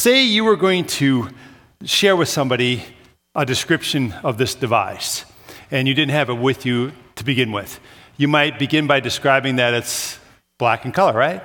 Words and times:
say 0.00 0.24
you 0.24 0.44
were 0.44 0.56
going 0.56 0.86
to 0.86 1.28
share 1.84 2.16
with 2.16 2.28
somebody 2.30 2.82
a 3.34 3.44
description 3.44 4.14
of 4.24 4.38
this 4.38 4.54
device, 4.54 5.26
and 5.70 5.86
you 5.86 5.92
didn't 5.92 6.12
have 6.12 6.30
it 6.30 6.38
with 6.38 6.64
you 6.64 6.92
to 7.16 7.22
begin 7.22 7.52
with. 7.52 7.78
You 8.16 8.26
might 8.26 8.58
begin 8.58 8.86
by 8.86 9.00
describing 9.00 9.56
that 9.56 9.74
it's 9.74 10.18
black 10.58 10.86
in 10.86 10.92
color, 10.92 11.12
right? 11.12 11.42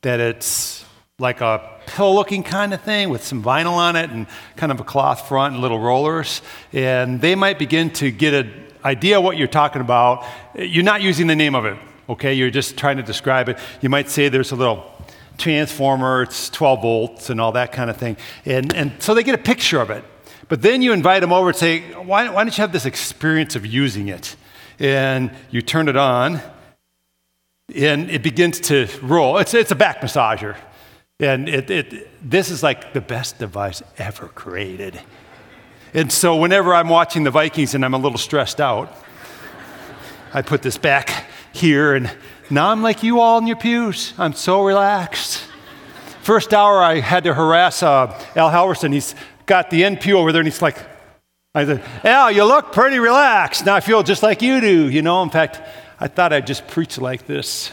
That 0.00 0.18
it's 0.18 0.84
like 1.20 1.40
a 1.40 1.80
pill 1.86 2.12
looking 2.12 2.42
kind 2.42 2.74
of 2.74 2.82
thing 2.82 3.08
with 3.08 3.22
some 3.22 3.40
vinyl 3.40 3.74
on 3.74 3.94
it 3.94 4.10
and 4.10 4.26
kind 4.56 4.72
of 4.72 4.80
a 4.80 4.84
cloth 4.84 5.28
front 5.28 5.54
and 5.54 5.62
little 5.62 5.78
rollers. 5.78 6.42
And 6.72 7.20
they 7.20 7.36
might 7.36 7.56
begin 7.56 7.90
to 7.94 8.10
get 8.10 8.34
an 8.34 8.66
idea 8.84 9.20
what 9.20 9.36
you're 9.36 9.46
talking 9.46 9.80
about. 9.80 10.24
You're 10.56 10.82
not 10.82 11.02
using 11.02 11.28
the 11.28 11.36
name 11.36 11.54
of 11.54 11.66
it, 11.66 11.78
okay? 12.08 12.34
You're 12.34 12.50
just 12.50 12.76
trying 12.76 12.96
to 12.96 13.04
describe 13.04 13.48
it. 13.48 13.60
You 13.80 13.88
might 13.88 14.10
say 14.10 14.28
there's 14.28 14.50
a 14.50 14.56
little 14.56 14.90
transformer, 15.38 16.22
it's 16.22 16.50
12 16.50 16.82
volts 16.82 17.30
and 17.30 17.40
all 17.40 17.52
that 17.52 17.72
kind 17.72 17.90
of 17.90 17.96
thing. 17.96 18.16
And, 18.44 18.74
and 18.74 18.92
so 19.00 19.14
they 19.14 19.22
get 19.22 19.34
a 19.34 19.42
picture 19.42 19.80
of 19.80 19.90
it. 19.90 20.04
But 20.48 20.62
then 20.62 20.82
you 20.82 20.92
invite 20.92 21.20
them 21.20 21.32
over 21.32 21.48
and 21.48 21.56
say, 21.56 21.80
why, 21.92 22.28
why 22.28 22.44
don't 22.44 22.56
you 22.56 22.62
have 22.62 22.72
this 22.72 22.86
experience 22.86 23.56
of 23.56 23.64
using 23.64 24.08
it? 24.08 24.36
And 24.78 25.30
you 25.50 25.62
turn 25.62 25.88
it 25.88 25.96
on, 25.96 26.40
and 27.74 28.10
it 28.10 28.22
begins 28.22 28.60
to 28.60 28.88
roll. 29.02 29.38
It's, 29.38 29.54
it's 29.54 29.70
a 29.70 29.76
back 29.76 30.00
massager. 30.00 30.56
And 31.20 31.48
it, 31.48 31.70
it, 31.70 32.30
this 32.30 32.50
is 32.50 32.62
like 32.62 32.92
the 32.92 33.00
best 33.00 33.38
device 33.38 33.82
ever 33.96 34.28
created. 34.28 35.00
And 35.94 36.10
so 36.10 36.36
whenever 36.36 36.74
I'm 36.74 36.88
watching 36.88 37.24
the 37.24 37.30
Vikings 37.30 37.74
and 37.74 37.84
I'm 37.84 37.94
a 37.94 37.98
little 37.98 38.18
stressed 38.18 38.60
out, 38.60 38.92
I 40.34 40.42
put 40.42 40.62
this 40.62 40.78
back 40.78 41.26
here, 41.52 41.94
and 41.94 42.10
now 42.50 42.70
I'm 42.70 42.82
like 42.82 43.02
you 43.02 43.20
all 43.20 43.38
in 43.38 43.46
your 43.46 43.56
pews. 43.56 44.14
I'm 44.18 44.32
so 44.32 44.62
relaxed. 44.62 45.44
First 46.22 46.54
hour, 46.54 46.82
I 46.82 47.00
had 47.00 47.24
to 47.24 47.34
harass 47.34 47.82
uh, 47.82 48.06
Al 48.36 48.50
Halverson. 48.50 48.92
He's 48.92 49.14
got 49.46 49.70
the 49.70 49.84
end 49.84 50.00
pew 50.00 50.18
over 50.18 50.32
there, 50.32 50.40
and 50.40 50.46
he's 50.46 50.62
like, 50.62 50.76
I 51.54 51.66
said, 51.66 51.82
Al, 52.04 52.30
you 52.30 52.44
look 52.44 52.72
pretty 52.72 52.98
relaxed. 52.98 53.66
Now 53.66 53.74
I 53.74 53.80
feel 53.80 54.02
just 54.02 54.22
like 54.22 54.40
you 54.40 54.60
do, 54.60 54.88
you 54.88 55.02
know. 55.02 55.22
In 55.22 55.30
fact, 55.30 55.60
I 56.00 56.08
thought 56.08 56.32
I'd 56.32 56.46
just 56.46 56.66
preach 56.66 56.98
like 56.98 57.26
this. 57.26 57.70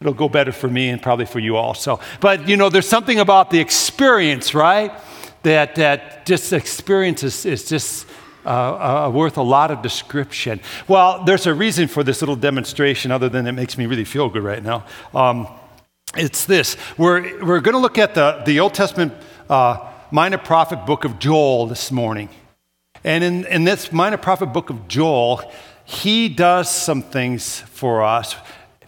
It'll 0.00 0.14
go 0.14 0.28
better 0.28 0.52
for 0.52 0.68
me 0.68 0.88
and 0.88 1.02
probably 1.02 1.26
for 1.26 1.38
you 1.38 1.56
also. 1.56 2.00
But, 2.20 2.48
you 2.48 2.56
know, 2.56 2.70
there's 2.70 2.88
something 2.88 3.18
about 3.18 3.50
the 3.50 3.58
experience, 3.58 4.54
right? 4.54 4.90
That, 5.42 5.74
that 5.74 6.24
just 6.24 6.52
experience 6.54 7.22
is, 7.22 7.44
is 7.44 7.68
just 7.68 8.06
uh, 8.44 9.06
uh, 9.06 9.10
worth 9.10 9.36
a 9.36 9.42
lot 9.42 9.70
of 9.70 9.82
description. 9.82 10.60
Well, 10.88 11.24
there's 11.24 11.46
a 11.46 11.54
reason 11.54 11.88
for 11.88 12.02
this 12.02 12.22
little 12.22 12.36
demonstration 12.36 13.10
other 13.10 13.28
than 13.28 13.46
it 13.46 13.52
makes 13.52 13.76
me 13.76 13.86
really 13.86 14.04
feel 14.04 14.28
good 14.28 14.42
right 14.42 14.62
now. 14.62 14.86
Um, 15.14 15.48
it's 16.16 16.44
this 16.44 16.76
we're, 16.98 17.44
we're 17.44 17.60
going 17.60 17.74
to 17.74 17.80
look 17.80 17.98
at 17.98 18.14
the, 18.14 18.42
the 18.44 18.60
Old 18.60 18.74
Testament 18.74 19.12
uh, 19.48 19.88
minor 20.10 20.38
prophet 20.38 20.86
book 20.86 21.04
of 21.04 21.18
Joel 21.18 21.66
this 21.66 21.92
morning. 21.92 22.28
And 23.04 23.24
in, 23.24 23.46
in 23.46 23.64
this 23.64 23.92
minor 23.92 24.16
prophet 24.16 24.46
book 24.46 24.70
of 24.70 24.88
Joel, 24.88 25.50
he 25.84 26.28
does 26.28 26.70
some 26.70 27.02
things 27.02 27.60
for 27.60 28.02
us 28.02 28.36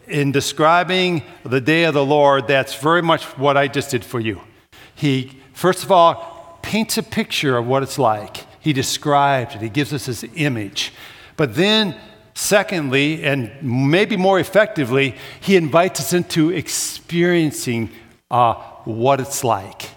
in 0.07 0.33
describing 0.33 1.23
the 1.45 1.61
day 1.61 1.85
of 1.85 1.95
the 1.95 2.05
Lord 2.05 2.49
that's 2.49 2.75
very 2.75 3.03
much 3.03 3.25
what 3.39 3.57
I 3.57 3.69
just 3.69 3.91
did 3.91 4.05
for 4.05 4.21
you. 4.21 4.41
He, 4.95 5.39
first 5.53 5.83
of 5.83 5.91
all, 5.91 6.59
paints 6.63 6.99
a 6.99 7.03
picture 7.03 7.57
of 7.57 7.67
what 7.67 7.83
it's 7.83 7.99
like. 7.99 8.47
He 8.63 8.73
describes 8.73 9.55
it, 9.55 9.61
he 9.61 9.69
gives 9.69 9.93
us 9.93 10.07
His 10.07 10.25
image. 10.35 10.93
But 11.37 11.55
then, 11.55 11.97
secondly, 12.35 13.25
and 13.25 13.51
maybe 13.63 14.17
more 14.17 14.39
effectively, 14.39 15.17
he 15.41 15.57
invites 15.57 16.01
us 16.01 16.13
into 16.13 16.51
experiencing 16.51 17.91
uh, 18.31 18.55
what 18.85 19.21
it's 19.21 19.45
like. 19.45 19.91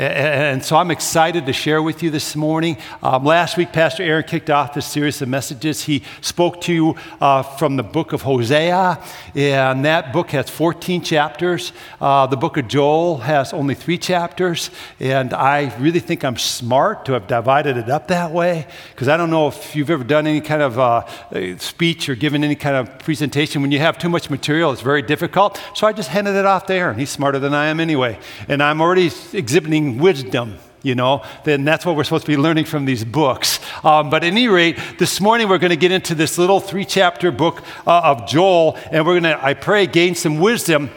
And 0.00 0.64
so 0.64 0.76
I'm 0.76 0.90
excited 0.90 1.44
to 1.44 1.52
share 1.52 1.82
with 1.82 2.02
you 2.02 2.08
this 2.08 2.34
morning. 2.34 2.78
Um, 3.02 3.22
last 3.22 3.58
week, 3.58 3.70
Pastor 3.70 4.02
Aaron 4.02 4.24
kicked 4.24 4.48
off 4.48 4.72
this 4.72 4.86
series 4.86 5.20
of 5.20 5.28
messages. 5.28 5.84
He 5.84 6.04
spoke 6.22 6.62
to 6.62 6.72
you 6.72 6.94
uh, 7.20 7.42
from 7.42 7.76
the 7.76 7.82
book 7.82 8.14
of 8.14 8.22
Hosea, 8.22 8.98
and 9.34 9.84
that 9.84 10.14
book 10.14 10.30
has 10.30 10.48
14 10.48 11.02
chapters. 11.02 11.74
Uh, 12.00 12.26
the 12.26 12.38
book 12.38 12.56
of 12.56 12.66
Joel 12.66 13.18
has 13.18 13.52
only 13.52 13.74
three 13.74 13.98
chapters, 13.98 14.70
and 14.98 15.34
I 15.34 15.76
really 15.76 16.00
think 16.00 16.24
I'm 16.24 16.38
smart 16.38 17.04
to 17.04 17.12
have 17.12 17.26
divided 17.26 17.76
it 17.76 17.90
up 17.90 18.08
that 18.08 18.32
way 18.32 18.66
because 18.92 19.08
I 19.08 19.18
don't 19.18 19.28
know 19.28 19.48
if 19.48 19.76
you've 19.76 19.90
ever 19.90 20.04
done 20.04 20.26
any 20.26 20.40
kind 20.40 20.62
of 20.62 20.78
uh, 20.78 21.58
speech 21.58 22.08
or 22.08 22.14
given 22.14 22.42
any 22.42 22.56
kind 22.56 22.74
of 22.74 23.00
presentation. 23.00 23.60
When 23.60 23.70
you 23.70 23.80
have 23.80 23.98
too 23.98 24.08
much 24.08 24.30
material, 24.30 24.72
it's 24.72 24.80
very 24.80 25.02
difficult. 25.02 25.60
So 25.74 25.86
I 25.86 25.92
just 25.92 26.08
handed 26.08 26.36
it 26.36 26.46
off 26.46 26.64
to 26.66 26.72
Aaron. 26.72 26.98
He's 26.98 27.10
smarter 27.10 27.38
than 27.38 27.52
I 27.52 27.66
am 27.66 27.80
anyway, 27.80 28.18
and 28.48 28.62
I'm 28.62 28.80
already 28.80 29.10
exhibiting 29.34 29.89
wisdom 29.98 30.58
you 30.82 30.94
know, 30.94 31.22
then 31.44 31.64
that's 31.64 31.84
what 31.84 31.96
we're 31.96 32.04
supposed 32.04 32.24
to 32.24 32.30
be 32.30 32.36
learning 32.36 32.64
from 32.64 32.84
these 32.84 33.04
books. 33.04 33.60
Um, 33.84 34.08
but 34.08 34.24
at 34.24 34.28
any 34.28 34.48
rate, 34.48 34.78
this 34.98 35.20
morning 35.20 35.48
we're 35.48 35.58
going 35.58 35.70
to 35.70 35.76
get 35.76 35.92
into 35.92 36.14
this 36.14 36.38
little 36.38 36.60
three 36.60 36.84
chapter 36.84 37.30
book 37.30 37.62
uh, 37.86 38.00
of 38.00 38.26
Joel, 38.26 38.78
and 38.90 39.04
we're 39.04 39.20
going 39.20 39.34
to, 39.34 39.44
I 39.44 39.54
pray, 39.54 39.86
gain 39.86 40.14
some 40.14 40.38
wisdom 40.38 40.90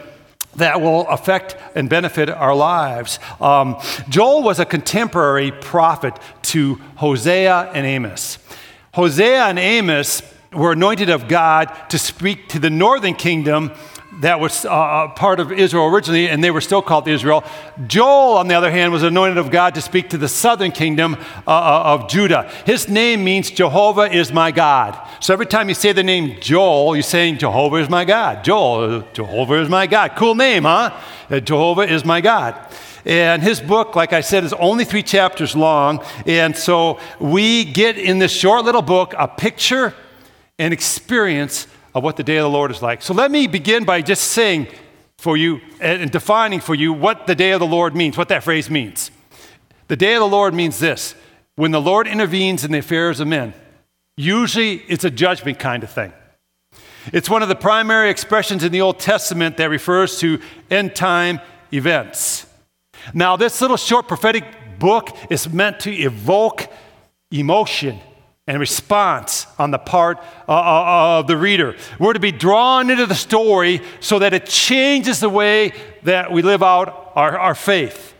that 0.56 0.80
will 0.80 1.06
affect 1.08 1.56
and 1.74 1.90
benefit 1.90 2.30
our 2.30 2.54
lives. 2.54 3.18
Um, 3.40 3.76
Joel 4.08 4.42
was 4.42 4.58
a 4.58 4.64
contemporary 4.64 5.50
prophet 5.50 6.18
to 6.42 6.76
Hosea 6.96 7.70
and 7.74 7.84
Amos. 7.84 8.38
Hosea 8.94 9.46
and 9.46 9.58
Amos 9.58 10.22
were 10.52 10.72
anointed 10.72 11.10
of 11.10 11.26
God 11.28 11.66
to 11.90 11.98
speak 11.98 12.48
to 12.50 12.58
the 12.58 12.70
northern 12.70 13.14
kingdom 13.14 13.72
that 14.20 14.40
was 14.40 14.64
uh, 14.64 15.08
part 15.08 15.40
of 15.40 15.52
Israel 15.52 15.86
originally, 15.86 16.28
and 16.28 16.42
they 16.42 16.50
were 16.50 16.60
still 16.60 16.82
called 16.82 17.08
Israel. 17.08 17.44
Joel, 17.86 18.38
on 18.38 18.48
the 18.48 18.54
other 18.54 18.70
hand, 18.70 18.92
was 18.92 19.02
anointed 19.02 19.38
of 19.38 19.50
God 19.50 19.74
to 19.74 19.80
speak 19.80 20.10
to 20.10 20.18
the 20.18 20.28
southern 20.28 20.72
kingdom 20.72 21.14
uh, 21.46 21.50
uh, 21.50 21.82
of 21.86 22.08
Judah. 22.08 22.50
His 22.66 22.88
name 22.88 23.24
means 23.24 23.50
Jehovah 23.50 24.12
is 24.12 24.32
my 24.32 24.50
God. 24.50 24.98
So 25.20 25.32
every 25.32 25.46
time 25.46 25.68
you 25.68 25.74
say 25.74 25.92
the 25.92 26.02
name 26.02 26.38
Joel, 26.40 26.96
you're 26.96 27.02
saying 27.02 27.38
Jehovah 27.38 27.76
is 27.76 27.88
my 27.88 28.04
God. 28.04 28.44
Joel, 28.44 29.04
Jehovah 29.12 29.60
is 29.60 29.68
my 29.68 29.86
God. 29.86 30.12
Cool 30.16 30.34
name, 30.34 30.64
huh? 30.64 30.98
Uh, 31.30 31.40
Jehovah 31.40 31.82
is 31.82 32.04
my 32.04 32.20
God. 32.20 32.54
And 33.04 33.42
his 33.42 33.60
book, 33.60 33.96
like 33.96 34.12
I 34.12 34.22
said, 34.22 34.44
is 34.44 34.52
only 34.54 34.84
three 34.84 35.02
chapters 35.02 35.54
long. 35.54 36.02
And 36.26 36.56
so 36.56 36.98
we 37.20 37.64
get 37.64 37.98
in 37.98 38.18
this 38.18 38.32
short 38.32 38.64
little 38.64 38.82
book 38.82 39.14
a 39.18 39.28
picture 39.28 39.94
and 40.58 40.72
experience 40.72 41.66
of 41.94 42.02
what 42.02 42.16
the 42.16 42.24
day 42.24 42.36
of 42.36 42.42
the 42.42 42.50
Lord 42.50 42.70
is 42.70 42.82
like. 42.82 43.02
So 43.02 43.14
let 43.14 43.30
me 43.30 43.46
begin 43.46 43.84
by 43.84 44.02
just 44.02 44.24
saying 44.32 44.68
for 45.18 45.36
you 45.36 45.60
and 45.80 46.10
defining 46.10 46.60
for 46.60 46.74
you 46.74 46.92
what 46.92 47.26
the 47.26 47.34
day 47.34 47.52
of 47.52 47.60
the 47.60 47.66
Lord 47.66 47.94
means, 47.94 48.16
what 48.16 48.28
that 48.28 48.42
phrase 48.42 48.68
means. 48.68 49.10
The 49.88 49.96
day 49.96 50.14
of 50.14 50.20
the 50.20 50.28
Lord 50.28 50.54
means 50.54 50.78
this 50.78 51.14
when 51.56 51.70
the 51.70 51.80
Lord 51.80 52.06
intervenes 52.06 52.64
in 52.64 52.72
the 52.72 52.78
affairs 52.78 53.20
of 53.20 53.28
men, 53.28 53.54
usually 54.16 54.82
it's 54.88 55.04
a 55.04 55.10
judgment 55.10 55.58
kind 55.58 55.84
of 55.84 55.90
thing. 55.90 56.12
It's 57.12 57.28
one 57.30 57.42
of 57.42 57.48
the 57.48 57.54
primary 57.54 58.10
expressions 58.10 58.64
in 58.64 58.72
the 58.72 58.80
Old 58.80 58.98
Testament 58.98 59.58
that 59.58 59.66
refers 59.66 60.18
to 60.20 60.40
end 60.70 60.96
time 60.96 61.40
events. 61.72 62.46
Now, 63.12 63.36
this 63.36 63.60
little 63.60 63.76
short 63.76 64.08
prophetic 64.08 64.44
book 64.78 65.14
is 65.30 65.52
meant 65.52 65.80
to 65.80 65.92
evoke 65.92 66.66
emotion 67.30 68.00
and 68.46 68.60
response 68.60 69.46
on 69.58 69.70
the 69.70 69.78
part 69.78 70.18
uh, 70.48 70.52
uh, 70.52 70.54
uh, 70.54 71.18
of 71.20 71.26
the 71.26 71.36
reader. 71.36 71.76
We're 71.98 72.12
to 72.12 72.20
be 72.20 72.32
drawn 72.32 72.90
into 72.90 73.06
the 73.06 73.14
story 73.14 73.80
so 74.00 74.18
that 74.18 74.34
it 74.34 74.46
changes 74.46 75.20
the 75.20 75.30
way 75.30 75.72
that 76.02 76.30
we 76.30 76.42
live 76.42 76.62
out 76.62 77.12
our, 77.14 77.38
our 77.38 77.54
faith. 77.54 78.14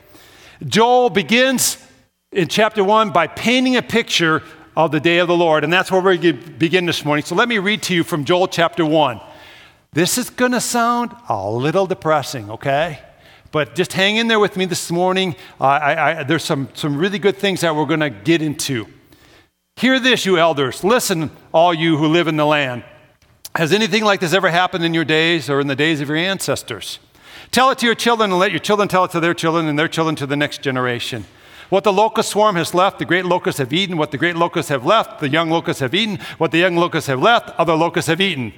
Joel 0.64 1.10
begins 1.10 1.76
in 2.32 2.48
chapter 2.48 2.82
1 2.82 3.10
by 3.10 3.26
painting 3.26 3.76
a 3.76 3.82
picture 3.82 4.42
of 4.76 4.92
the 4.92 5.00
day 5.00 5.18
of 5.18 5.28
the 5.28 5.36
Lord, 5.36 5.62
and 5.62 5.72
that's 5.72 5.92
where 5.92 6.00
we 6.00 6.32
begin 6.32 6.86
this 6.86 7.04
morning. 7.04 7.24
So 7.24 7.34
let 7.34 7.48
me 7.48 7.58
read 7.58 7.82
to 7.84 7.94
you 7.94 8.02
from 8.02 8.24
Joel 8.24 8.48
chapter 8.48 8.84
1. 8.84 9.20
This 9.92 10.18
is 10.18 10.30
going 10.30 10.52
to 10.52 10.60
sound 10.60 11.14
a 11.28 11.48
little 11.48 11.86
depressing, 11.86 12.50
okay? 12.50 12.98
But 13.52 13.76
just 13.76 13.92
hang 13.92 14.16
in 14.16 14.26
there 14.26 14.40
with 14.40 14.56
me 14.56 14.64
this 14.64 14.90
morning. 14.90 15.36
Uh, 15.60 15.64
I, 15.64 16.20
I, 16.20 16.22
there's 16.24 16.42
some, 16.42 16.68
some 16.74 16.96
really 16.96 17.20
good 17.20 17.36
things 17.36 17.60
that 17.60 17.76
we're 17.76 17.86
going 17.86 18.00
to 18.00 18.10
get 18.10 18.42
into. 18.42 18.88
Hear 19.76 19.98
this, 19.98 20.24
you 20.24 20.38
elders. 20.38 20.84
Listen, 20.84 21.30
all 21.52 21.74
you 21.74 21.96
who 21.96 22.06
live 22.06 22.28
in 22.28 22.36
the 22.36 22.46
land. 22.46 22.84
Has 23.54 23.72
anything 23.72 24.04
like 24.04 24.20
this 24.20 24.32
ever 24.32 24.50
happened 24.50 24.84
in 24.84 24.94
your 24.94 25.04
days 25.04 25.50
or 25.50 25.60
in 25.60 25.66
the 25.66 25.76
days 25.76 26.00
of 26.00 26.08
your 26.08 26.16
ancestors? 26.16 26.98
Tell 27.50 27.70
it 27.70 27.78
to 27.78 27.86
your 27.86 27.94
children 27.94 28.30
and 28.30 28.38
let 28.38 28.50
your 28.50 28.60
children 28.60 28.88
tell 28.88 29.04
it 29.04 29.10
to 29.12 29.20
their 29.20 29.34
children 29.34 29.66
and 29.66 29.78
their 29.78 29.88
children 29.88 30.16
to 30.16 30.26
the 30.26 30.36
next 30.36 30.62
generation. 30.62 31.24
What 31.70 31.84
the 31.84 31.92
locust 31.92 32.30
swarm 32.30 32.56
has 32.56 32.74
left, 32.74 32.98
the 32.98 33.04
great 33.04 33.24
locusts 33.24 33.58
have 33.58 33.72
eaten. 33.72 33.96
What 33.96 34.10
the 34.10 34.18
great 34.18 34.36
locusts 34.36 34.68
have 34.68 34.84
left, 34.84 35.20
the 35.20 35.28
young 35.28 35.50
locusts 35.50 35.80
have 35.80 35.94
eaten. 35.94 36.18
What 36.38 36.50
the 36.50 36.58
young 36.58 36.76
locusts 36.76 37.08
have 37.08 37.20
left, 37.20 37.50
other 37.58 37.74
locusts 37.74 38.08
have 38.08 38.20
eaten. 38.20 38.52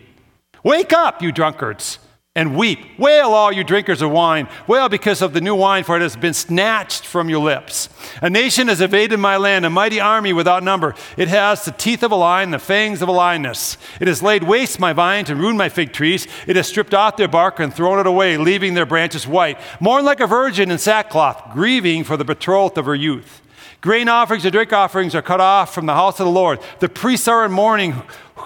Wake 0.62 0.93
up, 0.93 1.23
you 1.23 1.33
drunkards. 1.33 1.99
And 2.37 2.55
weep. 2.55 2.79
Wail, 2.99 3.31
all 3.31 3.50
you 3.50 3.65
drinkers 3.65 4.03
of 4.03 4.11
wine. 4.11 4.47
Wail 4.69 4.91
because 4.91 5.23
of 5.23 5.33
the 5.33 5.41
new 5.41 5.55
wine, 5.55 5.83
for 5.83 5.97
it 5.97 6.03
has 6.03 6.17
been 6.17 6.35
snatched 6.35 7.05
from 7.05 7.31
your 7.31 7.43
lips. 7.43 7.88
A 8.21 8.29
nation 8.29 8.69
has 8.69 8.83
invaded 8.83 9.17
my 9.17 9.38
land, 9.38 9.65
a 9.65 9.71
mighty 9.71 9.99
army 9.99 10.35
without 10.35 10.62
number. 10.62 10.94
It 11.17 11.29
has 11.29 11.65
the 11.65 11.73
teeth 11.73 12.03
of 12.03 12.12
a 12.12 12.17
lion, 12.17 12.50
the 12.50 12.59
fangs 12.59 13.00
of 13.00 13.09
a 13.09 13.12
lioness. 13.12 13.79
It 14.00 14.06
has 14.06 14.23
laid 14.23 14.44
waste 14.44 14.79
my 14.79 14.93
vines 14.93 15.31
and 15.31 15.41
ruined 15.41 15.56
my 15.56 15.71
fig 15.71 15.94
trees. 15.94 16.29
It 16.47 16.56
has 16.56 16.69
stripped 16.69 16.93
off 16.93 17.17
their 17.17 17.27
bark 17.27 17.59
and 17.59 17.73
thrown 17.73 17.99
it 17.99 18.06
away, 18.06 18.37
leaving 18.37 18.75
their 18.75 18.87
branches 18.87 19.27
white. 19.27 19.59
Mourn 19.81 20.05
like 20.05 20.21
a 20.21 20.27
virgin 20.27 20.71
in 20.71 20.77
sackcloth, 20.77 21.55
grieving 21.55 22.05
for 22.05 22.19
the 22.19 22.25
betrothed 22.25 22.77
of 22.77 22.85
her 22.85 22.94
youth. 22.94 23.41
Grain 23.81 24.09
offerings 24.09 24.44
and 24.44 24.53
drink 24.53 24.73
offerings 24.73 25.15
are 25.15 25.23
cut 25.23 25.41
off 25.41 25.73
from 25.73 25.87
the 25.87 25.94
house 25.94 26.19
of 26.19 26.27
the 26.27 26.33
Lord. 26.33 26.59
The 26.81 26.88
priests 26.88 27.29
are 27.29 27.44
in 27.44 27.53
mourning, 27.53 28.03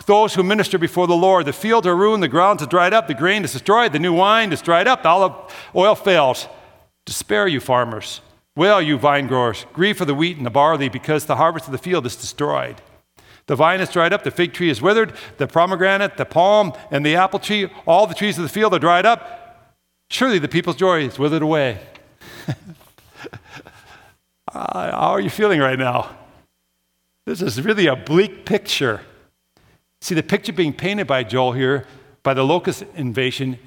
those 0.06 0.34
who 0.34 0.42
minister 0.42 0.78
before 0.78 1.06
the 1.06 1.14
Lord. 1.14 1.46
The 1.46 1.52
fields 1.52 1.86
are 1.86 1.96
ruined, 1.96 2.22
the 2.22 2.28
ground 2.28 2.60
is 2.60 2.66
dried 2.66 2.92
up, 2.92 3.08
the 3.08 3.14
grain 3.14 3.44
is 3.44 3.52
destroyed, 3.52 3.92
the 3.92 3.98
new 3.98 4.12
wine 4.12 4.52
is 4.52 4.62
dried 4.62 4.86
up, 4.86 5.02
the 5.02 5.08
olive 5.08 5.52
oil 5.74 5.94
fails. 5.94 6.48
Despair, 7.04 7.48
you 7.48 7.60
farmers. 7.60 8.20
Wail, 8.56 8.80
you 8.80 8.98
vine 8.98 9.26
growers. 9.26 9.66
Grieve 9.72 9.96
for 9.96 10.04
the 10.04 10.14
wheat 10.14 10.36
and 10.36 10.46
the 10.46 10.50
barley, 10.50 10.88
because 10.88 11.26
the 11.26 11.36
harvest 11.36 11.66
of 11.66 11.72
the 11.72 11.78
field 11.78 12.06
is 12.06 12.16
destroyed. 12.16 12.80
The 13.46 13.56
vine 13.56 13.80
is 13.80 13.90
dried 13.90 14.12
up, 14.12 14.22
the 14.22 14.30
fig 14.30 14.52
tree 14.52 14.70
is 14.70 14.80
withered, 14.80 15.12
the 15.38 15.46
pomegranate, 15.46 16.16
the 16.16 16.24
palm, 16.24 16.72
and 16.90 17.04
the 17.04 17.16
apple 17.16 17.40
tree, 17.40 17.68
all 17.86 18.06
the 18.06 18.14
trees 18.14 18.38
of 18.38 18.42
the 18.42 18.48
field 18.48 18.74
are 18.74 18.78
dried 18.78 19.06
up. 19.06 19.74
Surely 20.08 20.38
the 20.38 20.48
people's 20.48 20.76
joy 20.76 21.02
is 21.02 21.18
withered 21.18 21.42
away. 21.42 21.80
Uh, 24.52 24.90
how 24.90 25.10
are 25.12 25.20
you 25.20 25.30
feeling 25.30 25.60
right 25.60 25.78
now? 25.78 26.10
This 27.24 27.40
is 27.40 27.62
really 27.62 27.86
a 27.86 27.94
bleak 27.94 28.44
picture. 28.44 29.00
See, 30.00 30.14
the 30.14 30.22
picture 30.22 30.52
being 30.52 30.72
painted 30.72 31.06
by 31.06 31.24
Joel 31.24 31.52
here, 31.52 31.86
by 32.22 32.34
the 32.34 32.44
locust 32.44 32.84
invasion, 32.94 33.58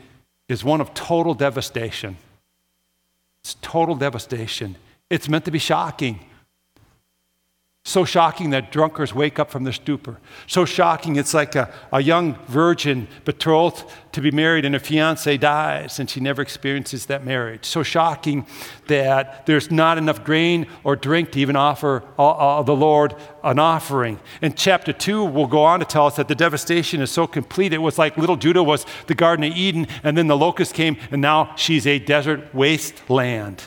is 0.48 0.64
one 0.64 0.82
of 0.82 0.94
total 0.94 1.34
devastation. 1.34 2.18
It's 3.42 3.56
total 3.62 3.96
devastation. 3.96 4.76
It's 5.10 5.30
meant 5.30 5.46
to 5.46 5.52
be 5.52 5.60
shocking. 5.60 6.20
So 7.86 8.06
shocking 8.06 8.52
that 8.52 8.72
drunkards 8.72 9.14
wake 9.14 9.40
up 9.40 9.52
from 9.52 9.66
their 9.66 9.74
stupor. 9.74 10.18
So 10.48 10.64
shocking, 10.64 11.18
it's 11.18 11.34
like 11.34 11.54
a, 11.56 11.70
a 11.92 12.02
young 12.02 12.36
virgin 12.48 13.10
betrothed 13.26 13.84
to 14.14 14.22
be 14.22 14.32
married 14.32 14.64
and 14.64 14.74
her 14.74 14.80
fiance 14.80 15.36
dies 15.36 16.00
and 16.00 16.10
she 16.10 16.22
never 16.22 16.42
experiences 16.42 17.08
that 17.08 17.26
marriage. 17.26 17.66
So 17.66 17.84
shocking 17.84 18.48
that 18.88 19.46
there's 19.48 19.70
not 19.70 19.98
enough 19.98 20.24
grain 20.24 20.66
or 20.86 20.96
drink 20.96 21.34
to 21.34 21.42
even 21.42 21.58
offer 21.58 22.06
uh, 22.18 22.30
uh, 22.32 22.64
the 22.64 22.76
Lord 22.76 23.16
an 23.44 23.60
offering. 23.60 24.18
And 24.42 24.56
chapter 24.56 24.94
2 24.94 25.26
will 25.26 25.48
go 25.48 25.66
on 25.66 25.82
to 25.82 25.86
tell 25.86 26.08
us 26.08 26.16
that 26.16 26.30
the 26.30 26.36
devastation 26.36 27.02
is 27.02 27.12
so 27.12 27.28
complete. 27.28 27.74
It 27.74 27.80
was 27.80 27.98
like 27.98 28.16
little 28.16 28.38
Judah 28.38 28.64
was 28.64 28.86
the 29.08 29.16
Garden 29.16 29.44
of 29.44 29.58
Eden, 29.58 29.88
and 30.04 30.18
then 30.18 30.28
the 30.28 30.38
locust 30.38 30.74
came, 30.74 30.96
and 31.12 31.22
now 31.22 31.54
she's 31.58 31.86
a 31.86 32.00
desert 32.00 32.56
wasteland. 32.56 33.64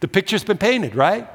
The 0.00 0.08
picture's 0.08 0.42
been 0.42 0.58
painted, 0.58 0.94
right? 0.94 1.28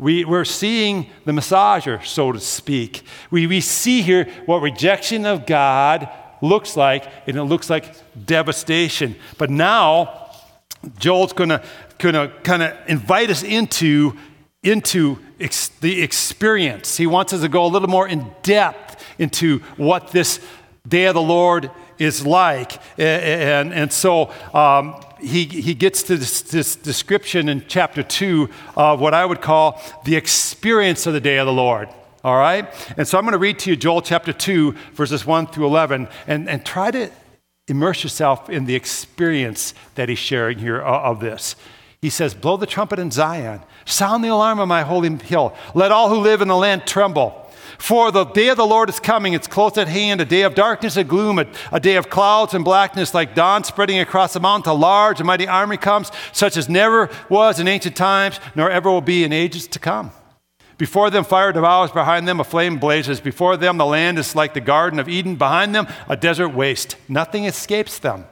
We, 0.00 0.24
we're 0.24 0.44
seeing 0.44 1.10
the 1.24 1.32
massager, 1.32 2.04
so 2.04 2.30
to 2.30 2.38
speak. 2.38 3.02
We, 3.30 3.46
we 3.46 3.60
see 3.60 4.02
here 4.02 4.28
what 4.46 4.62
rejection 4.62 5.26
of 5.26 5.44
God 5.44 6.08
looks 6.40 6.76
like, 6.76 7.10
and 7.26 7.36
it 7.36 7.42
looks 7.44 7.68
like 7.68 7.94
devastation. 8.24 9.16
But 9.38 9.50
now, 9.50 10.30
Joel's 10.98 11.32
going 11.32 11.48
to 11.48 11.62
gonna 11.98 12.28
kind 12.42 12.62
of 12.62 12.76
invite 12.86 13.30
us 13.30 13.42
into, 13.42 14.16
into 14.62 15.18
ex- 15.40 15.68
the 15.68 16.00
experience. 16.02 16.96
He 16.96 17.06
wants 17.06 17.32
us 17.32 17.40
to 17.42 17.48
go 17.48 17.66
a 17.66 17.68
little 17.68 17.88
more 17.88 18.08
in 18.08 18.30
depth 18.42 19.04
into 19.18 19.58
what 19.76 20.12
this 20.12 20.40
day 20.86 21.06
of 21.06 21.14
the 21.14 21.22
Lord 21.22 21.70
is 21.98 22.24
like. 22.24 22.80
And, 22.96 23.74
and 23.74 23.92
so 23.92 24.32
um, 24.54 25.00
he, 25.20 25.44
he 25.44 25.74
gets 25.74 26.02
to 26.04 26.16
this, 26.16 26.42
this, 26.42 26.76
description 26.76 27.48
in 27.48 27.64
chapter 27.66 28.02
2 28.02 28.48
of 28.76 29.00
what 29.00 29.14
I 29.14 29.24
would 29.24 29.40
call 29.40 29.80
the 30.04 30.16
experience 30.16 31.06
of 31.06 31.12
the 31.12 31.20
day 31.20 31.38
of 31.38 31.46
the 31.46 31.52
Lord. 31.52 31.88
All 32.24 32.36
right? 32.36 32.72
And 32.96 33.06
so 33.06 33.18
I'm 33.18 33.24
going 33.24 33.32
to 33.32 33.38
read 33.38 33.58
to 33.60 33.70
you 33.70 33.76
Joel 33.76 34.02
chapter 34.02 34.32
2, 34.32 34.72
verses 34.94 35.24
1 35.24 35.48
through 35.48 35.66
11, 35.66 36.08
and, 36.26 36.48
and 36.48 36.64
try 36.64 36.90
to 36.90 37.10
immerse 37.68 38.02
yourself 38.02 38.50
in 38.50 38.64
the 38.64 38.74
experience 38.74 39.74
that 39.94 40.08
he's 40.08 40.18
sharing 40.18 40.58
here 40.58 40.82
uh, 40.82 41.00
of 41.02 41.20
this. 41.20 41.54
He 42.00 42.10
says, 42.10 42.34
Blow 42.34 42.56
the 42.56 42.66
trumpet 42.66 42.98
in 42.98 43.10
Zion, 43.10 43.60
sound 43.84 44.24
the 44.24 44.28
alarm 44.28 44.60
on 44.60 44.68
my 44.68 44.82
holy 44.82 45.14
hill. 45.16 45.56
Let 45.74 45.92
all 45.92 46.08
who 46.08 46.20
live 46.20 46.40
in 46.40 46.48
the 46.48 46.56
land 46.56 46.86
tremble. 46.86 47.47
For 47.78 48.10
the 48.10 48.24
day 48.24 48.48
of 48.48 48.56
the 48.56 48.66
Lord 48.66 48.88
is 48.88 48.98
coming, 48.98 49.32
it's 49.32 49.46
close 49.46 49.78
at 49.78 49.88
hand, 49.88 50.20
a 50.20 50.24
day 50.24 50.42
of 50.42 50.54
darkness 50.54 50.96
and 50.96 51.08
gloom, 51.08 51.38
a, 51.38 51.46
a, 51.70 51.78
day 51.78 51.94
of 51.94 52.10
clouds 52.10 52.52
and 52.52 52.64
blackness 52.64 53.14
like 53.14 53.36
dawn 53.36 53.62
spreading 53.62 54.00
across 54.00 54.32
the 54.32 54.40
mountain. 54.40 54.72
A 54.72 54.74
large 54.74 55.20
and 55.20 55.26
mighty 55.26 55.46
army 55.46 55.76
comes, 55.76 56.10
such 56.32 56.56
as 56.56 56.68
never 56.68 57.08
was 57.30 57.60
in 57.60 57.68
ancient 57.68 57.96
times, 57.96 58.40
nor 58.56 58.68
ever 58.68 58.90
will 58.90 59.00
be 59.00 59.22
in 59.22 59.32
ages 59.32 59.68
to 59.68 59.78
come. 59.78 60.10
Before 60.76 61.08
them, 61.10 61.24
fire 61.24 61.52
devours, 61.52 61.90
behind 61.92 62.28
them, 62.28 62.40
a 62.40 62.44
flame 62.44 62.78
blazes. 62.78 63.20
Before 63.20 63.56
them, 63.56 63.78
the 63.78 63.86
land 63.86 64.18
is 64.18 64.36
like 64.36 64.54
the 64.54 64.60
Garden 64.60 64.98
of 64.98 65.08
Eden. 65.08 65.36
Behind 65.36 65.74
them, 65.74 65.86
a 66.08 66.16
desert 66.16 66.50
waste. 66.50 66.96
Nothing 67.08 67.44
escapes 67.44 67.98
them. 67.98 68.26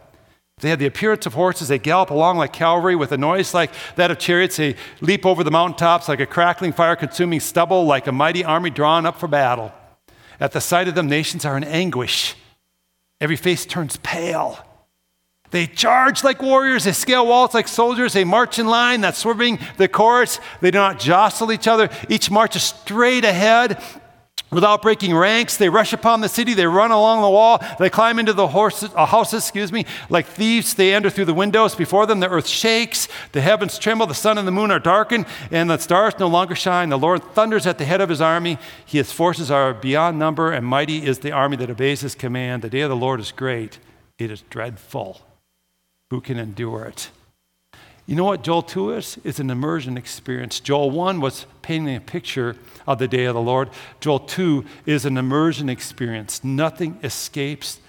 They 0.58 0.70
have 0.70 0.78
the 0.78 0.86
appearance 0.86 1.26
of 1.26 1.34
horses. 1.34 1.68
They 1.68 1.78
gallop 1.78 2.08
along 2.08 2.38
like 2.38 2.54
cavalry 2.54 2.96
with 2.96 3.12
a 3.12 3.18
noise 3.18 3.52
like 3.52 3.70
that 3.96 4.10
of 4.10 4.18
chariots. 4.18 4.56
They 4.56 4.74
leap 5.02 5.26
over 5.26 5.44
the 5.44 5.50
mountaintops 5.50 6.08
like 6.08 6.18
a 6.18 6.24
crackling 6.24 6.72
fire 6.72 6.96
consuming 6.96 7.40
stubble, 7.40 7.84
like 7.84 8.06
a 8.06 8.12
mighty 8.12 8.42
army 8.42 8.70
drawn 8.70 9.04
up 9.04 9.20
for 9.20 9.28
battle. 9.28 9.70
At 10.40 10.52
the 10.52 10.62
sight 10.62 10.88
of 10.88 10.94
them, 10.94 11.10
nations 11.10 11.44
are 11.44 11.58
in 11.58 11.64
anguish. 11.64 12.36
Every 13.20 13.36
face 13.36 13.66
turns 13.66 13.98
pale. 13.98 14.58
They 15.50 15.66
charge 15.66 16.24
like 16.24 16.40
warriors. 16.40 16.84
They 16.84 16.92
scale 16.92 17.26
walls 17.26 17.52
like 17.52 17.68
soldiers. 17.68 18.14
They 18.14 18.24
march 18.24 18.58
in 18.58 18.66
line, 18.66 19.02
not 19.02 19.14
swerving 19.14 19.58
the 19.76 19.88
course. 19.88 20.40
They 20.62 20.70
do 20.70 20.78
not 20.78 20.98
jostle 20.98 21.52
each 21.52 21.68
other. 21.68 21.90
Each 22.08 22.30
marches 22.30 22.62
straight 22.62 23.26
ahead. 23.26 23.78
Without 24.52 24.80
breaking 24.80 25.14
ranks, 25.14 25.56
they 25.56 25.68
rush 25.68 25.92
upon 25.92 26.20
the 26.20 26.28
city, 26.28 26.54
they 26.54 26.66
run 26.66 26.92
along 26.92 27.20
the 27.20 27.28
wall, 27.28 27.60
they 27.80 27.90
climb 27.90 28.18
into 28.18 28.32
the 28.32 28.46
horses, 28.46 28.90
uh, 28.94 29.04
houses, 29.04 29.42
excuse 29.42 29.72
me, 29.72 29.84
like 30.08 30.24
thieves, 30.24 30.72
they 30.74 30.94
enter 30.94 31.10
through 31.10 31.24
the 31.24 31.34
windows. 31.34 31.74
Before 31.74 32.06
them, 32.06 32.20
the 32.20 32.28
earth 32.28 32.46
shakes, 32.46 33.08
the 33.32 33.40
heavens 33.40 33.76
tremble, 33.76 34.06
the 34.06 34.14
sun 34.14 34.38
and 34.38 34.46
the 34.46 34.52
moon 34.52 34.70
are 34.70 34.78
darkened, 34.78 35.26
and 35.50 35.68
the 35.68 35.78
stars 35.78 36.14
no 36.20 36.28
longer 36.28 36.54
shine. 36.54 36.90
The 36.90 36.98
Lord 36.98 37.24
thunders 37.34 37.66
at 37.66 37.78
the 37.78 37.84
head 37.84 38.00
of 38.00 38.08
his 38.08 38.20
army. 38.20 38.56
His 38.86 39.10
forces 39.10 39.50
are 39.50 39.74
beyond 39.74 40.18
number, 40.18 40.52
and 40.52 40.64
mighty 40.64 41.04
is 41.04 41.18
the 41.18 41.32
army 41.32 41.56
that 41.56 41.68
obeys 41.68 42.02
his 42.02 42.14
command. 42.14 42.62
The 42.62 42.70
day 42.70 42.82
of 42.82 42.90
the 42.90 42.96
Lord 42.96 43.18
is 43.18 43.32
great, 43.32 43.80
it 44.16 44.30
is 44.30 44.42
dreadful. 44.42 45.22
Who 46.10 46.20
can 46.20 46.38
endure 46.38 46.84
it? 46.84 47.10
You 48.06 48.14
know 48.14 48.24
what 48.24 48.44
Joel 48.44 48.62
2 48.62 48.92
is? 48.92 49.18
It's 49.24 49.40
an 49.40 49.50
immersion 49.50 49.96
experience. 49.96 50.60
Joel 50.60 50.90
1 50.90 51.20
was 51.20 51.46
painting 51.62 51.96
a 51.96 52.00
picture 52.00 52.56
of 52.86 53.00
the 53.00 53.08
day 53.08 53.24
of 53.24 53.34
the 53.34 53.40
Lord. 53.40 53.68
Joel 53.98 54.20
2 54.20 54.64
is 54.86 55.04
an 55.04 55.16
immersion 55.16 55.68
experience. 55.68 56.44
Nothing 56.44 57.00
escapes 57.02 57.80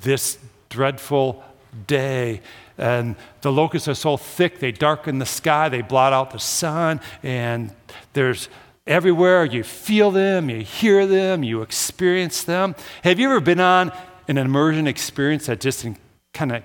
this 0.00 0.38
dreadful 0.70 1.44
day. 1.86 2.40
And 2.78 3.16
the 3.42 3.52
locusts 3.52 3.86
are 3.86 3.94
so 3.94 4.16
thick, 4.16 4.60
they 4.60 4.72
darken 4.72 5.18
the 5.18 5.26
sky, 5.26 5.68
they 5.68 5.82
blot 5.82 6.14
out 6.14 6.30
the 6.30 6.38
sun, 6.38 7.00
and 7.22 7.70
there's 8.14 8.48
everywhere 8.86 9.44
you 9.44 9.62
feel 9.62 10.10
them, 10.10 10.48
you 10.48 10.62
hear 10.62 11.06
them, 11.06 11.42
you 11.42 11.60
experience 11.60 12.42
them. 12.42 12.74
Have 13.02 13.20
you 13.20 13.28
ever 13.28 13.40
been 13.40 13.60
on 13.60 13.92
an 14.26 14.38
immersion 14.38 14.86
experience 14.86 15.46
that 15.46 15.60
just 15.60 15.86
kind 16.32 16.52
of 16.52 16.62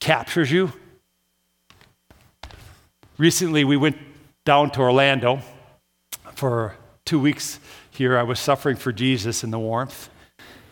captures 0.00 0.52
you? 0.52 0.72
Recently, 3.18 3.64
we 3.64 3.76
went 3.76 3.96
down 4.44 4.70
to 4.70 4.80
Orlando 4.80 5.40
for 6.34 6.76
two 7.04 7.18
weeks 7.18 7.58
here. 7.90 8.16
I 8.16 8.22
was 8.22 8.38
suffering 8.38 8.76
for 8.76 8.92
Jesus 8.92 9.42
in 9.42 9.50
the 9.50 9.58
warmth, 9.58 10.08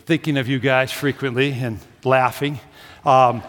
thinking 0.04 0.36
of 0.36 0.46
you 0.46 0.60
guys 0.60 0.92
frequently 0.92 1.50
and 1.50 1.80
laughing. 2.04 2.60
Um, 3.04 3.42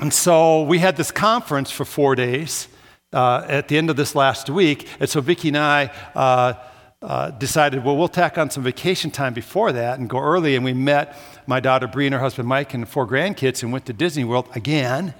and 0.00 0.12
so 0.12 0.64
we 0.64 0.80
had 0.80 0.96
this 0.96 1.12
conference 1.12 1.70
for 1.70 1.84
four 1.84 2.16
days 2.16 2.66
uh, 3.12 3.46
at 3.46 3.68
the 3.68 3.78
end 3.78 3.90
of 3.90 3.96
this 3.96 4.16
last 4.16 4.50
week. 4.50 4.88
And 4.98 5.08
so 5.08 5.20
Vicki 5.20 5.46
and 5.46 5.58
I 5.58 5.92
uh, 6.16 6.54
uh, 7.02 7.30
decided, 7.30 7.84
well, 7.84 7.96
we'll 7.96 8.08
tack 8.08 8.38
on 8.38 8.50
some 8.50 8.64
vacation 8.64 9.12
time 9.12 9.34
before 9.34 9.70
that 9.70 10.00
and 10.00 10.10
go 10.10 10.18
early. 10.18 10.56
And 10.56 10.64
we 10.64 10.72
met 10.72 11.16
my 11.46 11.60
daughter 11.60 11.86
Bree 11.86 12.06
and 12.06 12.14
her 12.14 12.20
husband 12.20 12.48
Mike 12.48 12.74
and 12.74 12.88
four 12.88 13.06
grandkids 13.06 13.62
and 13.62 13.70
went 13.70 13.86
to 13.86 13.92
Disney 13.92 14.24
World 14.24 14.48
again. 14.56 15.14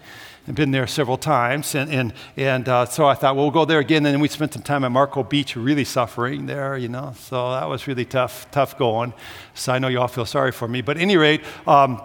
I've 0.49 0.55
been 0.55 0.71
there 0.71 0.87
several 0.87 1.19
times. 1.19 1.75
And, 1.75 1.91
and, 1.91 2.13
and 2.37 2.69
uh, 2.69 2.87
so 2.87 3.07
I 3.07 3.15
thought, 3.15 3.35
well, 3.35 3.47
we'll 3.47 3.53
go 3.53 3.65
there 3.65 3.81
again. 3.81 4.07
And 4.07 4.15
then 4.15 4.21
we 4.21 4.29
spent 4.29 4.53
some 4.53 4.63
time 4.63 4.85
at 4.85 4.93
Marco 4.93 5.25
Beach, 5.25 5.57
really 5.57 5.85
suffering 5.85 6.47
there, 6.47 6.77
you 6.77 6.89
know. 6.89 7.15
So 7.19 7.51
that 7.51 7.69
was 7.69 7.87
really 7.89 8.05
tough, 8.05 8.49
tough 8.53 8.79
going. 8.79 9.13
So 9.55 9.73
I 9.73 9.79
know 9.79 9.89
you 9.89 10.01
all 10.01 10.09
feel 10.09 10.27
sorry 10.27 10.53
for 10.53 10.69
me. 10.69 10.83
But 10.83 10.99
at 10.99 11.03
any 11.03 11.17
rate, 11.17 11.43
um, 11.67 12.01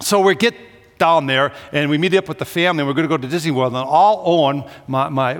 so 0.00 0.20
we 0.20 0.34
get 0.34 0.54
down 0.98 1.26
there 1.26 1.52
and 1.72 1.90
we 1.90 1.98
meet 1.98 2.14
up 2.14 2.28
with 2.28 2.38
the 2.38 2.46
family. 2.46 2.80
And 2.80 2.88
we're 2.88 2.94
going 2.94 3.08
to 3.08 3.14
go 3.14 3.20
to 3.20 3.28
Disney 3.28 3.50
World. 3.50 3.74
And 3.74 3.84
all 3.84 4.22
Owen, 4.24 4.64
my, 4.88 5.10
my, 5.10 5.34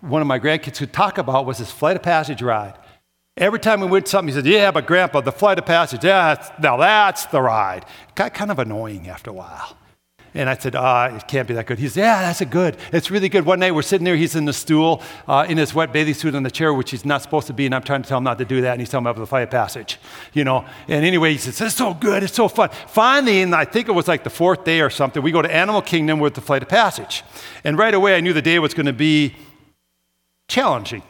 one 0.00 0.20
of 0.20 0.26
my 0.26 0.40
grandkids, 0.40 0.80
would 0.80 0.92
talk 0.92 1.18
about 1.18 1.46
was 1.46 1.58
this 1.58 1.70
flight 1.70 1.94
of 1.94 2.02
passage 2.02 2.42
ride. 2.42 2.74
Every 3.36 3.60
time 3.60 3.80
we 3.80 3.86
went 3.86 4.08
something, 4.08 4.28
he 4.28 4.34
said, 4.34 4.46
Yeah, 4.46 4.70
but 4.70 4.86
Grandpa, 4.86 5.20
the 5.20 5.30
flight 5.30 5.58
of 5.58 5.66
passage, 5.66 6.02
yeah, 6.02 6.50
now 6.60 6.78
that's 6.78 7.26
the 7.26 7.42
ride. 7.42 7.84
It 8.08 8.14
got 8.14 8.32
kind 8.32 8.50
of 8.50 8.58
annoying 8.58 9.08
after 9.08 9.30
a 9.30 9.34
while. 9.34 9.76
And 10.36 10.50
I 10.50 10.56
said, 10.56 10.76
ah, 10.76 11.06
it 11.06 11.26
can't 11.26 11.48
be 11.48 11.54
that 11.54 11.64
good. 11.64 11.78
He 11.78 11.88
said, 11.88 12.00
yeah, 12.00 12.20
that's 12.20 12.42
a 12.42 12.46
good. 12.46 12.76
It's 12.92 13.10
really 13.10 13.30
good. 13.30 13.46
One 13.46 13.58
night 13.58 13.74
we're 13.74 13.80
sitting 13.80 14.04
there, 14.04 14.16
he's 14.16 14.36
in 14.36 14.44
the 14.44 14.52
stool, 14.52 15.02
uh, 15.26 15.46
in 15.48 15.56
his 15.56 15.74
wet 15.74 15.94
bathing 15.94 16.12
suit 16.12 16.34
on 16.34 16.42
the 16.42 16.50
chair, 16.50 16.74
which 16.74 16.90
he's 16.90 17.06
not 17.06 17.22
supposed 17.22 17.46
to 17.46 17.54
be, 17.54 17.64
and 17.64 17.74
I'm 17.74 17.82
trying 17.82 18.02
to 18.02 18.08
tell 18.08 18.18
him 18.18 18.24
not 18.24 18.36
to 18.36 18.44
do 18.44 18.60
that, 18.60 18.72
and 18.72 18.80
he's 18.80 18.90
telling 18.90 19.04
me 19.04 19.10
about 19.10 19.20
the 19.20 19.26
flight 19.26 19.50
passage, 19.50 19.98
you 20.34 20.44
know. 20.44 20.66
And 20.88 21.06
anyway, 21.06 21.32
he 21.32 21.38
says, 21.38 21.58
it's 21.58 21.74
so 21.74 21.94
good, 21.94 22.22
it's 22.22 22.34
so 22.34 22.48
fun. 22.48 22.68
Finally, 22.86 23.40
and 23.40 23.54
I 23.54 23.64
think 23.64 23.88
it 23.88 23.92
was 23.92 24.08
like 24.08 24.24
the 24.24 24.30
fourth 24.30 24.62
day 24.62 24.82
or 24.82 24.90
something, 24.90 25.22
we 25.22 25.32
go 25.32 25.40
to 25.40 25.52
Animal 25.52 25.80
Kingdom 25.80 26.20
with 26.20 26.34
the 26.34 26.42
flight 26.42 26.62
of 26.62 26.68
passage. 26.68 27.24
And 27.64 27.78
right 27.78 27.94
away, 27.94 28.14
I 28.14 28.20
knew 28.20 28.34
the 28.34 28.42
day 28.42 28.58
was 28.58 28.74
going 28.74 28.86
to 28.86 28.92
be 28.92 29.34
challenging 30.48 31.02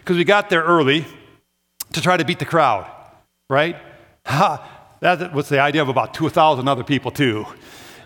because 0.00 0.16
we 0.16 0.24
got 0.24 0.50
there 0.50 0.64
early 0.64 1.06
to 1.92 2.00
try 2.00 2.16
to 2.16 2.24
beat 2.24 2.40
the 2.40 2.46
crowd, 2.46 2.90
right? 3.48 3.76
Ha, 4.24 4.96
that 5.00 5.32
was 5.32 5.48
the 5.48 5.58
idea 5.58 5.82
of 5.82 5.88
about 5.88 6.14
2,000 6.14 6.68
other 6.68 6.84
people, 6.84 7.10
too. 7.10 7.44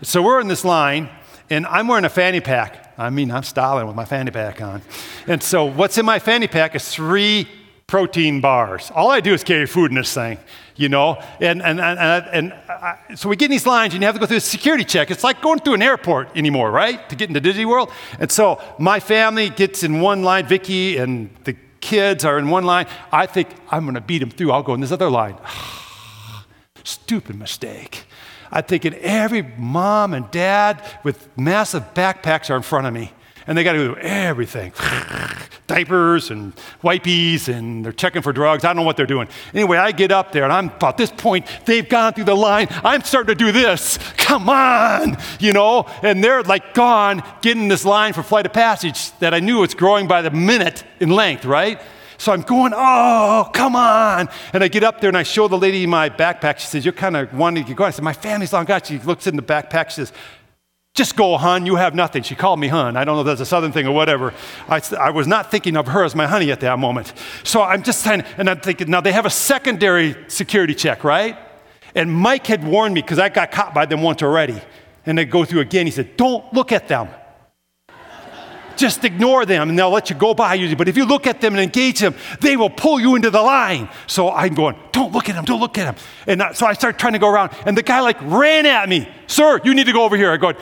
So 0.03 0.21
we're 0.21 0.39
in 0.39 0.47
this 0.47 0.63
line, 0.63 1.09
and 1.49 1.65
I'm 1.65 1.87
wearing 1.87 2.05
a 2.05 2.09
fanny 2.09 2.39
pack. 2.39 2.93
I 2.97 3.09
mean, 3.09 3.31
I'm 3.31 3.43
styling 3.43 3.87
with 3.87 3.95
my 3.95 4.05
fanny 4.05 4.31
pack 4.31 4.61
on. 4.61 4.81
And 5.27 5.41
so 5.41 5.65
what's 5.65 5.97
in 5.97 6.05
my 6.05 6.19
fanny 6.19 6.47
pack 6.47 6.75
is 6.75 6.87
three 6.87 7.47
protein 7.87 8.41
bars. 8.41 8.91
All 8.93 9.09
I 9.09 9.21
do 9.21 9.33
is 9.33 9.43
carry 9.43 9.65
food 9.65 9.91
in 9.91 9.95
this 9.95 10.13
thing, 10.13 10.37
you 10.75 10.89
know? 10.89 11.21
And, 11.39 11.61
and, 11.61 11.79
and, 11.79 12.25
and, 12.31 12.53
I, 12.69 13.15
so 13.15 13.29
we 13.29 13.35
get 13.35 13.45
in 13.45 13.51
these 13.51 13.65
lines, 13.65 13.93
and 13.93 14.03
you 14.03 14.05
have 14.05 14.15
to 14.15 14.19
go 14.19 14.25
through 14.25 14.37
a 14.37 14.41
security 14.41 14.83
check. 14.83 15.09
It's 15.09 15.23
like 15.23 15.41
going 15.41 15.59
through 15.59 15.75
an 15.75 15.81
airport 15.81 16.35
anymore, 16.35 16.69
right? 16.69 17.07
To 17.09 17.15
get 17.15 17.29
into 17.29 17.39
Disney 17.39 17.65
World. 17.65 17.91
And 18.19 18.31
so 18.31 18.61
my 18.77 18.99
family 18.99 19.49
gets 19.49 19.83
in 19.83 20.01
one 20.01 20.21
line, 20.21 20.45
Vicky 20.45 20.97
and 20.97 21.29
the 21.45 21.55
kids 21.79 22.25
are 22.25 22.37
in 22.37 22.49
one 22.49 22.65
line. 22.65 22.87
I 23.11 23.25
think 23.25 23.49
I'm 23.71 23.85
going 23.85 23.95
to 23.95 24.01
beat 24.01 24.19
them 24.19 24.31
through. 24.31 24.51
I'll 24.51 24.63
go 24.63 24.73
in 24.73 24.81
this 24.81 24.91
other 24.91 25.09
line. 25.09 25.37
Stupid 26.83 27.37
mistake. 27.37 28.03
I'm 28.51 28.63
thinking 28.63 28.93
every 28.95 29.41
mom 29.41 30.13
and 30.13 30.29
dad 30.31 30.81
with 31.03 31.29
massive 31.37 31.93
backpacks 31.93 32.49
are 32.49 32.55
in 32.55 32.63
front 32.63 32.87
of 32.87 32.93
me, 32.93 33.11
and 33.45 33.57
they 33.57 33.63
got 33.63 33.73
to 33.73 33.79
do 33.79 33.97
everything 33.97 34.73
diapers 35.67 36.31
and 36.31 36.55
wipies, 36.81 37.49
and 37.49 37.83
they're 37.83 37.91
checking 37.91 38.21
for 38.21 38.31
drugs. 38.31 38.63
I 38.63 38.69
don't 38.69 38.77
know 38.77 38.83
what 38.83 38.97
they're 38.97 39.05
doing. 39.05 39.27
Anyway, 39.53 39.77
I 39.77 39.91
get 39.91 40.11
up 40.11 40.31
there, 40.31 40.43
and 40.43 40.53
I'm 40.53 40.67
about 40.67 40.97
this 40.97 41.11
point, 41.11 41.45
they've 41.65 41.87
gone 41.87 42.13
through 42.13 42.23
the 42.23 42.35
line. 42.35 42.67
I'm 42.83 43.01
starting 43.03 43.35
to 43.37 43.45
do 43.45 43.51
this. 43.51 43.99
Come 44.17 44.49
on, 44.49 45.17
you 45.39 45.53
know, 45.53 45.87
and 46.01 46.23
they're 46.23 46.43
like 46.43 46.73
gone 46.73 47.21
getting 47.41 47.67
this 47.67 47.85
line 47.85 48.13
for 48.13 48.23
flight 48.23 48.45
of 48.45 48.53
passage 48.53 49.11
that 49.19 49.33
I 49.33 49.39
knew 49.39 49.59
was 49.59 49.73
growing 49.73 50.07
by 50.07 50.21
the 50.21 50.31
minute 50.31 50.83
in 50.99 51.09
length, 51.09 51.45
right? 51.45 51.81
So 52.17 52.31
I'm 52.31 52.41
going, 52.41 52.73
oh, 52.75 53.49
come 53.53 53.75
on. 53.75 54.29
And 54.53 54.63
I 54.63 54.67
get 54.67 54.83
up 54.83 55.01
there 55.01 55.09
and 55.09 55.17
I 55.17 55.23
show 55.23 55.47
the 55.47 55.57
lady 55.57 55.85
my 55.85 56.09
backpack. 56.09 56.57
She 56.57 56.67
says, 56.67 56.83
You're 56.83 56.93
kind 56.93 57.15
of 57.15 57.33
wanting 57.33 57.65
to 57.65 57.73
go. 57.73 57.83
I 57.83 57.91
said, 57.91 58.03
My 58.03 58.13
family's 58.13 58.53
long 58.53 58.65
gone. 58.65 58.81
She 58.83 58.97
looks 58.99 59.27
in 59.27 59.35
the 59.35 59.43
backpack. 59.43 59.89
She 59.89 59.95
says, 59.95 60.13
just 60.97 61.15
go, 61.15 61.37
hun, 61.37 61.67
you 61.67 61.75
have 61.75 61.93
nothing. 61.93 62.23
She 62.23 62.33
called 62.33 62.59
me 62.59 62.69
hun. 62.69 62.97
I 62.97 63.05
don't 63.05 63.15
know 63.15 63.21
if 63.21 63.27
that's 63.27 63.41
a 63.41 63.45
southern 63.45 63.71
thing 63.71 63.85
or 63.85 63.91
whatever. 63.91 64.33
I, 64.67 64.81
I 64.99 65.11
was 65.11 65.27
not 65.27 65.51
thinking 65.51 65.77
of 65.77 65.85
her 65.85 66.03
as 66.03 66.15
my 66.15 66.25
honey 66.25 66.51
at 66.51 66.59
that 66.61 66.79
moment. 66.79 67.13
So 67.43 67.61
I'm 67.61 67.83
just 67.83 68.01
saying, 68.01 68.23
and 68.35 68.49
I'm 68.49 68.59
thinking, 68.59 68.89
now 68.89 68.99
they 68.99 69.11
have 69.11 69.27
a 69.27 69.29
secondary 69.29 70.15
security 70.27 70.73
check, 70.73 71.03
right? 71.03 71.37
And 71.93 72.11
Mike 72.11 72.47
had 72.47 72.65
warned 72.65 72.95
me 72.95 73.03
because 73.03 73.19
I 73.19 73.29
got 73.29 73.51
caught 73.51 73.75
by 73.75 73.85
them 73.85 74.01
once 74.01 74.23
already. 74.23 74.59
And 75.05 75.19
they 75.19 75.25
go 75.25 75.45
through 75.45 75.59
again. 75.59 75.85
He 75.85 75.91
said, 75.91 76.17
Don't 76.17 76.51
look 76.51 76.71
at 76.71 76.87
them 76.87 77.09
just 78.77 79.03
ignore 79.03 79.45
them 79.45 79.69
and 79.69 79.77
they'll 79.77 79.89
let 79.89 80.09
you 80.09 80.15
go 80.15 80.33
by 80.33 80.53
usually. 80.53 80.75
But 80.75 80.87
if 80.87 80.95
you 80.95 81.05
look 81.05 81.27
at 81.27 81.41
them 81.41 81.53
and 81.53 81.61
engage 81.61 81.99
them, 81.99 82.15
they 82.39 82.55
will 82.55 82.69
pull 82.69 82.99
you 82.99 83.15
into 83.15 83.29
the 83.29 83.41
line. 83.41 83.89
So 84.07 84.31
I'm 84.31 84.53
going, 84.53 84.75
don't 84.91 85.11
look 85.11 85.29
at 85.29 85.35
them, 85.35 85.45
don't 85.45 85.59
look 85.59 85.77
at 85.77 85.85
them. 85.85 86.05
And 86.27 86.55
so 86.55 86.65
I 86.65 86.73
start 86.73 86.97
trying 86.97 87.13
to 87.13 87.19
go 87.19 87.27
around, 87.27 87.51
and 87.65 87.77
the 87.77 87.83
guy 87.83 87.99
like 87.99 88.17
ran 88.21 88.65
at 88.65 88.87
me, 88.87 89.09
sir, 89.27 89.59
you 89.63 89.73
need 89.73 89.85
to 89.85 89.93
go 89.93 90.03
over 90.03 90.15
here. 90.15 90.31
I 90.31 90.37
go, 90.37 90.53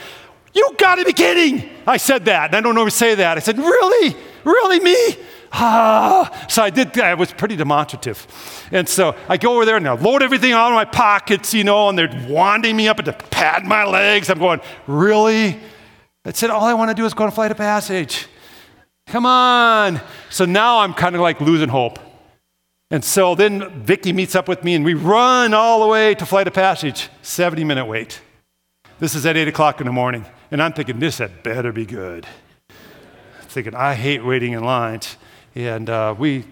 you 0.54 0.70
gotta 0.78 1.04
be 1.04 1.12
kidding. 1.12 1.68
I 1.86 1.98
said 1.98 2.24
that, 2.24 2.46
and 2.46 2.56
I 2.56 2.60
don't 2.60 2.78
always 2.78 2.94
say 2.94 3.14
that. 3.14 3.36
I 3.36 3.40
said, 3.40 3.58
really? 3.58 4.16
Really, 4.44 4.80
me? 4.80 5.16
Ah. 5.52 6.46
So 6.48 6.62
I 6.62 6.70
did, 6.70 6.98
I 6.98 7.14
was 7.14 7.32
pretty 7.32 7.56
demonstrative. 7.56 8.26
And 8.72 8.88
so 8.88 9.16
I 9.28 9.36
go 9.36 9.54
over 9.54 9.64
there 9.64 9.76
and 9.76 9.88
I 9.88 9.92
load 9.92 10.22
everything 10.22 10.52
out 10.52 10.68
of 10.68 10.74
my 10.74 10.84
pockets, 10.84 11.54
you 11.54 11.64
know, 11.64 11.88
and 11.88 11.98
they're 11.98 12.26
wanding 12.28 12.76
me 12.76 12.88
up 12.88 12.98
and 12.98 13.06
to 13.06 13.12
pat 13.12 13.64
my 13.64 13.84
legs. 13.84 14.30
I'm 14.30 14.38
going, 14.38 14.60
really? 14.86 15.58
That 16.26 16.36
said, 16.36 16.50
All 16.50 16.64
I 16.64 16.74
want 16.74 16.90
to 16.90 16.94
do 16.94 17.06
is 17.06 17.14
go 17.14 17.22
on 17.22 17.28
a 17.28 17.32
flight 17.32 17.52
of 17.52 17.56
passage. 17.56 18.26
Come 19.06 19.24
on. 19.24 20.00
So 20.28 20.44
now 20.44 20.80
I'm 20.80 20.92
kind 20.92 21.14
of 21.14 21.20
like 21.20 21.40
losing 21.40 21.68
hope. 21.68 22.00
And 22.90 23.04
so 23.04 23.36
then 23.36 23.84
Vicky 23.84 24.12
meets 24.12 24.34
up 24.34 24.48
with 24.48 24.64
me 24.64 24.74
and 24.74 24.84
we 24.84 24.94
run 24.94 25.54
all 25.54 25.80
the 25.80 25.86
way 25.86 26.16
to 26.16 26.26
Flight 26.26 26.48
of 26.48 26.52
Passage, 26.52 27.10
70 27.22 27.62
minute 27.62 27.86
wait. 27.86 28.20
This 28.98 29.14
is 29.14 29.24
at 29.24 29.36
8 29.36 29.46
o'clock 29.46 29.80
in 29.80 29.86
the 29.86 29.92
morning. 29.92 30.26
And 30.50 30.60
I'm 30.60 30.72
thinking, 30.72 30.98
this 30.98 31.18
had 31.18 31.44
better 31.44 31.70
be 31.70 31.86
good. 31.86 32.26
thinking, 33.42 33.76
I 33.76 33.94
hate 33.94 34.24
waiting 34.24 34.52
in 34.52 34.64
lines. 34.64 35.16
And 35.54 35.88
uh, 35.88 36.12
we, 36.18 36.44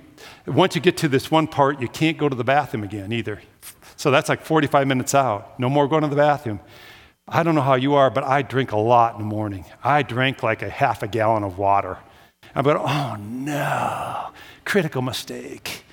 once 0.47 0.77
you 0.77 0.81
get 0.81 0.97
to 0.99 1.09
this 1.09 1.33
one 1.33 1.49
part, 1.49 1.81
you 1.81 1.89
can't 1.89 2.17
go 2.17 2.29
to 2.29 2.37
the 2.37 2.45
bathroom 2.45 2.85
again 2.85 3.13
either. 3.13 3.43
So 3.97 4.13
that's 4.13 4.29
like 4.29 4.43
45 4.43 4.87
minutes 4.87 5.17
out. 5.17 5.59
No 5.59 5.69
more 5.69 5.89
going 5.89 6.03
to 6.03 6.09
the 6.09 6.15
bathroom. 6.15 6.61
I 7.27 7.43
don't 7.43 7.55
know 7.55 7.63
how 7.63 7.75
you 7.75 7.95
are, 7.95 8.11
but 8.11 8.23
I 8.25 8.43
drink 8.43 8.73
a 8.73 8.77
lot 8.77 9.15
in 9.15 9.21
the 9.21 9.27
morning. 9.27 9.65
I 9.83 10.03
drank 10.03 10.43
like 10.43 10.61
a 10.61 10.69
half 10.69 11.03
a 11.03 11.09
gallon 11.09 11.43
of 11.43 11.57
water. 11.57 11.99
I'm 12.55 12.65
going, 12.65 12.77
oh 12.77 13.17
no, 13.19 14.31
critical 14.65 15.01
mistake. 15.01 15.85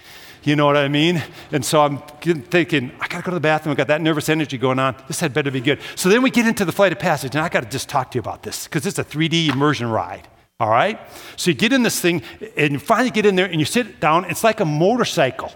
You 0.44 0.56
know 0.56 0.66
what 0.66 0.76
I 0.76 0.88
mean? 0.88 1.24
And 1.52 1.64
so 1.64 1.82
I'm 1.82 2.00
thinking, 2.00 2.92
I 3.00 3.08
got 3.08 3.20
to 3.20 3.24
go 3.24 3.32
to 3.32 3.36
the 3.36 3.40
bathroom. 3.40 3.74
I 3.74 3.76
got 3.76 3.88
that 3.88 4.02
nervous 4.02 4.28
energy 4.28 4.58
going 4.58 4.80
on. 4.80 4.96
This 5.08 5.20
had 5.20 5.34
better 5.34 5.52
be 5.52 5.62
good. 5.62 5.80
So 5.96 6.10
then 6.10 6.22
we 6.22 6.32
get 6.32 6.48
into 6.48 6.66
the 6.66 6.72
flight 6.72 6.92
of 6.92 7.00
passage, 7.00 7.36
and 7.36 7.44
I 7.44 7.48
got 7.50 7.62
to 7.64 7.70
just 7.70 7.88
talk 7.88 8.12
to 8.12 8.16
you 8.16 8.22
about 8.22 8.44
this 8.44 8.66
because 8.66 8.86
it's 8.86 9.00
a 9.00 9.04
3D 9.04 9.50
immersion 9.50 9.88
ride. 9.88 10.28
All 10.60 10.70
right? 10.70 11.00
So 11.38 11.52
you 11.52 11.56
get 11.56 11.72
in 11.72 11.84
this 11.84 12.00
thing, 12.02 12.24
and 12.58 12.74
you 12.74 12.80
finally 12.80 13.12
get 13.12 13.26
in 13.26 13.36
there, 13.36 13.46
and 13.46 13.60
you 13.60 13.66
sit 13.66 14.00
down. 14.00 14.26
It's 14.26 14.44
like 14.44 14.60
a 14.60 14.66
motorcycle. 14.66 15.52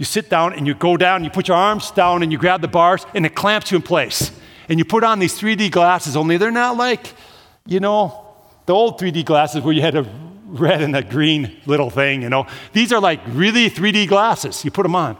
You 0.00 0.04
sit 0.04 0.28
down, 0.28 0.52
and 0.52 0.66
you 0.66 0.74
go 0.74 0.96
down, 0.96 1.16
and 1.16 1.24
you 1.24 1.30
put 1.30 1.46
your 1.46 1.56
arms 1.56 1.92
down, 1.92 2.24
and 2.24 2.32
you 2.32 2.38
grab 2.38 2.60
the 2.60 2.68
bars, 2.68 3.06
and 3.14 3.24
it 3.24 3.36
clamps 3.36 3.70
you 3.70 3.76
in 3.76 3.82
place 3.82 4.32
and 4.68 4.78
you 4.78 4.84
put 4.84 5.04
on 5.04 5.18
these 5.18 5.38
3D 5.38 5.70
glasses, 5.70 6.16
only 6.16 6.36
they're 6.36 6.50
not 6.50 6.76
like, 6.76 7.14
you 7.66 7.80
know, 7.80 8.26
the 8.66 8.74
old 8.74 9.00
3D 9.00 9.24
glasses 9.24 9.62
where 9.62 9.72
you 9.72 9.80
had 9.80 9.96
a 9.96 10.06
red 10.46 10.82
and 10.82 10.94
a 10.96 11.02
green 11.02 11.56
little 11.66 11.90
thing, 11.90 12.22
you 12.22 12.28
know. 12.28 12.46
These 12.72 12.92
are 12.92 13.00
like 13.00 13.20
really 13.28 13.70
3D 13.70 14.08
glasses. 14.08 14.64
You 14.64 14.70
put 14.70 14.82
them 14.82 14.94
on. 14.94 15.16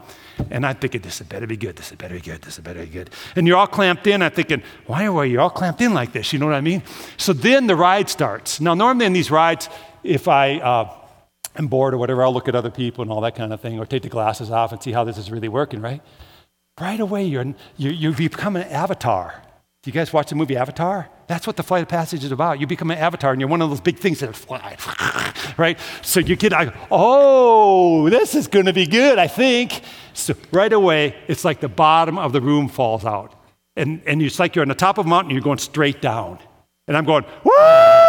And 0.49 0.65
I'm 0.65 0.75
thinking, 0.77 1.01
this 1.01 1.19
had 1.19 1.27
better 1.27 1.47
be 1.47 1.57
good, 1.57 1.75
this 1.75 1.89
had 1.89 1.97
better 1.97 2.15
be 2.15 2.21
good, 2.21 2.41
this 2.41 2.55
had 2.55 2.65
better 2.65 2.79
be 2.79 2.87
good. 2.87 3.09
And 3.35 3.45
you're 3.45 3.57
all 3.57 3.67
clamped 3.67 4.07
in. 4.07 4.21
I'm 4.21 4.31
thinking, 4.31 4.63
why 4.85 5.07
are 5.07 5.25
you 5.25 5.39
all 5.41 5.49
clamped 5.49 5.81
in 5.81 5.93
like 5.93 6.13
this? 6.13 6.31
You 6.31 6.39
know 6.39 6.45
what 6.45 6.55
I 6.55 6.61
mean? 6.61 6.81
So 7.17 7.33
then 7.33 7.67
the 7.67 7.75
ride 7.75 8.09
starts. 8.09 8.61
Now, 8.61 8.73
normally 8.73 9.05
in 9.05 9.13
these 9.13 9.29
rides, 9.29 9.67
if 10.03 10.27
I 10.27 10.59
uh, 10.59 10.93
am 11.57 11.67
bored 11.67 11.93
or 11.93 11.97
whatever, 11.97 12.23
I'll 12.23 12.33
look 12.33 12.47
at 12.47 12.55
other 12.55 12.71
people 12.71 13.01
and 13.01 13.11
all 13.11 13.21
that 13.21 13.35
kind 13.35 13.51
of 13.51 13.59
thing, 13.59 13.79
or 13.79 13.85
take 13.85 14.03
the 14.03 14.09
glasses 14.09 14.49
off 14.49 14.71
and 14.71 14.81
see 14.81 14.91
how 14.91 15.03
this 15.03 15.17
is 15.17 15.29
really 15.29 15.49
working, 15.49 15.81
right? 15.81 16.01
Right 16.79 16.99
away 16.99 17.25
you're, 17.25 17.53
you, 17.77 17.91
you 17.91 18.11
become 18.13 18.55
an 18.55 18.67
avatar. 18.67 19.41
Do 19.81 19.89
you 19.89 19.93
guys 19.93 20.11
watch 20.11 20.29
the 20.29 20.35
movie 20.35 20.57
Avatar? 20.57 21.09
That's 21.27 21.47
what 21.47 21.55
the 21.55 21.63
flight 21.63 21.83
of 21.83 21.87
passage 21.87 22.25
is 22.25 22.33
about. 22.33 22.59
You 22.59 22.67
become 22.67 22.91
an 22.91 22.97
avatar 22.97 23.31
and 23.31 23.39
you're 23.39 23.49
one 23.49 23.61
of 23.61 23.69
those 23.69 23.79
big 23.79 23.97
things 23.97 24.19
that 24.19 24.35
fly, 24.35 24.75
right? 25.57 25.79
So 26.01 26.19
you 26.19 26.35
get, 26.35 26.51
oh, 26.91 28.09
this 28.09 28.35
is 28.35 28.47
going 28.47 28.65
to 28.65 28.73
be 28.73 28.85
good, 28.85 29.17
I 29.17 29.27
think. 29.27 29.81
So 30.13 30.33
right 30.51 30.73
away, 30.73 31.15
it's 31.29 31.45
like 31.45 31.61
the 31.61 31.69
bottom 31.69 32.17
of 32.17 32.33
the 32.33 32.41
room 32.41 32.67
falls 32.67 33.05
out. 33.05 33.35
And, 33.77 34.01
and 34.05 34.21
it's 34.21 34.37
like 34.37 34.53
you're 34.53 34.63
on 34.63 34.69
the 34.69 34.75
top 34.75 34.97
of 34.97 35.05
a 35.05 35.09
mountain 35.09 35.31
you're 35.31 35.41
going 35.41 35.59
straight 35.59 36.01
down. 36.01 36.39
And 36.89 36.97
I'm 36.97 37.05
going, 37.05 37.23
woo! 37.45 38.08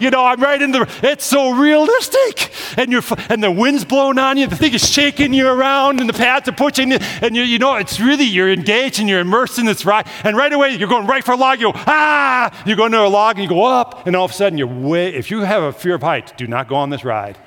You 0.00 0.10
know, 0.10 0.24
I'm 0.24 0.40
right 0.40 0.60
in 0.60 0.72
the, 0.72 0.88
it's 1.02 1.24
so 1.24 1.50
realistic. 1.50 2.52
And, 2.76 2.92
you're, 2.92 3.02
and 3.28 3.42
the 3.42 3.50
wind's 3.50 3.84
blowing 3.84 4.18
on 4.18 4.36
you, 4.36 4.46
the 4.46 4.56
thing 4.56 4.74
is 4.74 4.88
shaking 4.88 5.32
you 5.32 5.48
around, 5.48 6.00
and 6.00 6.08
the 6.08 6.14
pads 6.14 6.48
are 6.48 6.52
pushing 6.52 6.92
you, 6.92 6.98
and 7.22 7.34
you, 7.34 7.42
you 7.42 7.58
know, 7.58 7.76
it's 7.76 8.00
really, 8.00 8.24
you're 8.24 8.50
engaged 8.50 9.00
and 9.00 9.08
you're 9.08 9.20
immersed 9.20 9.58
in 9.58 9.66
this 9.66 9.84
ride. 9.84 10.06
And 10.24 10.36
right 10.36 10.52
away, 10.52 10.76
you're 10.76 10.88
going 10.88 11.06
right 11.06 11.24
for 11.24 11.32
a 11.32 11.36
log, 11.36 11.60
you 11.60 11.72
go, 11.72 11.78
ah! 11.86 12.62
You 12.66 12.76
go 12.76 12.86
into 12.86 13.00
a 13.00 13.08
log 13.08 13.36
and 13.36 13.42
you 13.42 13.48
go 13.48 13.64
up, 13.64 14.06
and 14.06 14.14
all 14.16 14.24
of 14.24 14.30
a 14.30 14.34
sudden, 14.34 14.58
you're 14.58 14.66
way, 14.66 15.14
if 15.14 15.30
you 15.30 15.40
have 15.40 15.62
a 15.62 15.72
fear 15.72 15.94
of 15.94 16.02
heights, 16.02 16.32
do 16.36 16.46
not 16.46 16.68
go 16.68 16.76
on 16.76 16.90
this 16.90 17.04
ride 17.04 17.38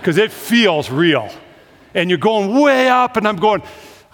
because 0.00 0.16
it 0.16 0.30
feels 0.32 0.90
real. 0.90 1.30
And 1.94 2.10
you're 2.10 2.18
going 2.18 2.60
way 2.60 2.88
up, 2.88 3.16
and 3.16 3.26
I'm 3.26 3.36
going, 3.36 3.62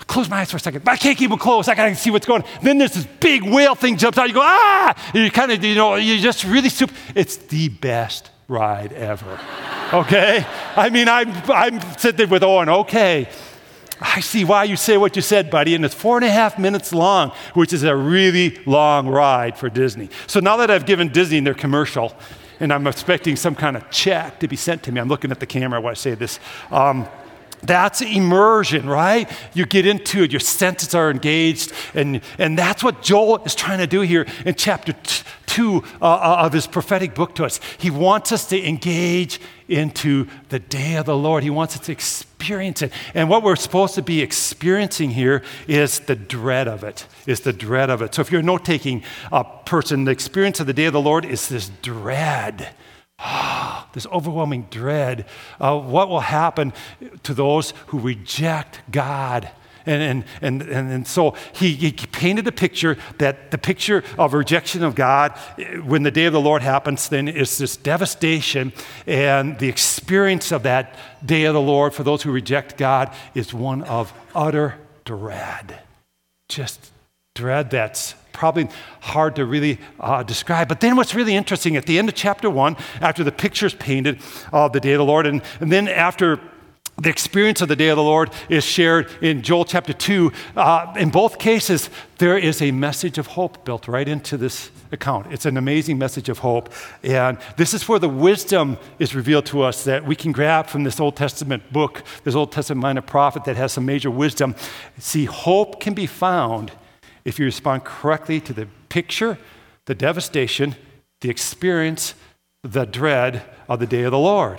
close 0.06 0.28
my 0.28 0.40
eyes 0.40 0.50
for 0.50 0.56
a 0.56 0.60
second, 0.60 0.84
but 0.84 0.92
I 0.92 0.96
can't 0.96 1.16
keep 1.16 1.30
them 1.30 1.38
closed. 1.38 1.68
I 1.68 1.74
gotta 1.74 1.94
see 1.94 2.10
what's 2.10 2.26
going 2.26 2.42
on. 2.42 2.48
Then 2.62 2.78
there's 2.78 2.94
this 2.94 3.06
big 3.20 3.42
whale 3.42 3.74
thing 3.74 3.96
jumps 3.96 4.18
out. 4.18 4.28
You 4.28 4.34
go, 4.34 4.42
ah! 4.42 5.12
You 5.14 5.30
kind 5.30 5.52
of, 5.52 5.64
you 5.64 5.74
know, 5.74 5.96
you 5.96 6.20
just 6.20 6.44
really 6.44 6.68
super. 6.68 6.94
It's 7.14 7.36
the 7.36 7.68
best 7.68 8.30
ride 8.48 8.92
ever. 8.92 9.38
okay? 9.92 10.46
I 10.76 10.90
mean, 10.90 11.08
I'm, 11.08 11.30
I'm 11.50 11.80
sitting 11.98 12.28
with 12.28 12.42
Owen, 12.42 12.68
okay. 12.68 13.28
I 14.00 14.20
see 14.20 14.44
why 14.44 14.64
you 14.64 14.76
say 14.76 14.96
what 14.96 15.16
you 15.16 15.22
said, 15.22 15.50
buddy. 15.50 15.74
And 15.74 15.84
it's 15.84 15.94
four 15.94 16.16
and 16.16 16.24
a 16.24 16.30
half 16.30 16.58
minutes 16.58 16.92
long, 16.92 17.30
which 17.54 17.72
is 17.72 17.84
a 17.84 17.94
really 17.96 18.58
long 18.66 19.08
ride 19.08 19.56
for 19.56 19.68
Disney. 19.68 20.10
So 20.26 20.40
now 20.40 20.56
that 20.58 20.70
I've 20.70 20.84
given 20.84 21.08
Disney 21.08 21.40
their 21.40 21.54
commercial, 21.54 22.14
and 22.60 22.72
I'm 22.72 22.86
expecting 22.86 23.36
some 23.36 23.54
kind 23.54 23.76
of 23.76 23.88
check 23.90 24.40
to 24.40 24.48
be 24.48 24.56
sent 24.56 24.82
to 24.84 24.92
me, 24.92 25.00
I'm 25.00 25.08
looking 25.08 25.30
at 25.30 25.40
the 25.40 25.46
camera 25.46 25.80
while 25.80 25.92
I 25.92 25.94
say 25.94 26.14
this. 26.14 26.38
Um, 26.70 27.08
That's 27.64 28.02
immersion, 28.02 28.88
right? 28.88 29.30
You 29.54 29.64
get 29.64 29.86
into 29.86 30.22
it, 30.22 30.32
your 30.32 30.40
senses 30.40 30.94
are 30.94 31.10
engaged, 31.10 31.72
and, 31.94 32.20
and 32.38 32.58
that's 32.58 32.84
what 32.84 33.02
Joel 33.02 33.42
is 33.44 33.54
trying 33.54 33.78
to 33.78 33.86
do 33.86 34.02
here 34.02 34.26
in 34.44 34.54
chapter 34.54 34.92
t- 34.92 35.24
two 35.46 35.84
uh, 36.02 36.04
uh, 36.04 36.36
of 36.40 36.52
his 36.52 36.66
prophetic 36.66 37.14
book 37.14 37.34
to 37.36 37.44
us. 37.44 37.60
He 37.78 37.90
wants 37.90 38.32
us 38.32 38.46
to 38.48 38.68
engage 38.68 39.40
into 39.66 40.26
the 40.50 40.58
day 40.58 40.96
of 40.96 41.06
the 41.06 41.16
Lord, 41.16 41.42
he 41.42 41.50
wants 41.50 41.74
us 41.74 41.86
to 41.86 41.92
experience 41.92 42.82
it. 42.82 42.92
And 43.14 43.30
what 43.30 43.42
we're 43.42 43.56
supposed 43.56 43.94
to 43.94 44.02
be 44.02 44.20
experiencing 44.20 45.10
here 45.10 45.42
is 45.66 46.00
the 46.00 46.16
dread 46.16 46.68
of 46.68 46.84
it, 46.84 47.06
is 47.26 47.40
the 47.40 47.52
dread 47.52 47.88
of 47.88 48.02
it. 48.02 48.14
So 48.14 48.20
if 48.20 48.30
you're 48.30 48.42
a 48.42 48.44
note 48.44 48.66
taking 48.66 49.02
uh, 49.32 49.42
person, 49.42 50.04
the 50.04 50.10
experience 50.10 50.60
of 50.60 50.66
the 50.66 50.74
day 50.74 50.84
of 50.84 50.92
the 50.92 51.00
Lord 51.00 51.24
is 51.24 51.48
this 51.48 51.70
dread 51.80 52.74
Ah, 53.18 53.88
this 53.92 54.06
overwhelming 54.06 54.66
dread 54.70 55.26
of 55.60 55.86
what 55.86 56.08
will 56.08 56.20
happen 56.20 56.72
to 57.22 57.34
those 57.34 57.72
who 57.86 57.98
reject 57.98 58.80
God. 58.90 59.50
And, 59.86 60.02
and, 60.02 60.24
and, 60.40 60.62
and, 60.62 60.92
and 60.92 61.06
so 61.06 61.34
he, 61.52 61.74
he 61.74 61.92
painted 61.92 62.46
a 62.46 62.52
picture 62.52 62.96
that 63.18 63.50
the 63.50 63.58
picture 63.58 64.02
of 64.18 64.32
rejection 64.32 64.82
of 64.82 64.94
God, 64.94 65.38
eh, 65.58 65.76
when 65.76 66.02
the 66.02 66.10
day 66.10 66.24
of 66.24 66.32
the 66.32 66.40
Lord 66.40 66.62
happens, 66.62 67.08
then 67.08 67.28
is 67.28 67.58
this 67.58 67.76
devastation. 67.76 68.72
And 69.06 69.58
the 69.58 69.68
experience 69.68 70.52
of 70.52 70.62
that 70.62 70.98
day 71.24 71.44
of 71.44 71.54
the 71.54 71.60
Lord 71.60 71.92
for 71.92 72.02
those 72.02 72.22
who 72.22 72.32
reject 72.32 72.78
God 72.78 73.14
is 73.34 73.52
one 73.52 73.82
of 73.82 74.12
utter 74.34 74.76
dread. 75.04 75.80
Just 76.48 76.90
dread 77.34 77.70
that's 77.70 78.14
probably 78.34 78.68
hard 79.00 79.36
to 79.36 79.46
really 79.46 79.78
uh, 79.98 80.22
describe. 80.22 80.68
But 80.68 80.80
then 80.80 80.96
what's 80.96 81.14
really 81.14 81.34
interesting 81.34 81.76
at 81.76 81.86
the 81.86 81.98
end 81.98 82.10
of 82.10 82.14
chapter 82.14 82.50
one, 82.50 82.76
after 83.00 83.24
the 83.24 83.32
picture's 83.32 83.72
painted 83.72 84.20
of 84.52 84.72
the 84.74 84.80
day 84.80 84.92
of 84.92 84.98
the 84.98 85.04
Lord, 85.06 85.26
and, 85.26 85.40
and 85.60 85.72
then 85.72 85.88
after 85.88 86.38
the 86.96 87.10
experience 87.10 87.60
of 87.60 87.68
the 87.68 87.74
day 87.74 87.88
of 87.88 87.96
the 87.96 88.02
Lord 88.02 88.30
is 88.48 88.64
shared 88.64 89.10
in 89.20 89.42
Joel 89.42 89.64
chapter 89.64 89.92
2. 89.92 90.30
Uh, 90.56 90.94
in 90.96 91.10
both 91.10 91.38
cases, 91.38 91.90
there 92.18 92.38
is 92.38 92.62
a 92.62 92.70
message 92.70 93.18
of 93.18 93.26
hope 93.26 93.64
built 93.64 93.88
right 93.88 94.06
into 94.06 94.36
this 94.36 94.70
account. 94.92 95.32
It's 95.32 95.44
an 95.44 95.56
amazing 95.56 95.98
message 95.98 96.28
of 96.28 96.38
hope. 96.38 96.72
And 97.02 97.38
this 97.56 97.74
is 97.74 97.88
where 97.88 97.98
the 97.98 98.08
wisdom 98.08 98.78
is 99.00 99.12
revealed 99.14 99.46
to 99.46 99.62
us 99.62 99.82
that 99.84 100.04
we 100.04 100.14
can 100.14 100.30
grab 100.30 100.68
from 100.68 100.84
this 100.84 101.00
Old 101.00 101.16
Testament 101.16 101.72
book, 101.72 102.04
this 102.22 102.36
Old 102.36 102.52
Testament 102.52 102.82
minor 102.82 103.02
prophet 103.02 103.44
that 103.44 103.56
has 103.56 103.72
some 103.72 103.84
major 103.84 104.10
wisdom. 104.10 104.54
See, 104.98 105.24
hope 105.24 105.80
can 105.80 105.94
be 105.94 106.06
found 106.06 106.70
if 107.24 107.38
you 107.38 107.44
respond 107.44 107.84
correctly 107.84 108.40
to 108.40 108.52
the 108.52 108.68
picture, 108.88 109.38
the 109.86 109.94
devastation, 109.94 110.76
the 111.20 111.30
experience, 111.30 112.14
the 112.62 112.84
dread 112.84 113.42
of 113.68 113.80
the 113.80 113.86
day 113.86 114.02
of 114.02 114.12
the 114.12 114.18
Lord. 114.18 114.58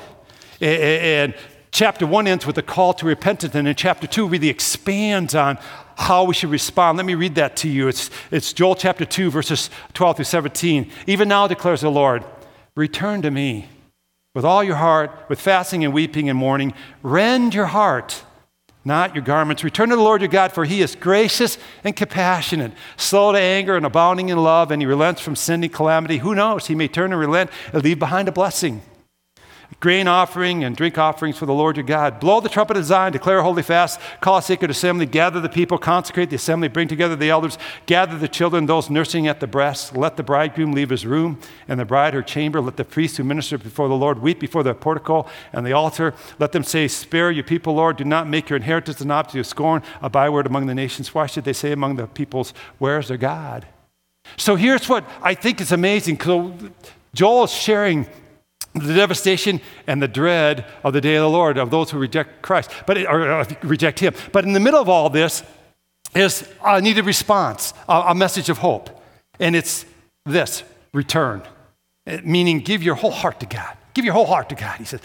And 0.62 1.36
chapter 1.72 2.08
one 2.08 2.28
ends 2.28 2.46
with 2.46 2.58
a 2.58 2.64
call 2.64 2.94
to 2.96 3.06
repentance, 3.06 3.56
and 3.56 3.68
in 3.68 3.76
chapter 3.76 4.08
two 4.08 4.28
really 4.28 4.50
expands 4.50 5.36
on 5.36 5.58
how 5.98 6.24
we 6.24 6.34
should 6.34 6.50
respond. 6.50 6.98
Let 6.98 7.06
me 7.06 7.16
read 7.16 7.36
that 7.36 7.56
to 7.58 7.70
you. 7.70 7.88
It's, 7.88 8.10
it's 8.32 8.54
Joel 8.54 8.76
chapter 8.76 9.06
2, 9.06 9.32
verses 9.32 9.70
12 9.94 10.18
through 10.18 10.26
17. 10.26 10.92
Even 11.08 11.28
now 11.30 11.48
declares 11.48 11.82
the 11.82 11.90
Lord, 11.90 12.24
return 12.76 13.22
to 13.22 13.32
me 13.32 13.70
with 14.34 14.44
all 14.44 14.64
your 14.64 14.76
heart, 14.76 15.12
with 15.30 15.40
fasting 15.40 15.86
and 15.86 15.94
weeping 15.94 16.30
and 16.30 16.38
mourning. 16.38 16.74
Rend 17.02 17.54
your 17.54 17.68
heart 17.68 18.24
not 18.86 19.16
your 19.16 19.24
garments. 19.24 19.64
Return 19.64 19.90
to 19.90 19.96
the 19.96 20.02
Lord 20.02 20.22
your 20.22 20.30
God, 20.30 20.52
for 20.54 20.64
he 20.64 20.82
is 20.82 20.96
gracious 20.96 21.58
and 21.84 21.96
compassionate, 21.96 22.72
slow 22.96 23.32
to 23.32 23.40
anger 23.40 23.76
and 23.76 23.86
abounding 23.86 24.30
in 24.30 24.38
love, 24.38 24.72
and 24.72 24.82
he 24.82 24.86
relents 24.86 25.20
from 25.20 25.36
sending 25.36 25.70
calamity. 25.70 26.20
Who 26.20 26.36
knows? 26.36 26.68
He 26.68 26.76
may 26.76 26.88
turn 26.88 27.12
and 27.12 27.20
relent 27.20 27.50
and 27.74 27.84
leave 27.84 28.00
behind 28.00 28.28
a 28.28 28.32
blessing 28.32 28.82
grain 29.80 30.08
offering 30.08 30.64
and 30.64 30.76
drink 30.76 30.98
offerings 30.98 31.38
for 31.38 31.46
the 31.46 31.54
Lord 31.54 31.78
your 31.78 31.86
God. 31.86 32.20
Blow 32.20 32.40
the 32.40 32.50
trumpet 32.50 32.78
of 32.78 32.86
Zion, 32.86 33.14
declare 33.14 33.40
a 33.40 33.44
holy 33.44 33.64
fast, 33.64 34.00
call 34.22 34.38
a 34.38 34.42
sacred 34.42 34.72
assembly, 34.72 35.06
gather 35.06 35.40
the 35.40 35.50
people, 35.50 35.78
consecrate 35.78 36.30
the 36.30 36.36
assembly, 36.36 36.68
bring 36.68 36.88
together 36.88 37.16
the 37.16 37.30
elders, 37.30 37.58
gather 37.86 38.18
the 38.18 38.28
children, 38.28 38.66
those 38.66 38.90
nursing 38.90 39.28
at 39.28 39.40
the 39.40 39.48
breast. 39.48 39.96
Let 39.96 40.18
the 40.18 40.24
bridegroom 40.24 40.72
leave 40.72 40.90
his 40.90 41.06
room 41.06 41.40
and 41.68 41.80
the 41.80 41.86
bride 41.86 42.14
her 42.14 42.22
chamber. 42.22 42.62
Let 42.62 42.78
the 42.78 42.86
priests 42.86 43.18
who 43.18 43.24
minister 43.24 43.58
before 43.58 43.88
the 43.88 43.96
Lord 43.96 44.20
weep 44.20 44.40
before 44.40 44.64
the 44.64 44.74
portico 44.74 45.26
and 45.54 45.66
the 45.66 45.74
altar. 45.74 46.14
Let 46.40 46.52
them 46.52 46.64
say, 46.64 46.88
Spare 46.88 47.32
your 47.32 47.44
people, 47.44 47.76
Lord. 47.76 47.98
Do 47.98 48.06
not 48.06 48.28
make 48.28 48.50
your 48.50 48.58
inheritance 48.58 49.02
an 49.02 49.12
object 49.12 49.36
of 49.36 49.48
scorn, 49.48 49.84
a 50.02 50.10
byword 50.10 50.46
among 50.46 50.66
the 50.66 50.76
nations. 50.76 51.14
Why 51.14 51.26
should 51.26 51.44
they 51.44 51.54
say 51.54 51.72
among 51.72 51.96
the 51.96 52.08
peoples, 52.08 52.54
Where's 52.78 53.08
their 53.08 53.18
God? 53.18 53.68
So 54.38 54.56
here's 54.56 54.90
what 54.90 55.08
I 55.22 55.34
think 55.34 55.62
is 55.62 55.72
amazing. 55.72 56.20
Joel 57.14 57.44
is 57.46 57.52
sharing 57.52 58.08
the 58.76 58.94
devastation 58.94 59.62
and 59.88 60.02
the 60.02 60.08
dread 60.08 60.66
of 60.84 60.94
the 60.94 61.02
day 61.02 61.16
of 61.16 61.22
the 61.22 61.30
Lord 61.30 61.58
of 61.58 61.72
those 61.72 61.92
who 61.92 61.98
reject 61.98 62.42
Christ, 62.42 62.70
but 62.86 62.98
or, 63.06 63.46
reject 63.64 64.00
Him. 64.00 64.14
But 64.32 64.44
in 64.44 64.54
the 64.54 64.60
middle 64.60 64.82
of 64.82 64.90
all 64.90 65.10
this 65.10 65.44
is 66.14 66.48
a 66.64 66.82
needed 66.82 67.06
response, 67.06 67.74
a, 67.88 68.06
a 68.08 68.16
message 68.16 68.50
of 68.50 68.60
hope, 68.60 68.90
and 69.40 69.56
it's 69.56 69.86
this: 70.26 70.64
return, 70.94 71.42
eh, 72.06 72.20
meaning 72.24 72.60
give 72.60 72.84
your 72.84 72.96
whole 72.96 73.12
heart 73.12 73.40
to 73.40 73.46
God. 73.46 73.78
Give 73.94 74.04
your 74.04 74.14
whole 74.14 74.26
heart 74.26 74.50
to 74.50 74.56
God. 74.56 74.78
He 74.78 74.84
says, 74.84 75.00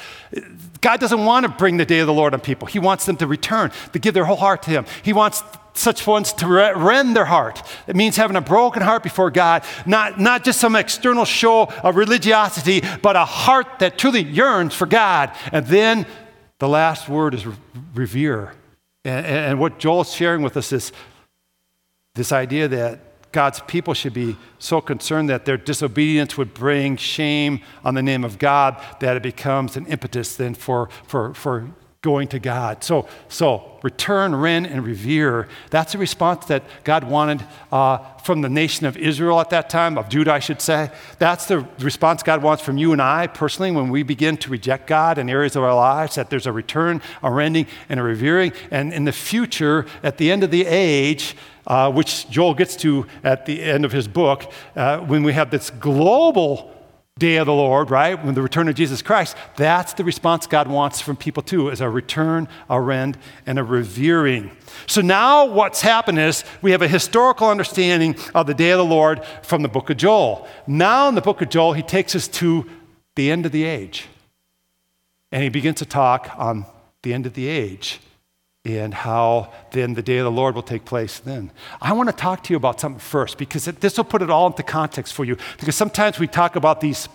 God 0.81 0.99
doesn't 0.99 1.25
want 1.25 1.44
to 1.44 1.49
bring 1.49 1.77
the 1.77 1.85
day 1.85 2.01
of 2.01 2.09
the 2.09 2.12
Lord 2.12 2.35
on 2.35 2.40
people. 2.40 2.66
He 2.66 2.81
wants 2.81 3.07
them 3.07 3.16
to 3.18 3.27
return, 3.29 3.71
to 3.92 4.01
give 4.01 4.14
their 4.14 4.25
whole 4.25 4.37
heart 4.37 4.64
to 4.64 4.71
Him. 4.71 4.85
He 5.05 5.12
wants 5.12 5.44
such 5.81 6.07
ones 6.07 6.33
to 6.35 6.47
rend 6.47 7.16
their 7.16 7.25
heart. 7.25 7.62
It 7.87 7.97
means 7.97 8.16
having 8.16 8.37
a 8.37 8.40
broken 8.40 8.83
heart 8.83 9.03
before 9.03 9.31
God, 9.31 9.64
not, 9.87 10.21
not 10.21 10.45
just 10.45 10.61
some 10.61 10.77
external 10.77 11.25
show 11.25 11.64
of 11.83 11.97
religiosity, 11.97 12.83
but 13.03 13.16
a 13.16 13.25
heart 13.25 13.79
that 13.81 13.99
truly 13.99 14.23
yearns 14.23 14.75
for 14.75 14.87
God. 14.87 15.35
And 15.53 15.66
then 15.66 16.07
the 16.59 16.69
last 16.69 17.09
word 17.09 17.35
is 17.35 17.47
revere. 17.95 18.55
And, 19.05 19.27
and 19.27 19.59
what 19.59 19.79
Joel's 19.79 20.12
sharing 20.12 20.43
with 20.43 20.57
us 20.57 20.73
is 20.73 20.93
this 22.14 22.33
idea 22.33 22.69
that 22.69 23.33
God's 23.33 23.61
people 23.61 23.95
should 23.95 24.12
be 24.12 24.37
so 24.59 24.81
concerned 24.81 25.29
that 25.29 25.45
their 25.45 25.57
disobedience 25.57 26.37
would 26.37 26.53
bring 26.53 26.97
shame 26.97 27.61
on 27.85 27.95
the 27.95 28.03
name 28.03 28.25
of 28.25 28.38
God 28.38 28.83
that 29.01 29.16
it 29.16 29.23
becomes 29.23 29.77
an 29.77 29.87
impetus 29.87 30.35
then 30.37 30.55
for, 30.55 30.88
for, 31.07 31.33
for 31.35 31.71
going 32.03 32.29
to 32.29 32.39
God. 32.39 32.83
So, 32.83 33.07
so 33.29 33.79
return, 33.83 34.35
rend, 34.35 34.67
and 34.67 34.83
revere. 34.83 35.49
That's 35.69 35.95
a 35.95 35.99
response 35.99 36.47
that 36.47 36.63
God 36.83 37.05
wanted 37.05 37.45
uh, 37.71 37.99
from 38.21 38.41
the 38.41 38.49
nation 38.49 38.87
of 38.87 38.97
Israel 38.97 39.39
at 39.39 39.51
that 39.51 39.69
time, 39.69 39.99
of 39.99 40.09
Judah, 40.09 40.33
I 40.33 40.39
should 40.39 40.63
say. 40.63 40.91
That's 41.19 41.45
the 41.45 41.69
response 41.79 42.23
God 42.23 42.43
wants 42.43 42.63
from 42.63 42.79
you 42.79 42.93
and 42.93 43.03
I 43.03 43.27
personally 43.27 43.71
when 43.71 43.91
we 43.91 44.03
begin 44.03 44.39
to 44.39 44.51
reject 44.51 44.87
God 44.87 45.19
in 45.19 45.29
areas 45.29 45.57
of 45.57 45.63
our 45.63 45.75
lives, 45.75 46.15
that 46.15 46.31
there's 46.31 46.47
a 46.47 46.53
return, 46.53 47.03
a 47.23 47.31
rending, 47.31 47.67
and 47.91 48.01
a 48.01 48.03
revering. 48.03 48.55
And 48.71 48.95
in 48.95 49.05
the 49.05 49.13
future, 49.13 49.85
at 50.03 50.17
the 50.17 50.33
end 50.33 50.43
of 50.43 50.51
the 50.51 50.65
age, 50.65 51.37
uh, 51.67 51.93
which 51.93 52.31
Joel 52.31 52.55
gets 52.55 52.77
to 52.77 53.07
at 53.23 53.45
the 53.45 53.63
end 53.63 53.85
of 53.85 53.93
his 53.93 54.09
book, 54.09 54.51
uh, 54.75 55.01
when 55.01 55.23
we 55.23 55.35
have 55.35 55.51
this 55.51 55.69
global 55.69 56.80
day 57.18 57.37
of 57.37 57.46
the 57.46 57.53
Lord, 57.53 57.90
right? 57.90 58.23
When 58.25 58.35
the 58.35 58.42
return 58.42 58.68
of 58.68 58.75
Jesus 58.75 59.03
Christ, 59.03 59.37
that's 59.57 59.92
the 59.92 60.05
response 60.05 60.46
God 60.46 60.68
wants 60.68 61.01
from 61.01 61.16
people 61.16 61.42
too, 61.42 61.68
is 61.68 61.81
a 61.81 61.88
return, 61.88 62.49
a 62.68 62.81
rend, 62.81 63.18
and 63.46 63.59
a 63.59 63.64
revering. 63.64 64.51
So 64.87 65.01
now 65.01 65.44
what's 65.44 65.83
happened 65.83 66.18
is 66.18 66.44
we 66.62 66.70
have 66.70 66.83
a 66.83 66.88
historical 66.88 67.49
understanding 67.49 68.16
of 68.35 68.46
the 68.46 68.55
day 68.55 68.70
of 68.70 68.79
the 68.79 68.85
Lord 68.85 69.23
from 69.42 69.62
the 69.62 69.68
book 69.68 69.90
of 69.90 69.99
Joel. 69.99 70.49
Now 70.66 71.09
in 71.09 71.14
the 71.14 71.20
book 71.20 71.42
of 71.42 71.51
Joel, 71.51 71.75
he 71.75 71.83
takes 71.83 72.16
us 72.16 72.27
to 72.29 72.66
the 73.16 73.31
end 73.31 73.44
of 73.44 73.53
the 73.53 73.64
age. 73.64 74.07
And 75.31 75.42
he 75.42 75.49
begins 75.49 75.79
to 75.79 75.85
talk 75.85 76.31
on 76.37 76.64
the 77.03 77.12
end 77.12 77.27
of 77.27 77.35
the 77.35 77.46
age 77.49 78.01
and 78.64 78.92
how 78.92 79.53
then 79.70 79.94
the 79.94 80.03
day 80.03 80.18
of 80.18 80.25
the 80.25 80.31
Lord 80.31 80.55
will 80.55 80.62
take 80.62 80.85
place 80.85 81.18
then. 81.18 81.51
I 81.81 81.94
want 81.94 82.11
to 82.11 82.14
talk 82.14 82.44
to 82.44 82.53
you 82.53 82.59
about 82.59 82.79
something 82.79 83.01
first 83.01 83.38
because 83.38 83.64
this 83.64 83.96
will 83.96 84.05
put 84.05 84.20
it 84.20 84.29
all 84.29 84.49
into 84.49 84.62
context 84.62 85.14
for 85.14 85.25
you. 85.25 85.37
Because 85.59 85.77
sometimes 85.77 86.18
we 86.18 86.27
talk 86.27 86.57
about 86.57 86.81
these, 86.81 87.09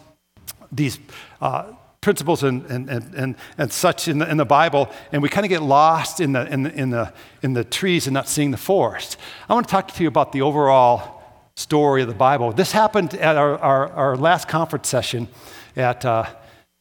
these 0.72 0.98
uh, 1.42 1.74
principles 2.02 2.44
and, 2.44 2.66
and, 2.66 2.90
and, 2.90 3.36
and, 3.58 3.72
such 3.72 4.08
in 4.08 4.20
the, 4.20 4.30
in 4.30 4.38
the 4.38 4.46
Bible, 4.46 4.90
and 5.12 5.22
we 5.22 5.30
kind 5.30 5.46
of 5.46 5.50
get 5.50 5.62
lost 5.62 6.20
in 6.20 6.34
the, 6.34 6.52
in, 6.52 6.64
the, 6.64 6.74
in, 6.74 6.90
the, 6.90 7.14
in 7.44 7.54
the 7.54 7.64
trees 7.64 8.08
and 8.08 8.14
not 8.14 8.28
seeing 8.28 8.52
the 8.52 8.58
forest. 8.58 9.18
I 9.48 9.54
want 9.54 9.68
to 9.68 9.72
talk 9.72 9.92
to 9.92 10.04
you 10.04 10.08
about 10.08 10.32
the 10.32 10.42
overall 10.42 11.24
story 11.56 12.02
of 12.02 12.08
the 12.08 12.16
Bible. 12.16 12.52
This 12.52 12.72
happened 12.72 13.14
at 13.16 13.38
our, 13.38 13.58
our, 13.60 13.92
our 13.92 14.18
last 14.18 14.48
conference 14.48 14.88
session 14.88 15.28
at, 15.76 16.06
uh, 16.06 16.26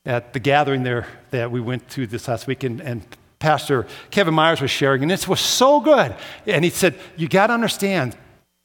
at 0.05 0.33
the 0.33 0.41
gathering 0.41 0.83
there 0.83 1.07
that 1.31 1.51
we 1.51 1.61
went 1.61 1.89
to 1.91 2.07
this 2.07 2.29
last 2.29 2.47
week, 2.47 2.65
and, 2.65 2.81
and 2.81 3.03
Pastor 3.45 3.87
Kevin 4.11 4.33
Myers 4.33 4.63
was 4.63 4.71
sharing, 4.71 5.03
and 5.03 5.11
this 5.11 5.29
was 5.29 5.39
so 5.39 5.79
good. 5.79 6.17
And 6.47 6.65
he 6.65 6.71
said, 6.71 6.99
You 7.15 7.29
got 7.29 7.49
to 7.49 7.53
understand 7.53 8.17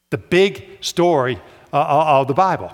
the 0.08 0.16
big 0.16 0.78
story 0.80 1.38
uh, 1.70 1.76
uh, 1.76 2.20
of 2.20 2.28
the 2.28 2.32
Bible. 2.32 2.72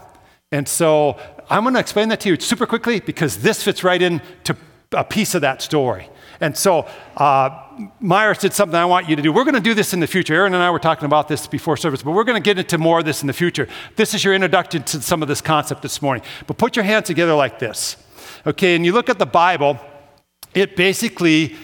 And 0.52 0.68
so 0.68 1.18
I'm 1.50 1.64
going 1.64 1.74
to 1.74 1.80
explain 1.80 2.08
that 2.10 2.20
to 2.20 2.28
you 2.28 2.38
super 2.38 2.64
quickly 2.64 3.00
because 3.00 3.38
this 3.38 3.60
fits 3.60 3.82
right 3.82 4.00
into 4.00 4.56
a 4.92 5.02
piece 5.02 5.34
of 5.34 5.40
that 5.40 5.60
story. 5.62 6.08
And 6.40 6.56
so 6.56 6.86
uh, 7.16 7.50
Myers 7.98 8.38
did 8.38 8.52
something 8.52 8.76
I 8.76 8.84
want 8.84 9.08
you 9.08 9.16
to 9.16 9.22
do. 9.22 9.32
We're 9.32 9.42
going 9.42 9.54
to 9.54 9.60
do 9.60 9.74
this 9.74 9.92
in 9.92 9.98
the 9.98 10.06
future. 10.06 10.32
Aaron 10.32 10.54
and 10.54 10.62
I 10.62 10.70
were 10.70 10.78
talking 10.78 11.06
about 11.06 11.26
this 11.26 11.48
before 11.48 11.76
service, 11.76 12.04
but 12.04 12.12
we're 12.12 12.22
going 12.22 12.40
to 12.40 12.44
get 12.54 12.56
into 12.56 12.78
more 12.78 13.00
of 13.00 13.04
this 13.04 13.20
in 13.20 13.26
the 13.26 13.32
future. 13.32 13.66
This 13.96 14.14
is 14.14 14.22
your 14.22 14.32
introduction 14.32 14.84
to 14.84 15.02
some 15.02 15.22
of 15.22 15.28
this 15.28 15.40
concept 15.40 15.82
this 15.82 16.00
morning. 16.00 16.22
But 16.46 16.56
put 16.56 16.76
your 16.76 16.84
hands 16.84 17.08
together 17.08 17.34
like 17.34 17.58
this. 17.58 17.96
Okay, 18.46 18.76
and 18.76 18.86
you 18.86 18.92
look 18.92 19.08
at 19.08 19.18
the 19.18 19.26
Bible, 19.26 19.80
it 20.54 20.76
basically 20.76 21.56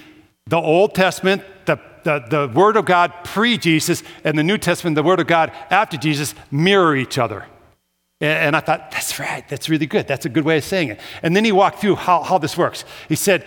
the 0.47 0.57
Old 0.57 0.95
Testament, 0.95 1.43
the, 1.67 1.79
the, 2.05 2.19
the 2.29 2.53
Word 2.55 2.77
of 2.77 2.85
God 2.85 3.13
pre 3.25 3.57
Jesus, 3.59 4.03
and 4.25 4.39
the 4.39 4.43
New 4.43 4.59
Testament, 4.59 4.97
the 4.97 5.03
Word 5.03 5.21
of 5.21 5.27
God 5.27 5.53
after 5.71 5.97
Jesus, 5.97 6.35
mirror 6.51 6.97
each 6.97 7.19
other. 7.19 7.47
And 8.21 8.55
I 8.55 8.61
thought, 8.61 8.93
that's 8.93 9.19
right, 9.19 9.49
that's 9.49 9.69
really 9.69 9.87
good. 9.87 10.07
That's 10.07 10.27
a 10.27 10.29
good 10.29 10.45
way 10.45 10.59
of 10.59 10.65
saying 10.65 10.91
it. 10.91 11.01
And 11.25 11.35
then 11.35 11.45
he 11.45 11.51
walked 11.51 11.81
through 11.81 11.97
how, 11.97 12.23
how 12.23 12.39
this 12.39 12.57
works. 12.57 12.85
He 13.09 13.17
said, 13.17 13.45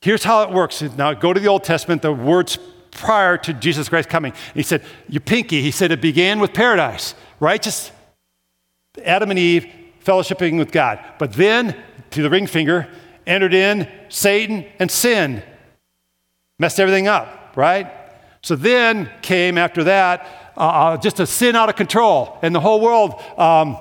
here's 0.00 0.24
how 0.24 0.42
it 0.42 0.50
works. 0.50 0.82
Now 0.82 1.14
go 1.14 1.32
to 1.32 1.38
the 1.38 1.46
Old 1.46 1.62
Testament, 1.62 2.02
the 2.02 2.12
words 2.12 2.58
prior 2.90 3.36
to 3.38 3.52
Jesus 3.52 3.88
Christ 3.88 4.08
coming. 4.08 4.32
He 4.54 4.64
said, 4.64 4.82
your 5.08 5.20
pinky, 5.20 5.62
he 5.62 5.70
said, 5.70 5.92
it 5.92 6.00
began 6.00 6.40
with 6.40 6.52
paradise, 6.52 7.14
righteous 7.38 7.92
Adam 9.04 9.30
and 9.30 9.38
Eve 9.38 9.66
fellowshipping 10.04 10.58
with 10.58 10.72
God. 10.72 10.98
But 11.18 11.34
then, 11.34 11.76
to 12.10 12.22
the 12.22 12.30
ring 12.30 12.46
finger, 12.46 12.88
entered 13.26 13.54
in 13.54 13.88
Satan 14.08 14.64
and 14.78 14.90
sin. 14.90 15.42
Messed 16.58 16.80
everything 16.80 17.08
up, 17.08 17.52
right? 17.56 17.92
So 18.42 18.56
then 18.56 19.10
came 19.22 19.58
after 19.58 19.84
that 19.84 20.52
uh, 20.56 20.60
uh 20.60 20.96
just 20.96 21.20
a 21.20 21.26
sin 21.26 21.54
out 21.54 21.68
of 21.68 21.76
control, 21.76 22.38
and 22.42 22.54
the 22.54 22.60
whole 22.60 22.80
world 22.80 23.22
um, 23.36 23.76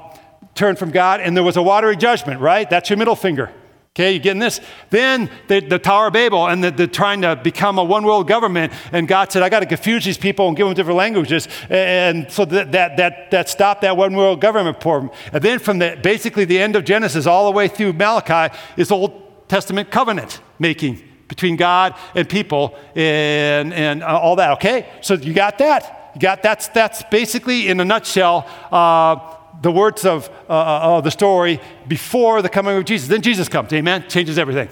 turned 0.53 0.77
from 0.77 0.91
God, 0.91 1.21
and 1.21 1.35
there 1.35 1.43
was 1.43 1.57
a 1.57 1.63
watery 1.63 1.95
judgment, 1.95 2.41
right? 2.41 2.69
That's 2.69 2.89
your 2.89 2.97
middle 2.97 3.15
finger. 3.15 3.51
Okay, 3.97 4.11
you 4.11 4.19
getting 4.19 4.39
this? 4.39 4.61
Then 4.91 5.27
the, 5.47 5.59
the 5.59 5.79
Tower 5.79 6.07
of 6.07 6.13
Babel, 6.13 6.45
and 6.47 6.63
the, 6.63 6.69
the 6.69 6.85
trying 6.85 7.23
to 7.23 7.35
become 7.35 7.79
a 7.79 7.83
one 7.83 8.03
world 8.03 8.27
government. 8.27 8.71
And 8.91 9.07
God 9.07 9.31
said, 9.31 9.41
I 9.41 9.49
got 9.49 9.61
to 9.61 9.65
confuse 9.65 10.05
these 10.05 10.19
people 10.19 10.47
and 10.47 10.55
give 10.55 10.67
them 10.67 10.75
different 10.75 10.97
languages. 10.97 11.47
And 11.67 12.31
so 12.31 12.45
that, 12.45 12.73
that, 12.73 12.97
that, 12.97 13.31
that 13.31 13.49
stopped 13.49 13.81
that 13.81 13.97
one 13.97 14.15
world 14.15 14.39
government 14.39 14.83
for 14.83 15.09
And 15.33 15.43
then 15.43 15.57
from 15.57 15.79
the, 15.79 15.99
basically 16.03 16.45
the 16.45 16.59
end 16.59 16.75
of 16.75 16.85
Genesis 16.85 17.25
all 17.25 17.45
the 17.45 17.57
way 17.57 17.67
through 17.67 17.93
Malachi 17.93 18.55
is 18.75 18.91
Old 18.91 19.49
Testament 19.49 19.89
covenant 19.89 20.41
making 20.59 21.01
between 21.27 21.55
God 21.55 21.95
and 22.15 22.27
people 22.27 22.77
and, 22.95 23.73
and 23.73 24.03
all 24.03 24.35
that. 24.37 24.51
Okay, 24.53 24.89
so 25.01 25.13
you 25.13 25.33
got 25.33 25.57
that. 25.57 26.11
You 26.15 26.21
got 26.21 26.41
that's, 26.41 26.67
that's 26.69 27.03
basically 27.03 27.67
in 27.67 27.79
a 27.79 27.85
nutshell. 27.85 28.47
Uh, 28.71 29.35
the 29.61 29.71
words 29.71 30.05
of 30.05 30.29
uh, 30.49 30.53
uh, 30.53 31.01
the 31.01 31.11
story 31.11 31.59
before 31.87 32.41
the 32.41 32.49
coming 32.49 32.77
of 32.77 32.85
Jesus. 32.85 33.07
Then 33.07 33.21
Jesus 33.21 33.49
comes, 33.49 33.71
amen? 33.73 34.05
Changes 34.07 34.37
everything. 34.37 34.69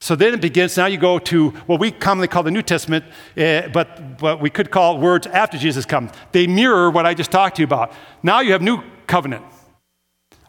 So 0.00 0.14
then 0.14 0.34
it 0.34 0.40
begins. 0.40 0.76
Now 0.76 0.86
you 0.86 0.98
go 0.98 1.18
to 1.18 1.50
what 1.66 1.80
we 1.80 1.90
commonly 1.90 2.28
call 2.28 2.42
the 2.42 2.50
New 2.50 2.62
Testament, 2.62 3.04
uh, 3.36 3.68
but, 3.68 4.18
but 4.18 4.40
we 4.40 4.50
could 4.50 4.70
call 4.70 4.98
words 4.98 5.26
after 5.26 5.56
Jesus 5.56 5.86
comes. 5.86 6.10
They 6.32 6.46
mirror 6.46 6.90
what 6.90 7.06
I 7.06 7.14
just 7.14 7.30
talked 7.30 7.56
to 7.56 7.62
you 7.62 7.66
about. 7.66 7.92
Now 8.22 8.40
you 8.40 8.52
have 8.52 8.62
new 8.62 8.82
covenant. 9.06 9.44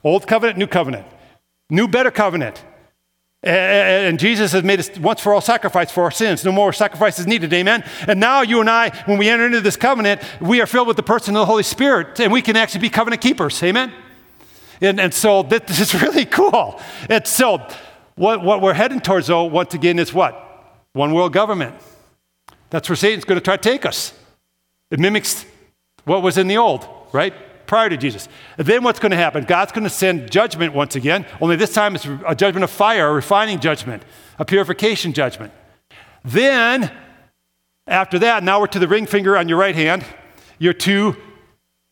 Old 0.03 0.27
covenant, 0.27 0.57
new 0.57 0.67
covenant. 0.67 1.07
New, 1.69 1.87
better 1.87 2.11
covenant. 2.11 2.63
And 3.47 4.19
Jesus 4.19 4.51
has 4.51 4.63
made 4.63 4.79
a 4.79 4.99
once 4.99 5.21
for 5.21 5.33
all 5.33 5.39
sacrifice 5.39 5.89
for 5.89 6.03
our 6.03 6.11
sins. 6.11 6.43
No 6.43 6.51
more 6.51 6.73
sacrifices 6.73 7.25
needed. 7.25 7.53
Amen. 7.53 7.83
And 8.07 8.19
now 8.19 8.41
you 8.41 8.59
and 8.59 8.69
I, 8.69 8.89
when 9.05 9.17
we 9.17 9.29
enter 9.29 9.45
into 9.45 9.61
this 9.61 9.77
covenant, 9.77 10.21
we 10.41 10.59
are 10.59 10.65
filled 10.65 10.87
with 10.87 10.97
the 10.97 11.03
person 11.03 11.35
of 11.35 11.39
the 11.39 11.45
Holy 11.45 11.63
Spirit, 11.63 12.19
and 12.19 12.31
we 12.31 12.41
can 12.41 12.57
actually 12.57 12.81
be 12.81 12.89
covenant 12.89 13.21
keepers. 13.21 13.61
Amen. 13.63 13.93
And, 14.81 14.99
and 14.99 15.13
so 15.13 15.43
this 15.43 15.79
is 15.79 16.01
really 16.01 16.25
cool. 16.25 16.81
And 17.09 17.25
so 17.25 17.65
what, 18.15 18.43
what 18.43 18.61
we're 18.61 18.73
heading 18.73 18.99
towards, 18.99 19.27
though, 19.27 19.45
once 19.45 19.73
again, 19.73 19.97
is 19.97 20.13
what? 20.13 20.43
One 20.93 21.13
world 21.13 21.31
government. 21.31 21.75
That's 22.69 22.89
where 22.89 22.95
Satan's 22.97 23.23
going 23.23 23.39
to 23.39 23.43
try 23.43 23.55
to 23.55 23.61
take 23.61 23.85
us. 23.85 24.13
It 24.91 24.99
mimics 24.99 25.45
what 26.03 26.21
was 26.21 26.37
in 26.37 26.47
the 26.47 26.57
old, 26.57 26.87
right? 27.13 27.33
Prior 27.67 27.89
to 27.89 27.97
Jesus. 27.97 28.27
Then 28.57 28.83
what's 28.83 28.99
going 28.99 29.11
to 29.11 29.17
happen? 29.17 29.43
God's 29.43 29.71
going 29.71 29.83
to 29.83 29.89
send 29.89 30.31
judgment 30.31 30.73
once 30.73 30.95
again, 30.95 31.25
only 31.41 31.55
this 31.55 31.73
time 31.73 31.95
it's 31.95 32.05
a 32.05 32.35
judgment 32.35 32.63
of 32.63 32.71
fire, 32.71 33.09
a 33.09 33.13
refining 33.13 33.59
judgment, 33.59 34.03
a 34.39 34.45
purification 34.45 35.13
judgment. 35.13 35.53
Then, 36.23 36.91
after 37.85 38.17
that, 38.19 38.43
now 38.43 38.59
we're 38.59 38.67
to 38.67 38.79
the 38.79 38.87
ring 38.87 39.05
finger 39.05 39.37
on 39.37 39.47
your 39.47 39.57
right 39.57 39.75
hand. 39.75 40.05
You're 40.59 40.73
to 40.73 41.15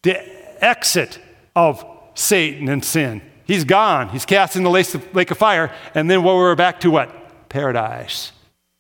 the 0.03 0.63
exit 0.63 1.19
of 1.55 1.85
Satan 2.15 2.69
and 2.69 2.83
sin. 2.83 3.21
He's 3.45 3.63
gone. 3.63 4.09
He's 4.09 4.25
cast 4.25 4.55
in 4.55 4.63
the 4.63 4.69
lake 4.69 5.31
of 5.31 5.37
fire. 5.37 5.71
And 5.93 6.09
then 6.09 6.23
well, 6.23 6.37
we're 6.37 6.55
back 6.55 6.79
to 6.81 6.89
what? 6.89 7.49
Paradise. 7.49 8.31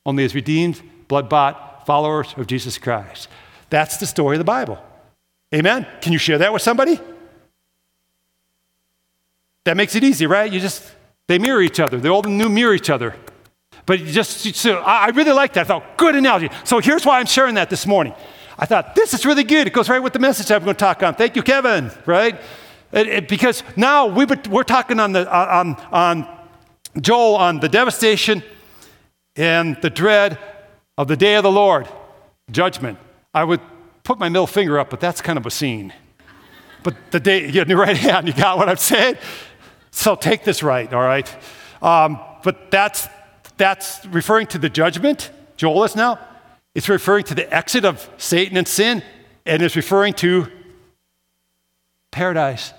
Only 0.05 0.23
as 0.23 0.33
redeemed, 0.33 0.81
blood 1.07 1.29
bought 1.29 1.85
followers 1.85 2.33
of 2.37 2.47
Jesus 2.47 2.77
Christ. 2.77 3.27
That's 3.69 3.97
the 3.97 4.07
story 4.07 4.35
of 4.35 4.39
the 4.39 4.43
Bible. 4.43 4.79
Amen? 5.55 5.87
Can 6.01 6.11
you 6.11 6.19
share 6.19 6.37
that 6.39 6.51
with 6.51 6.61
somebody? 6.61 6.99
That 9.63 9.77
makes 9.77 9.95
it 9.95 10.03
easy, 10.03 10.27
right? 10.27 10.51
You 10.51 10.59
just, 10.59 10.83
they 11.27 11.39
mirror 11.39 11.61
each 11.61 11.79
other. 11.79 11.97
The 11.97 12.09
old 12.09 12.25
and 12.25 12.37
new 12.37 12.49
mirror 12.49 12.73
each 12.73 12.89
other. 12.89 13.15
But 13.85 13.99
you 13.99 14.11
just, 14.11 14.55
so 14.55 14.79
I 14.79 15.07
really 15.09 15.31
like 15.31 15.53
that. 15.53 15.61
I 15.61 15.63
thought, 15.63 15.97
good 15.97 16.13
analogy. 16.13 16.49
So 16.65 16.79
here's 16.79 17.05
why 17.05 17.19
I'm 17.19 17.25
sharing 17.25 17.55
that 17.55 17.69
this 17.69 17.87
morning. 17.87 18.13
I 18.59 18.65
thought, 18.65 18.95
this 18.95 19.13
is 19.13 19.25
really 19.25 19.45
good. 19.45 19.65
It 19.65 19.73
goes 19.73 19.89
right 19.89 20.03
with 20.03 20.11
the 20.11 20.19
message 20.19 20.51
I'm 20.51 20.63
going 20.63 20.75
to 20.75 20.79
talk 20.79 21.01
on. 21.03 21.15
Thank 21.15 21.37
you, 21.37 21.43
Kevin, 21.43 21.89
right? 22.05 22.39
It, 22.91 23.07
it, 23.07 23.27
because 23.29 23.63
now 23.77 24.07
we, 24.07 24.25
we're 24.49 24.63
talking 24.63 24.99
on, 24.99 25.13
the, 25.13 25.33
on, 25.33 25.75
on 25.91 26.27
Joel 26.99 27.35
on 27.35 27.59
the 27.59 27.69
devastation 27.69 28.43
and 29.37 29.77
the 29.81 29.89
dread 29.89 30.37
of 30.97 31.07
the 31.07 31.17
day 31.17 31.35
of 31.35 31.43
the 31.43 31.51
Lord, 31.51 31.87
judgment. 32.51 32.99
I 33.33 33.43
would 33.43 33.61
put 34.05 34.19
my 34.19 34.29
middle 34.29 34.47
finger 34.47 34.79
up, 34.79 34.89
but 34.89 35.01
that's 35.01 35.19
kind 35.19 35.37
of 35.37 35.45
a 35.45 35.51
scene. 35.51 35.91
But 36.83 36.95
the 37.11 37.19
day, 37.19 37.49
you 37.49 37.65
your 37.65 37.77
right 37.77 37.97
hand, 37.97 38.27
you 38.27 38.33
got 38.33 38.57
what 38.57 38.69
I'm 38.69 38.77
saying? 38.77 39.17
So 39.91 40.15
take 40.15 40.45
this 40.45 40.63
right, 40.63 40.91
all 40.93 41.01
right? 41.01 41.29
Um, 41.81 42.19
but 42.43 42.71
that's, 42.71 43.07
that's 43.57 44.05
referring 44.05 44.47
to 44.47 44.57
the 44.57 44.69
judgment, 44.69 45.31
Joel 45.57 45.83
is 45.83 45.95
now. 45.95 46.19
It's 46.73 46.87
referring 46.89 47.23
to 47.25 47.35
the 47.35 47.51
exit 47.53 47.85
of 47.85 48.09
Satan 48.17 48.57
and 48.57 48.67
sin, 48.67 49.03
and 49.45 49.61
it's 49.61 49.75
referring 49.75 50.13
to 50.15 50.47
paradise 52.11 52.73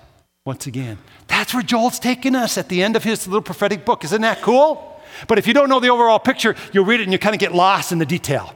once 0.44 0.66
again. 0.66 0.98
That's 1.26 1.52
where 1.52 1.62
Joel's 1.62 1.98
taking 1.98 2.34
us 2.34 2.56
at 2.56 2.68
the 2.68 2.82
end 2.82 2.96
of 2.96 3.04
his 3.04 3.26
little 3.26 3.42
prophetic 3.42 3.84
book. 3.84 4.04
Isn't 4.04 4.22
that 4.22 4.42
cool? 4.42 5.00
But 5.28 5.38
if 5.38 5.46
you 5.46 5.54
don't 5.54 5.68
know 5.68 5.80
the 5.80 5.88
overall 5.88 6.18
picture, 6.18 6.54
you'll 6.72 6.84
read 6.84 7.00
it 7.00 7.04
and 7.04 7.12
you 7.12 7.18
kind 7.18 7.34
of 7.34 7.40
get 7.40 7.54
lost 7.54 7.92
in 7.92 7.98
the 7.98 8.06
detail. 8.06 8.54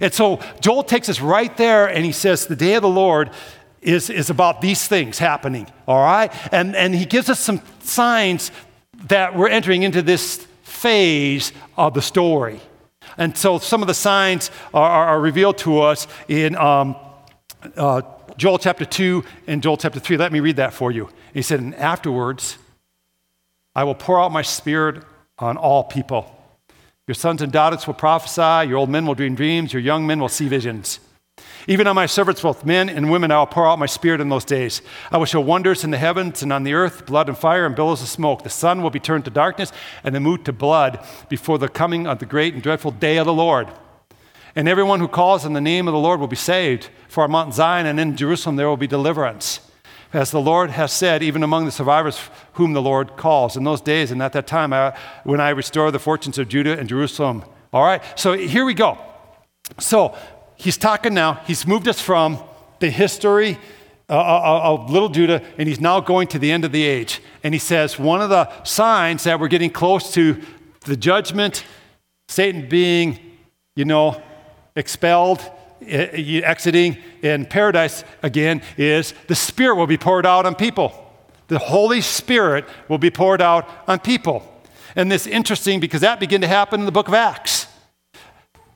And 0.00 0.12
so 0.12 0.40
Joel 0.60 0.84
takes 0.84 1.08
us 1.08 1.20
right 1.20 1.54
there 1.56 1.86
and 1.86 2.04
he 2.04 2.12
says, 2.12 2.46
The 2.46 2.56
day 2.56 2.74
of 2.74 2.82
the 2.82 2.88
Lord 2.88 3.30
is, 3.80 4.10
is 4.10 4.30
about 4.30 4.60
these 4.60 4.86
things 4.86 5.18
happening, 5.18 5.66
all 5.88 6.02
right? 6.02 6.32
And, 6.52 6.76
and 6.76 6.94
he 6.94 7.04
gives 7.04 7.28
us 7.28 7.40
some 7.40 7.60
signs 7.80 8.50
that 9.08 9.34
we're 9.34 9.48
entering 9.48 9.82
into 9.82 10.02
this 10.02 10.46
phase 10.62 11.52
of 11.76 11.94
the 11.94 12.02
story. 12.02 12.60
And 13.16 13.36
so 13.36 13.58
some 13.58 13.82
of 13.82 13.88
the 13.88 13.94
signs 13.94 14.50
are, 14.72 14.88
are, 14.88 15.06
are 15.08 15.20
revealed 15.20 15.58
to 15.58 15.80
us 15.80 16.06
in 16.28 16.56
um, 16.56 16.96
uh, 17.76 18.02
Joel 18.36 18.58
chapter 18.58 18.84
2 18.84 19.24
and 19.46 19.62
Joel 19.62 19.76
chapter 19.76 20.00
3. 20.00 20.16
Let 20.16 20.32
me 20.32 20.40
read 20.40 20.56
that 20.56 20.72
for 20.72 20.90
you. 20.90 21.08
He 21.34 21.42
said, 21.42 21.60
And 21.60 21.74
afterwards, 21.74 22.58
I 23.74 23.84
will 23.84 23.94
pour 23.94 24.20
out 24.20 24.32
my 24.32 24.42
spirit 24.42 25.04
on 25.38 25.56
all 25.56 25.84
people. 25.84 26.39
Your 27.10 27.16
sons 27.16 27.42
and 27.42 27.50
daughters 27.50 27.88
will 27.88 27.94
prophesy, 27.94 28.68
your 28.68 28.78
old 28.78 28.88
men 28.88 29.04
will 29.04 29.16
dream 29.16 29.34
dreams, 29.34 29.72
your 29.72 29.82
young 29.82 30.06
men 30.06 30.20
will 30.20 30.28
see 30.28 30.46
visions. 30.46 31.00
Even 31.66 31.88
on 31.88 31.96
my 31.96 32.06
servants, 32.06 32.40
both 32.40 32.64
men 32.64 32.88
and 32.88 33.10
women, 33.10 33.32
I 33.32 33.40
will 33.40 33.46
pour 33.46 33.66
out 33.66 33.80
my 33.80 33.86
spirit 33.86 34.20
in 34.20 34.28
those 34.28 34.44
days. 34.44 34.80
I 35.10 35.16
will 35.18 35.24
show 35.24 35.40
wonders 35.40 35.82
in 35.82 35.90
the 35.90 35.98
heavens 35.98 36.40
and 36.40 36.52
on 36.52 36.62
the 36.62 36.74
earth, 36.74 37.06
blood 37.06 37.28
and 37.28 37.36
fire 37.36 37.66
and 37.66 37.74
billows 37.74 38.00
of 38.00 38.06
smoke. 38.06 38.44
The 38.44 38.48
sun 38.48 38.80
will 38.80 38.90
be 38.90 39.00
turned 39.00 39.24
to 39.24 39.30
darkness 39.32 39.72
and 40.04 40.14
the 40.14 40.20
moon 40.20 40.44
to 40.44 40.52
blood 40.52 41.04
before 41.28 41.58
the 41.58 41.68
coming 41.68 42.06
of 42.06 42.20
the 42.20 42.26
great 42.26 42.54
and 42.54 42.62
dreadful 42.62 42.92
day 42.92 43.16
of 43.16 43.26
the 43.26 43.34
Lord. 43.34 43.66
And 44.54 44.68
everyone 44.68 45.00
who 45.00 45.08
calls 45.08 45.44
on 45.44 45.52
the 45.52 45.60
name 45.60 45.88
of 45.88 45.92
the 45.92 45.98
Lord 45.98 46.20
will 46.20 46.28
be 46.28 46.36
saved. 46.36 46.90
For 47.08 47.24
on 47.24 47.32
Mount 47.32 47.54
Zion 47.54 47.86
and 47.86 47.98
in 47.98 48.16
Jerusalem 48.16 48.54
there 48.54 48.68
will 48.68 48.76
be 48.76 48.86
deliverance. 48.86 49.68
As 50.12 50.30
the 50.32 50.40
Lord 50.40 50.70
has 50.70 50.92
said, 50.92 51.22
even 51.22 51.42
among 51.42 51.66
the 51.66 51.70
survivors 51.70 52.20
whom 52.54 52.72
the 52.72 52.82
Lord 52.82 53.16
calls. 53.16 53.56
In 53.56 53.64
those 53.64 53.80
days 53.80 54.10
and 54.10 54.20
at 54.22 54.32
that 54.32 54.46
time, 54.46 54.72
I, 54.72 54.96
when 55.24 55.40
I 55.40 55.50
restore 55.50 55.90
the 55.90 56.00
fortunes 56.00 56.38
of 56.38 56.48
Judah 56.48 56.76
and 56.78 56.88
Jerusalem. 56.88 57.44
All 57.72 57.84
right, 57.84 58.02
so 58.18 58.32
here 58.32 58.64
we 58.64 58.74
go. 58.74 58.98
So 59.78 60.16
he's 60.56 60.76
talking 60.76 61.14
now, 61.14 61.34
he's 61.46 61.66
moved 61.66 61.86
us 61.86 62.00
from 62.00 62.42
the 62.80 62.90
history 62.90 63.58
uh, 64.08 64.14
uh, 64.14 64.18
uh, 64.18 64.72
of 64.72 64.90
little 64.90 65.08
Judah, 65.08 65.40
and 65.56 65.68
he's 65.68 65.80
now 65.80 66.00
going 66.00 66.26
to 66.26 66.38
the 66.40 66.50
end 66.50 66.64
of 66.64 66.72
the 66.72 66.82
age. 66.82 67.20
And 67.44 67.54
he 67.54 67.60
says, 67.60 67.96
one 67.96 68.20
of 68.20 68.28
the 68.28 68.50
signs 68.64 69.22
that 69.22 69.38
we're 69.38 69.46
getting 69.46 69.70
close 69.70 70.12
to 70.14 70.40
the 70.86 70.96
judgment, 70.96 71.64
Satan 72.28 72.68
being, 72.68 73.20
you 73.76 73.84
know, 73.84 74.20
expelled, 74.74 75.40
exiting 75.82 76.98
in 77.22 77.46
paradise 77.46 78.04
again 78.22 78.62
is 78.76 79.14
the 79.26 79.34
Spirit 79.34 79.76
will 79.76 79.86
be 79.86 79.98
poured 79.98 80.26
out 80.26 80.46
on 80.46 80.54
people. 80.54 81.10
The 81.48 81.58
Holy 81.58 82.00
Spirit 82.00 82.66
will 82.88 82.98
be 82.98 83.10
poured 83.10 83.42
out 83.42 83.68
on 83.88 83.98
people. 83.98 84.46
And 84.94 85.10
this 85.10 85.26
interesting 85.26 85.80
because 85.80 86.00
that 86.02 86.20
began 86.20 86.40
to 86.40 86.48
happen 86.48 86.80
in 86.80 86.86
the 86.86 86.92
book 86.92 87.08
of 87.08 87.14
Acts. 87.14 87.66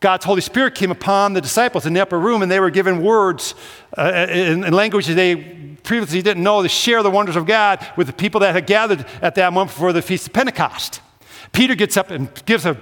God's 0.01 0.25
Holy 0.25 0.43
Spirit 0.43 0.75
came 0.75 0.91
upon 0.91 1.33
the 1.33 1.41
disciples 1.41 1.87
in 1.87 1.95
the 1.95 2.01
upper 2.01 2.19
room, 2.19 2.43
and 2.43 2.51
they 2.51 2.61
were 2.61 2.71
given 2.71 3.03
words 3.03 3.55
uh, 3.97 4.27
in, 4.29 4.65
in 4.65 4.73
languages 4.73 5.17
they 5.17 5.35
previously 5.83 6.21
didn't 6.21 6.43
know 6.43 6.63
to 6.63 6.69
share 6.69 7.03
the 7.03 7.11
wonders 7.11 7.37
of 7.37 7.47
God 7.47 7.87
with 7.97 8.07
the 8.07 8.13
people 8.13 8.41
that 8.41 8.55
had 8.55 8.67
gathered 8.67 9.07
at 9.23 9.35
that 9.37 9.53
moment 9.53 9.71
before 9.71 9.93
the 9.93 10.03
Feast 10.03 10.27
of 10.27 10.33
Pentecost. 10.33 11.01
Peter 11.53 11.75
gets 11.75 11.97
up 11.97 12.11
and 12.11 12.29
gives 12.45 12.67
a 12.67 12.79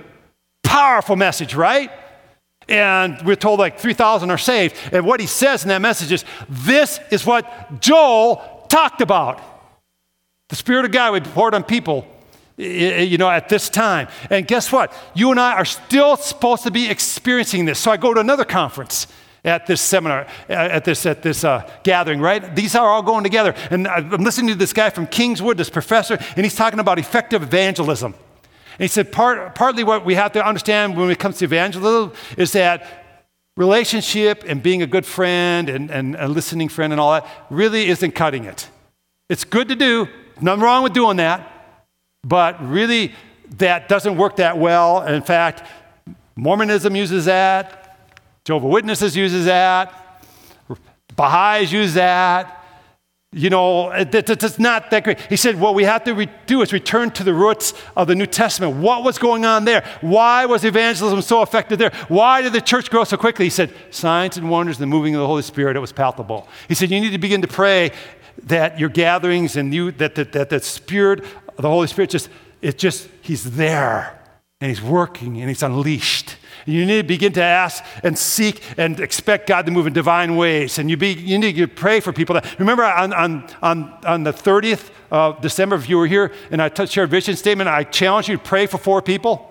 powerful 0.62 1.14
message, 1.14 1.54
right? 1.54 1.90
And 2.68 3.20
we're 3.22 3.37
told 3.37 3.59
like 3.59 3.79
3,000 3.79 4.31
are 4.31 4.38
saved. 4.38 4.77
And 4.92 5.07
what 5.07 5.20
he 5.20 5.27
says 5.27 5.62
in 5.62 5.68
that 5.68 5.83
message 5.83 6.12
is 6.12 6.25
this 6.48 7.01
is 7.11 7.27
what 7.27 7.81
Joel 7.81 8.66
talked 8.68 9.01
about. 9.01 9.40
The 10.48 10.57
Spirit 10.57 10.85
of 10.85 10.92
God 10.92 11.12
would 11.12 11.25
be 11.25 11.31
poured 11.31 11.55
on 11.55 11.64
people, 11.64 12.07
you 12.57 13.18
know, 13.18 13.31
at 13.31 13.48
this 13.48 13.68
time. 13.68 14.09
And 14.31 14.46
guess 14.46 14.70
what? 14.70 14.92
You 15.14 15.31
and 15.31 15.40
I 15.40 15.55
are 15.55 15.64
still 15.64 16.16
supposed 16.16 16.62
to 16.64 16.70
be 16.70 16.88
experiencing 16.88 17.64
this. 17.64 17.79
So 17.79 17.90
I 17.90 17.96
go 17.96 18.12
to 18.14 18.20
another 18.20 18.44
conference 18.44 19.07
at 19.44 19.66
this 19.66 19.81
seminar, 19.81 20.27
at 20.48 20.85
this, 20.85 21.05
at 21.05 21.22
this 21.22 21.42
uh, 21.42 21.68
gathering, 21.83 22.20
right? 22.20 22.55
These 22.55 22.75
are 22.77 22.88
all 22.88 23.03
going 23.03 23.25
together. 23.25 23.55
And 23.70 23.88
I'm 23.88 24.22
listening 24.22 24.48
to 24.48 24.55
this 24.55 24.72
guy 24.72 24.90
from 24.90 25.07
Kingswood, 25.07 25.57
this 25.57 25.70
professor, 25.70 26.16
and 26.37 26.44
he's 26.44 26.55
talking 26.55 26.79
about 26.79 26.98
effective 26.98 27.42
evangelism. 27.42 28.14
And 28.78 28.85
he 28.85 28.88
said, 28.88 29.12
Part, 29.12 29.54
partly 29.54 29.85
what 29.85 30.04
we 30.04 30.14
have 30.14 30.32
to 30.32 30.46
understand 30.46 30.96
when 30.96 31.11
it 31.11 31.18
comes 31.18 31.38
to 31.38 31.44
evangelism 31.44 32.12
is 32.37 32.52
that 32.52 32.87
relationship 33.56 34.44
and 34.46 34.62
being 34.62 34.82
a 34.82 34.87
good 34.87 35.04
friend 35.04 35.68
and, 35.68 35.90
and 35.90 36.16
a 36.16 36.28
listening 36.28 36.68
friend 36.68 36.92
and 36.92 37.00
all 37.00 37.12
that 37.12 37.26
really 37.50 37.88
isn't 37.88 38.12
cutting 38.12 38.44
it. 38.44 38.68
It's 39.28 39.44
good 39.44 39.68
to 39.68 39.76
do, 39.76 40.08
nothing 40.40 40.62
wrong 40.62 40.82
with 40.82 40.92
doing 40.92 41.18
that, 41.18 41.50
but 42.24 42.62
really 42.66 43.12
that 43.58 43.88
doesn't 43.88 44.16
work 44.16 44.37
that 44.37 44.58
well. 44.58 45.00
And 45.00 45.14
in 45.14 45.22
fact, 45.22 45.68
Mormonism 46.37 46.96
uses 46.96 47.26
that, 47.26 47.82
Jehovah 48.44 48.68
Witnesses 48.68 49.16
uses 49.16 49.44
that. 49.44 49.98
Baha'is 51.14 51.70
use 51.72 51.94
that. 51.94 52.62
You 53.35 53.49
know, 53.49 53.90
it's 53.92 54.59
not 54.59 54.90
that 54.90 55.05
great. 55.05 55.18
He 55.31 55.37
said, 55.37 55.59
what 55.59 55.75
we 55.75 55.85
have 55.85 56.05
to 56.05 56.14
re- 56.14 56.29
do 56.45 56.61
is 56.61 56.71
return 56.71 57.11
to 57.12 57.25
the 57.25 57.33
roots 57.33 57.73
of 57.97 58.07
the 58.07 58.14
New 58.14 58.27
Testament. 58.27 58.77
What 58.77 59.05
was 59.05 59.16
going 59.16 59.47
on 59.47 59.64
there? 59.64 59.83
Why 60.03 60.45
was 60.45 60.66
evangelism 60.66 61.23
so 61.23 61.40
effective 61.40 61.79
there? 61.79 61.92
Why 62.09 62.42
did 62.42 62.53
the 62.53 62.61
church 62.61 62.90
grow 62.90 63.05
so 63.05 63.16
quickly? 63.16 63.47
He 63.47 63.51
said, 63.51 63.73
signs 63.90 64.37
and 64.37 64.51
wonders 64.51 64.77
the 64.77 64.87
moving 64.87 65.14
of 65.14 65.21
the 65.23 65.27
Holy 65.27 65.40
Spirit, 65.40 65.77
it 65.77 65.81
was 65.81 65.92
palpable. 65.92 66.47
He 66.68 66.75
said, 66.75 66.90
you 66.90 67.01
need 67.01 67.12
to 67.12 67.18
begin 67.18 67.40
to 67.40 67.49
pray 67.49 67.92
that 68.45 68.79
your 68.79 68.90
gatherings 68.90 69.57
and 69.57 69.73
you, 69.73 69.92
that, 69.92 70.14
that, 70.16 70.33
that 70.33 70.51
the 70.51 70.61
Spirit, 70.61 71.25
the 71.57 71.71
Holy 71.71 71.87
Spirit, 71.87 72.11
just, 72.11 72.29
it 72.61 72.77
just, 72.77 73.09
He's 73.23 73.57
there 73.57 74.21
and 74.61 74.68
He's 74.68 74.83
working 74.83 75.40
and 75.40 75.49
He's 75.49 75.62
unleashed. 75.62 76.37
You 76.66 76.87
need 76.87 77.03
to 77.03 77.09
begin 77.09 77.33
to 77.35 77.42
ask 77.42 77.85
and 78.03 78.18
seek 78.18 78.62
and 78.77 79.01
expect 79.01 79.46
God 79.46 79.66
to 79.66 79.72
move 79.72 79.87
in 79.87 79.92
divine 79.92 80.37
ways. 80.37 80.79
And 80.79 80.90
you, 80.90 80.96
be, 80.96 81.12
you 81.12 81.38
need 81.38 81.57
to 81.57 81.68
pray 81.68 82.01
for 82.01 82.12
people. 82.12 82.35
That, 82.35 82.59
remember 82.59 82.85
on, 82.85 83.12
on, 83.12 83.48
on, 83.62 83.98
on 84.05 84.22
the 84.22 84.33
30th 84.33 84.90
of 85.11 85.40
December, 85.40 85.77
if 85.77 85.88
you 85.88 85.98
were 85.98 86.07
here 86.07 86.33
and 86.51 86.62
I 86.62 86.72
shared 86.85 87.09
a 87.09 87.11
vision 87.11 87.37
statement, 87.37 87.68
I 87.68 87.85
challenge 87.85 88.29
you 88.29 88.37
to 88.37 88.42
pray 88.42 88.66
for 88.66 88.79
four 88.79 89.03
people. 89.03 89.48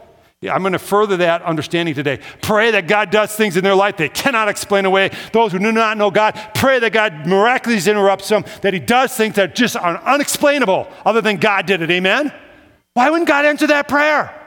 I'm 0.50 0.62
going 0.62 0.74
to 0.74 0.80
further 0.80 1.18
that 1.18 1.44
understanding 1.44 1.94
today. 1.94 2.20
Pray 2.42 2.72
that 2.72 2.88
God 2.88 3.12
does 3.12 3.36
things 3.36 3.58
in 3.58 3.64
their 3.64 3.76
life 3.76 3.98
they 3.98 4.10
cannot 4.10 4.48
explain 4.50 4.86
away. 4.86 5.12
Those 5.34 5.52
who 5.52 5.60
do 5.60 5.72
not 5.72 5.98
know 5.98 6.10
God, 6.10 6.34
pray 6.56 6.80
that 6.80 6.92
God 6.92 7.28
miraculously 7.28 7.92
interrupts 7.92 8.28
them, 8.28 8.44
that 8.62 8.74
He 8.74 8.80
does 8.80 9.16
things 9.16 9.36
that 9.36 9.54
just 9.54 9.76
are 9.76 9.98
unexplainable 9.98 10.88
other 11.06 11.22
than 11.22 11.38
God 11.38 11.68
did 11.68 11.84
it. 11.84 11.92
Amen? 11.92 12.34
Why 12.94 13.12
wouldn't 13.12 13.28
God 13.28 13.46
answer 13.46 13.68
that 13.68 13.88
prayer? 13.88 14.41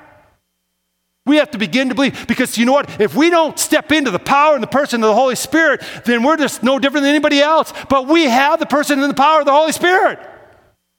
We 1.27 1.37
have 1.37 1.51
to 1.53 1.59
begin 1.59 1.89
to 1.89 1.95
believe 1.95 2.27
because 2.27 2.59
you 2.59 2.67
know 2.67 2.73
what? 2.73 3.01
If 3.01 3.15
we 3.15 3.31
don't 3.31 3.59
step 3.59 3.93
into 3.93 4.11
the 4.11 4.19
power 4.19 4.55
and 4.55 4.63
the 4.63 4.69
person 4.69 5.03
of 5.03 5.09
the 5.09 5.15
Holy 5.15 5.37
Spirit, 5.37 5.83
then 6.05 6.23
we're 6.23 6.37
just 6.37 6.63
no 6.63 6.79
different 6.79 7.05
than 7.05 7.11
anybody 7.11 7.41
else. 7.41 7.73
But 7.89 8.07
we 8.07 8.25
have 8.25 8.61
the 8.61 8.67
person 8.67 9.01
and 9.01 9.11
the 9.11 9.15
power 9.15 9.41
of 9.41 9.47
the 9.47 9.53
Holy 9.53 9.73
Spirit. 9.73 10.19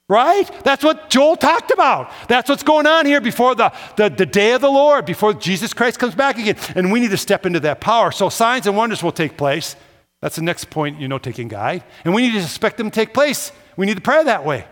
Right? 0.07 0.49
That's 0.63 0.83
what 0.83 1.09
Joel 1.09 1.35
talked 1.35 1.71
about. 1.71 2.11
That's 2.27 2.47
what's 2.49 2.63
going 2.63 2.85
on 2.85 3.05
here 3.05 3.21
before 3.21 3.55
the, 3.55 3.71
the, 3.97 4.09
the, 4.09 4.25
day 4.25 4.53
of 4.53 4.61
the 4.61 4.69
Lord, 4.69 5.05
before 5.05 5.33
Jesus 5.33 5.73
Christ 5.73 5.97
comes 5.97 6.13
back 6.13 6.38
again. 6.38 6.57
And 6.75 6.91
we 6.91 6.99
need 6.99 7.09
to 7.11 7.17
step 7.17 7.45
into 7.45 7.59
that 7.61 7.81
power. 7.81 8.11
So 8.11 8.29
signs 8.29 8.67
and 8.67 8.77
wonders 8.77 9.01
will 9.01 9.11
take 9.11 9.35
place. 9.35 9.75
That's 10.21 10.35
the 10.35 10.43
next 10.43 10.69
point, 10.69 10.99
you 10.99 11.07
know, 11.07 11.17
taking 11.17 11.47
guide. 11.47 11.83
And 12.03 12.13
we 12.13 12.23
need 12.23 12.33
to 12.33 12.43
expect 12.43 12.77
them 12.77 12.89
to 12.89 12.95
take 12.95 13.13
place. 13.13 13.51
We 13.77 13.85
need 13.85 13.95
to 13.95 14.01
pray 14.01 14.23
that 14.23 14.45
way. 14.45 14.65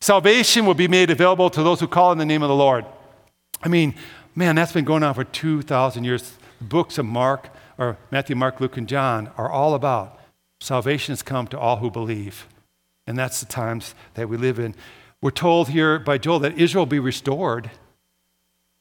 Salvation 0.00 0.66
will 0.66 0.74
be 0.74 0.88
made 0.88 1.10
available 1.10 1.50
to 1.50 1.62
those 1.62 1.78
who 1.78 1.86
call 1.86 2.10
in 2.10 2.18
the 2.18 2.26
name 2.26 2.42
of 2.42 2.48
the 2.48 2.54
Lord. 2.54 2.84
I 3.62 3.68
mean, 3.68 3.94
man, 4.34 4.56
that's 4.56 4.72
been 4.72 4.84
going 4.84 5.02
on 5.02 5.14
for 5.14 5.24
2,000 5.24 6.04
years. 6.04 6.34
The 6.58 6.64
books 6.64 6.98
of 6.98 7.06
Mark, 7.06 7.48
or 7.78 7.96
Matthew, 8.10 8.36
Mark, 8.36 8.60
Luke, 8.60 8.76
and 8.76 8.88
John 8.88 9.30
are 9.36 9.50
all 9.50 9.74
about 9.74 10.18
salvation 10.62 11.12
has 11.12 11.22
come 11.22 11.46
to 11.48 11.58
all 11.58 11.78
who 11.78 11.90
believe. 11.90 12.46
And 13.06 13.18
that's 13.18 13.40
the 13.40 13.46
times 13.46 13.94
that 14.14 14.28
we 14.28 14.36
live 14.36 14.58
in. 14.58 14.74
We're 15.20 15.30
told 15.30 15.68
here 15.68 15.98
by 15.98 16.18
Joel 16.18 16.38
that 16.40 16.58
Israel 16.58 16.82
will 16.82 16.90
be 16.90 16.98
restored. 16.98 17.70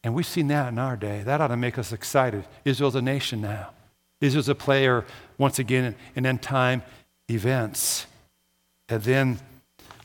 And 0.04 0.14
we've 0.14 0.26
seen 0.26 0.48
that 0.48 0.70
in 0.70 0.80
our 0.80 0.96
day. 0.96 1.24
That 1.24 1.42
ought 1.42 1.48
to 1.48 1.58
make 1.58 1.78
us 1.78 1.92
excited. 1.92 2.46
Israel's 2.66 2.96
a 2.96 3.02
nation 3.02 3.42
now. 3.42 3.72
Israel's 4.20 4.50
a 4.50 4.56
player 4.56 5.06
once 5.38 5.60
again 5.60 5.96
in 6.16 6.26
end 6.26 6.42
time 6.42 6.84
events. 7.30 8.06
And 8.88 9.02
then 9.04 9.40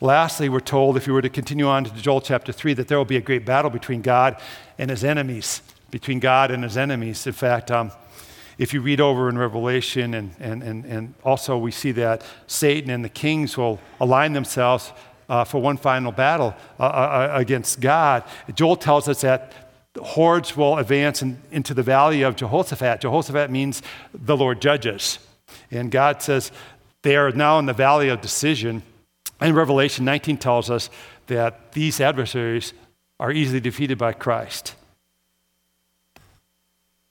Lastly, 0.00 0.48
we're 0.48 0.60
told, 0.60 0.96
if 0.96 1.06
you 1.06 1.14
were 1.14 1.22
to 1.22 1.30
continue 1.30 1.66
on 1.66 1.84
to 1.84 1.90
Joel 1.94 2.20
chapter 2.20 2.52
3, 2.52 2.74
that 2.74 2.88
there 2.88 2.98
will 2.98 3.06
be 3.06 3.16
a 3.16 3.22
great 3.22 3.46
battle 3.46 3.70
between 3.70 4.02
God 4.02 4.40
and 4.78 4.90
his 4.90 5.02
enemies. 5.02 5.62
Between 5.90 6.20
God 6.20 6.50
and 6.50 6.62
his 6.62 6.76
enemies. 6.76 7.26
In 7.26 7.32
fact, 7.32 7.70
um, 7.70 7.90
if 8.58 8.74
you 8.74 8.80
read 8.82 9.00
over 9.00 9.28
in 9.28 9.38
Revelation, 9.38 10.14
and, 10.14 10.34
and, 10.38 10.62
and, 10.62 10.84
and 10.84 11.14
also 11.24 11.56
we 11.56 11.70
see 11.70 11.92
that 11.92 12.22
Satan 12.46 12.90
and 12.90 13.04
the 13.04 13.08
kings 13.08 13.56
will 13.56 13.80
align 14.00 14.32
themselves 14.34 14.92
uh, 15.28 15.44
for 15.44 15.60
one 15.60 15.76
final 15.76 16.12
battle 16.12 16.54
uh, 16.78 16.82
uh, 16.82 16.86
uh 16.86 17.38
against 17.38 17.80
God. 17.80 18.22
Joel 18.54 18.76
tells 18.76 19.08
us 19.08 19.22
that 19.22 19.52
hordes 19.98 20.56
will 20.56 20.78
advance 20.78 21.22
in, 21.22 21.40
into 21.50 21.74
the 21.74 21.82
valley 21.82 22.22
of 22.22 22.36
Jehoshaphat. 22.36 23.00
Jehoshaphat 23.00 23.50
means 23.50 23.82
the 24.12 24.36
Lord 24.36 24.60
judges. 24.60 25.18
And 25.70 25.90
God 25.90 26.22
says 26.22 26.52
they 27.02 27.16
are 27.16 27.30
now 27.32 27.58
in 27.58 27.66
the 27.66 27.72
valley 27.72 28.08
of 28.08 28.20
decision. 28.20 28.82
And 29.40 29.54
Revelation 29.54 30.04
19 30.04 30.38
tells 30.38 30.70
us 30.70 30.88
that 31.26 31.72
these 31.72 32.00
adversaries 32.00 32.72
are 33.20 33.32
easily 33.32 33.60
defeated 33.60 33.98
by 33.98 34.12
Christ. 34.12 34.74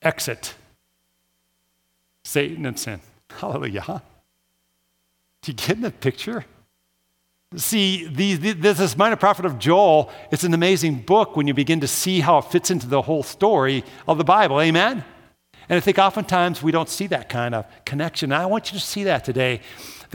Exit 0.02 0.54
Satan 2.24 2.66
and 2.66 2.78
sin. 2.78 3.00
Hallelujah. 3.30 4.02
Do 5.42 5.52
you 5.52 5.54
get 5.54 5.80
the 5.80 5.90
picture? 5.90 6.44
See, 7.54 8.04
this 8.06 8.96
Minor 8.96 9.16
Prophet 9.16 9.44
of 9.44 9.58
Joel. 9.58 10.10
It's 10.32 10.42
an 10.42 10.52
amazing 10.52 11.02
book 11.02 11.36
when 11.36 11.46
you 11.46 11.54
begin 11.54 11.80
to 11.80 11.86
see 11.86 12.20
how 12.20 12.38
it 12.38 12.46
fits 12.46 12.70
into 12.70 12.88
the 12.88 13.02
whole 13.02 13.22
story 13.22 13.84
of 14.08 14.18
the 14.18 14.24
Bible. 14.24 14.60
Amen? 14.60 15.04
And 15.68 15.76
I 15.76 15.80
think 15.80 15.98
oftentimes 15.98 16.62
we 16.62 16.72
don't 16.72 16.88
see 16.88 17.06
that 17.08 17.28
kind 17.28 17.54
of 17.54 17.64
connection. 17.84 18.32
I 18.32 18.46
want 18.46 18.72
you 18.72 18.78
to 18.78 18.84
see 18.84 19.04
that 19.04 19.24
today 19.24 19.60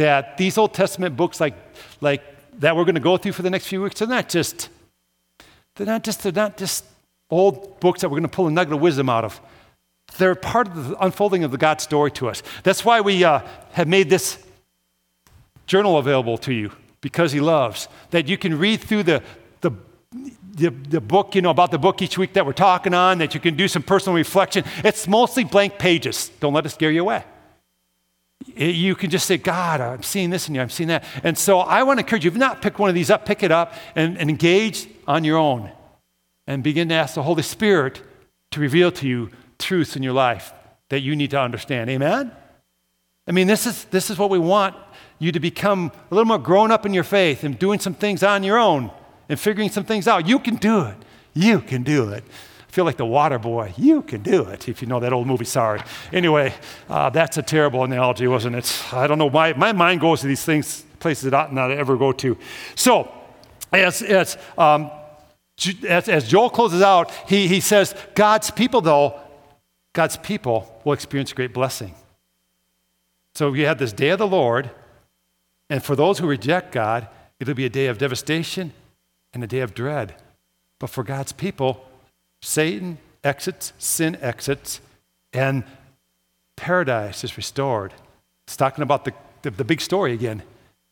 that 0.01 0.37
these 0.37 0.57
Old 0.57 0.73
Testament 0.73 1.15
books 1.15 1.39
like, 1.39 1.53
like 2.01 2.23
that 2.59 2.75
we're 2.75 2.85
going 2.85 2.95
to 2.95 3.01
go 3.01 3.17
through 3.17 3.33
for 3.33 3.43
the 3.43 3.49
next 3.49 3.67
few 3.67 3.81
weeks, 3.83 3.99
they're 3.99 4.07
not 4.07 4.29
just, 4.29 4.69
they're 5.75 5.85
not 5.85 6.03
just, 6.03 6.23
they're 6.23 6.31
not 6.31 6.57
just 6.57 6.85
old 7.29 7.79
books 7.79 8.01
that 8.01 8.09
we're 8.09 8.19
going 8.19 8.29
to 8.29 8.35
pull 8.35 8.47
a 8.47 8.51
nugget 8.51 8.73
of 8.73 8.81
wisdom 8.81 9.09
out 9.09 9.23
of. 9.23 9.39
They're 10.17 10.35
part 10.35 10.67
of 10.67 10.89
the 10.89 11.03
unfolding 11.03 11.43
of 11.43 11.51
the 11.51 11.57
God 11.57 11.79
story 11.79 12.11
to 12.11 12.27
us. 12.29 12.41
That's 12.63 12.83
why 12.83 13.01
we 13.01 13.23
uh, 13.23 13.41
have 13.73 13.87
made 13.87 14.09
this 14.09 14.43
journal 15.67 15.97
available 15.97 16.37
to 16.39 16.53
you 16.53 16.71
because 16.99 17.31
He 17.31 17.39
loves 17.39 17.87
that 18.09 18.27
you 18.27 18.37
can 18.37 18.57
read 18.57 18.81
through 18.81 19.03
the, 19.03 19.23
the, 19.61 19.71
the, 20.55 20.69
the, 20.71 20.99
book, 20.99 21.35
you 21.35 21.43
know, 21.43 21.51
about 21.51 21.69
the 21.69 21.79
book 21.79 22.01
each 22.01 22.17
week 22.17 22.33
that 22.33 22.45
we're 22.45 22.53
talking 22.53 22.95
on, 22.95 23.19
that 23.19 23.35
you 23.35 23.39
can 23.39 23.55
do 23.55 23.67
some 23.67 23.83
personal 23.83 24.15
reflection. 24.15 24.65
It's 24.83 25.07
mostly 25.07 25.43
blank 25.43 25.77
pages. 25.77 26.29
Don't 26.39 26.53
let 26.53 26.65
it 26.65 26.69
scare 26.69 26.91
you 26.91 27.01
away 27.01 27.23
you 28.55 28.95
can 28.95 29.09
just 29.09 29.25
say, 29.25 29.37
God, 29.37 29.81
I'm 29.81 30.03
seeing 30.03 30.29
this 30.29 30.47
in 30.47 30.55
you, 30.55 30.61
I'm 30.61 30.69
seeing 30.69 30.89
that. 30.89 31.03
And 31.23 31.37
so 31.37 31.59
I 31.59 31.83
want 31.83 31.99
to 31.99 32.05
encourage 32.05 32.25
you, 32.25 32.31
if 32.31 32.37
not 32.37 32.61
pick 32.61 32.79
one 32.79 32.89
of 32.89 32.95
these 32.95 33.09
up, 33.09 33.25
pick 33.25 33.43
it 33.43 33.51
up 33.51 33.73
and, 33.95 34.17
and 34.17 34.29
engage 34.29 34.87
on 35.07 35.23
your 35.23 35.37
own 35.37 35.71
and 36.47 36.63
begin 36.63 36.89
to 36.89 36.95
ask 36.95 37.15
the 37.15 37.23
Holy 37.23 37.43
Spirit 37.43 38.01
to 38.51 38.59
reveal 38.59 38.91
to 38.91 39.07
you 39.07 39.29
truths 39.57 39.95
in 39.95 40.03
your 40.03 40.13
life 40.13 40.53
that 40.89 41.01
you 41.01 41.15
need 41.15 41.31
to 41.31 41.39
understand. 41.39 41.89
Amen? 41.89 42.31
I 43.27 43.31
mean, 43.31 43.47
this 43.47 43.65
is, 43.65 43.85
this 43.85 44.09
is 44.09 44.17
what 44.17 44.29
we 44.29 44.39
want 44.39 44.75
you 45.19 45.31
to 45.31 45.39
become 45.39 45.91
a 46.09 46.15
little 46.15 46.27
more 46.27 46.39
grown 46.39 46.71
up 46.71 46.85
in 46.85 46.93
your 46.93 47.03
faith 47.03 47.43
and 47.43 47.57
doing 47.57 47.79
some 47.79 47.93
things 47.93 48.23
on 48.23 48.43
your 48.43 48.57
own 48.57 48.91
and 49.29 49.39
figuring 49.39 49.69
some 49.69 49.85
things 49.85 50.07
out. 50.07 50.27
You 50.27 50.39
can 50.39 50.55
do 50.55 50.81
it. 50.81 50.97
You 51.33 51.61
can 51.61 51.83
do 51.83 52.09
it 52.09 52.23
feel 52.71 52.85
like 52.85 52.97
the 52.97 53.05
water 53.05 53.37
boy. 53.37 53.73
You 53.77 54.01
can 54.01 54.21
do 54.21 54.43
it, 54.43 54.69
if 54.69 54.81
you 54.81 54.87
know 54.87 54.99
that 55.01 55.11
old 55.11 55.27
movie, 55.27 55.45
sorry. 55.45 55.81
Anyway, 56.13 56.53
uh, 56.89 57.09
that's 57.09 57.37
a 57.37 57.41
terrible 57.41 57.83
analogy, 57.83 58.27
wasn't 58.27 58.55
it? 58.55 58.83
I 58.93 59.07
don't 59.07 59.19
know, 59.19 59.29
my, 59.29 59.53
my 59.53 59.73
mind 59.73 59.99
goes 59.99 60.21
to 60.21 60.27
these 60.27 60.43
things, 60.43 60.85
places 60.99 61.25
it 61.25 61.33
ought 61.33 61.53
not 61.53 61.71
ever 61.71 61.97
go 61.97 62.13
to. 62.13 62.37
So, 62.75 63.11
as, 63.73 64.01
as, 64.01 64.37
um, 64.57 64.89
as, 65.87 66.07
as 66.07 66.27
Joel 66.27 66.49
closes 66.49 66.81
out, 66.81 67.11
he, 67.27 67.47
he 67.47 67.59
says, 67.59 67.93
God's 68.15 68.49
people, 68.51 68.81
though, 68.81 69.19
God's 69.93 70.15
people 70.17 70.81
will 70.85 70.93
experience 70.93 71.33
great 71.33 71.53
blessing. 71.53 71.93
So 73.35 73.53
you 73.53 73.65
have 73.65 73.77
this 73.77 73.93
day 73.93 74.09
of 74.09 74.19
the 74.19 74.27
Lord, 74.27 74.71
and 75.69 75.83
for 75.83 75.95
those 75.95 76.19
who 76.19 76.27
reject 76.27 76.71
God, 76.71 77.07
it'll 77.39 77.53
be 77.53 77.65
a 77.65 77.69
day 77.69 77.87
of 77.87 77.97
devastation 77.97 78.71
and 79.33 79.43
a 79.43 79.47
day 79.47 79.59
of 79.59 79.73
dread. 79.73 80.15
But 80.79 80.89
for 80.89 81.03
God's 81.03 81.31
people, 81.31 81.85
Satan 82.41 82.97
exits, 83.23 83.73
sin 83.77 84.17
exits, 84.21 84.81
and 85.33 85.63
paradise 86.55 87.23
is 87.23 87.37
restored. 87.37 87.93
It's 88.45 88.57
talking 88.57 88.81
about 88.83 89.05
the, 89.05 89.13
the, 89.43 89.51
the 89.51 89.63
big 89.63 89.81
story 89.81 90.13
again 90.13 90.43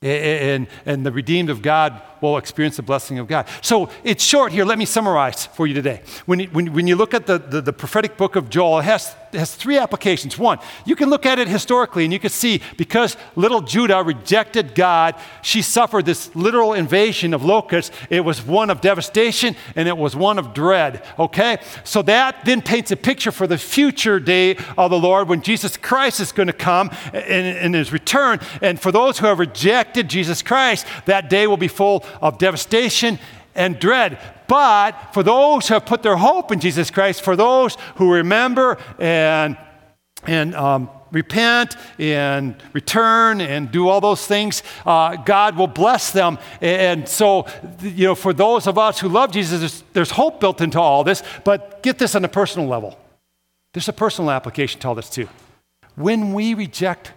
and, 0.02 0.68
and 0.86 1.06
the 1.06 1.12
redeemed 1.12 1.50
of 1.50 1.62
God 1.62 2.02
will 2.22 2.38
experience 2.38 2.78
the 2.78 2.84
blessing 2.84 3.20
of 3.20 3.28
God. 3.28 3.48
So 3.62 3.90
it's 4.04 4.24
short 4.24 4.52
here. 4.52 4.64
Let 4.64 4.78
me 4.78 4.86
summarize 4.86 5.46
for 5.48 5.68
you 5.68 5.74
today. 5.74 6.04
When 6.26 6.40
you, 6.40 6.48
when, 6.48 6.74
when 6.74 6.88
you 6.88 6.96
look 6.96 7.14
at 7.14 7.26
the, 7.26 7.38
the, 7.38 7.62
the 7.62 7.74
prophetic 7.74 8.16
book 8.16 8.36
of 8.36 8.50
Joel, 8.50 8.80
it 8.80 8.84
has, 8.84 9.14
has 9.34 9.56
three 9.56 9.78
applications. 9.78 10.38
One, 10.38 10.60
you 10.86 10.96
can 10.96 11.10
look 11.10 11.26
at 11.26 11.40
it 11.40 11.48
historically 11.48 12.04
and 12.04 12.14
you 12.14 12.20
can 12.20 12.30
see 12.30 12.62
because 12.78 13.18
little 13.36 13.62
Judah 13.62 14.04
rejected 14.04 14.76
God, 14.76 15.16
she 15.42 15.62
suffered 15.62 16.06
this 16.06 16.36
literal 16.36 16.74
invasion 16.74 17.34
of 17.34 17.44
locusts. 17.44 17.96
It 18.10 18.22
was 18.22 18.42
one 18.42 18.70
of 18.70 18.82
devastation 18.82 19.56
and 19.76 19.88
it 19.88 19.98
was 19.98 20.16
one 20.16 20.40
of 20.40 20.54
dread. 20.54 21.06
Okay? 21.18 21.58
So 21.84 22.02
that 22.04 22.46
then 22.46 22.62
paints 22.62 22.92
a 22.92 22.98
picture 22.98 23.32
for 23.32 23.48
the 23.48 23.58
future 23.58 24.20
day 24.20 24.58
of 24.78 24.92
the 24.92 25.00
Lord 25.00 25.30
when 25.30 25.42
Jesus 25.42 25.78
Christ 25.78 26.20
is 26.20 26.32
going 26.32 26.48
to 26.48 26.54
come 26.54 26.92
in, 27.14 27.46
in 27.46 27.74
his 27.74 27.92
return. 27.92 28.40
And 28.62 28.80
for 28.80 28.92
those 28.92 29.20
who 29.20 29.26
have 29.28 29.40
rejected 29.40 30.10
Jesus 30.10 30.42
Christ, 30.42 30.86
that 31.06 31.30
day 31.30 31.48
will 31.48 31.58
be 31.58 31.68
full 31.68 32.06
of 32.22 32.38
devastation 32.38 33.20
and 33.56 33.80
dread. 33.80 34.20
But 34.50 35.14
for 35.14 35.22
those 35.22 35.68
who 35.68 35.76
have 35.76 35.86
put 35.86 36.02
their 36.02 36.18
hope 36.18 36.52
in 36.52 36.60
Jesus 36.60 36.90
Christ, 36.90 37.22
for 37.22 37.36
those 37.36 37.78
who 37.98 38.12
remember 38.12 38.80
and, 38.98 39.56
and 40.26 40.56
um, 40.56 40.90
repent 41.12 41.76
and 42.00 42.56
return 42.74 43.42
and 43.42 43.72
do 43.72 43.88
all 43.88 44.02
those 44.02 44.26
things, 44.26 44.64
uh, 44.88 45.18
God 45.18 45.56
will 45.56 45.68
bless 45.68 46.10
them. 46.10 46.40
And 46.62 47.08
so, 47.08 47.46
you 47.80 48.08
know, 48.08 48.16
for 48.16 48.34
those 48.34 48.66
of 48.66 48.80
us 48.80 49.00
who 49.00 49.08
love 49.08 49.32
Jesus, 49.32 49.60
there's, 49.60 49.84
there's 49.94 50.12
hope 50.12 50.40
built 50.40 50.62
into 50.62 50.80
all 50.80 51.04
this. 51.04 51.22
But 51.44 51.84
get 51.84 52.00
this 52.00 52.16
on 52.16 52.26
a 52.26 52.28
personal 52.28 52.68
level. 52.68 52.98
There's 53.74 53.88
a 53.88 53.94
personal 53.94 54.32
application 54.32 54.82
to 54.82 54.88
all 54.88 54.96
this 54.96 55.12
too. 55.12 55.30
When 55.96 56.34
we 56.34 56.56
reject 56.56 57.14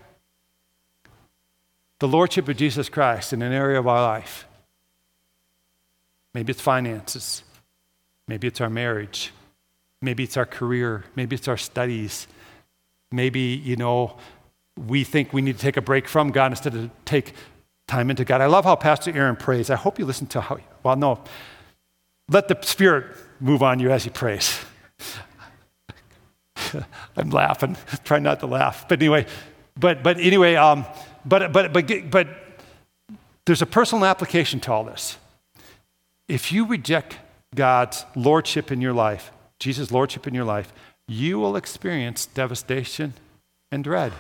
the 1.99 2.09
Lordship 2.09 2.47
of 2.49 2.59
Jesus 2.59 2.91
Christ 2.91 3.33
in 3.33 3.41
an 3.41 3.55
area 3.55 3.79
of 3.79 3.87
our 3.89 4.03
life, 4.03 4.47
Maybe 6.35 6.53
it's 6.53 6.61
finances. 6.61 7.45
Maybe 8.27 8.49
it's 8.49 8.61
our 8.61 8.71
marriage. 8.71 9.33
Maybe 10.01 10.25
it's 10.25 10.37
our 10.37 10.47
career. 10.47 11.05
Maybe 11.15 11.37
it's 11.37 11.49
our 11.49 11.57
studies. 11.57 12.27
Maybe, 13.11 13.41
you 13.41 13.77
know, 13.77 14.17
we 14.77 15.05
think 15.05 15.33
we 15.33 15.43
need 15.43 15.57
to 15.57 15.63
take 15.63 15.77
a 15.77 15.83
break 15.83 16.09
from 16.09 16.31
God 16.31 16.53
instead 16.53 16.75
of 16.75 16.91
take 17.05 17.35
time 17.87 18.11
into 18.11 18.25
God. 18.25 18.41
I 18.41 18.47
love 18.47 18.65
how 18.65 18.75
Pastor 18.75 19.15
Aaron 19.15 19.37
prays. 19.37 19.69
I 19.71 19.77
hope 19.77 19.99
you 19.99 20.07
listen 20.07 20.27
to 20.29 20.41
how, 20.41 20.59
well, 20.83 20.97
no. 20.97 21.23
Let 22.29 22.49
the 22.49 22.59
Spirit 22.63 23.05
move 23.41 23.63
on 23.63 23.79
you 23.81 23.91
as 23.91 24.05
he 24.05 24.11
prays. 24.11 24.59
I'm 27.17 27.31
laughing, 27.31 27.77
try 28.05 28.19
not 28.19 28.41
to 28.41 28.47
laugh. 28.47 28.89
But 28.89 29.01
anyway, 29.01 29.27
but, 29.79 30.03
but 30.03 30.19
anyway, 30.19 30.55
um, 30.55 30.87
but, 31.25 31.53
but, 31.53 31.73
but, 31.73 32.11
but 32.11 32.29
there's 33.45 33.63
a 33.63 33.67
personal 33.67 34.07
application 34.07 34.61
to 34.61 34.73
all 34.73 34.85
this. 34.85 35.19
If 36.33 36.51
you 36.51 36.65
reject 36.65 37.19
God's 37.55 38.07
lordship 38.17 38.73
in 38.73 38.81
your 38.81 38.95
life, 38.95 39.31
Jesus' 39.59 39.91
lordship 39.91 40.27
in 40.27 40.33
your 40.33 40.47
life, 40.47 40.73
you 41.07 41.39
will 41.39 41.57
experience 41.57 42.25
devastation 42.25 43.13
and 43.71 43.85
dread 43.85 44.15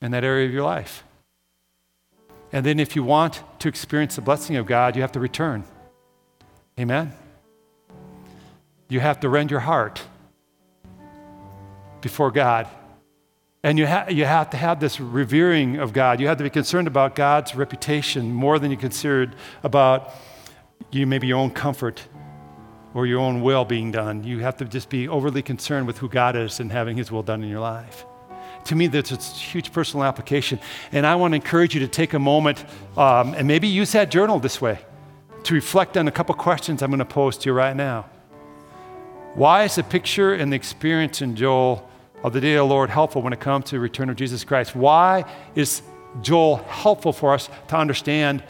in 0.00 0.12
that 0.12 0.22
area 0.22 0.46
of 0.46 0.52
your 0.52 0.62
life. 0.62 1.02
And 2.52 2.64
then, 2.64 2.78
if 2.78 2.94
you 2.94 3.02
want 3.02 3.42
to 3.58 3.66
experience 3.66 4.14
the 4.14 4.22
blessing 4.22 4.54
of 4.54 4.66
God, 4.66 4.94
you 4.94 5.02
have 5.02 5.10
to 5.12 5.18
return. 5.18 5.64
Amen? 6.78 7.12
You 8.88 9.00
have 9.00 9.18
to 9.18 9.28
rend 9.28 9.50
your 9.50 9.58
heart 9.58 10.00
before 12.02 12.30
God. 12.30 12.68
And 13.64 13.80
you, 13.80 13.88
ha- 13.88 14.06
you 14.08 14.26
have 14.26 14.50
to 14.50 14.56
have 14.56 14.78
this 14.78 15.00
revering 15.00 15.78
of 15.78 15.92
God. 15.92 16.20
You 16.20 16.28
have 16.28 16.38
to 16.38 16.44
be 16.44 16.50
concerned 16.50 16.86
about 16.86 17.16
God's 17.16 17.56
reputation 17.56 18.32
more 18.32 18.60
than 18.60 18.70
you 18.70 18.76
considered 18.76 19.34
about 19.64 20.14
you 20.90 21.06
maybe 21.06 21.26
your 21.26 21.38
own 21.38 21.50
comfort 21.50 22.02
or 22.94 23.06
your 23.06 23.20
own 23.20 23.42
will 23.42 23.64
being 23.64 23.90
done. 23.90 24.24
You 24.24 24.40
have 24.40 24.56
to 24.58 24.64
just 24.64 24.88
be 24.88 25.08
overly 25.08 25.42
concerned 25.42 25.86
with 25.86 25.98
who 25.98 26.08
God 26.08 26.36
is 26.36 26.60
and 26.60 26.70
having 26.70 26.96
His 26.96 27.10
will 27.10 27.22
done 27.22 27.42
in 27.42 27.48
your 27.48 27.60
life. 27.60 28.04
To 28.66 28.74
me, 28.74 28.86
that's 28.86 29.10
a 29.10 29.16
huge 29.16 29.72
personal 29.72 30.04
application. 30.04 30.60
And 30.92 31.06
I 31.06 31.16
want 31.16 31.32
to 31.32 31.36
encourage 31.36 31.74
you 31.74 31.80
to 31.80 31.88
take 31.88 32.12
a 32.12 32.18
moment 32.18 32.64
um, 32.96 33.34
and 33.34 33.48
maybe 33.48 33.66
use 33.66 33.92
that 33.92 34.10
journal 34.10 34.38
this 34.38 34.60
way 34.60 34.78
to 35.44 35.54
reflect 35.54 35.96
on 35.96 36.06
a 36.06 36.12
couple 36.12 36.34
questions 36.34 36.82
I'm 36.82 36.90
going 36.90 37.00
to 37.00 37.04
pose 37.04 37.36
to 37.38 37.48
you 37.48 37.52
right 37.52 37.74
now. 37.74 38.06
Why 39.34 39.64
is 39.64 39.74
the 39.76 39.82
picture 39.82 40.34
and 40.34 40.52
the 40.52 40.56
experience 40.56 41.22
in 41.22 41.34
Joel 41.34 41.88
of 42.22 42.32
the 42.32 42.40
day 42.40 42.54
of 42.54 42.68
the 42.68 42.74
Lord 42.74 42.90
helpful 42.90 43.22
when 43.22 43.32
it 43.32 43.40
comes 43.40 43.64
to 43.66 43.76
the 43.76 43.80
return 43.80 44.10
of 44.10 44.16
Jesus 44.16 44.44
Christ? 44.44 44.76
Why 44.76 45.24
is 45.54 45.82
Joel 46.20 46.56
helpful 46.56 47.12
for 47.12 47.32
us 47.32 47.48
to 47.68 47.76
understand 47.76 48.44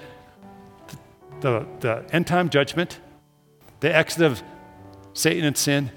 the, 1.43 1.67
the 1.81 2.05
end 2.13 2.27
time 2.27 2.49
judgment, 2.49 2.99
the 3.81 3.95
exit 3.95 4.23
of 4.23 4.43
Satan 5.13 5.45
and 5.45 5.57
sin, 5.57 5.91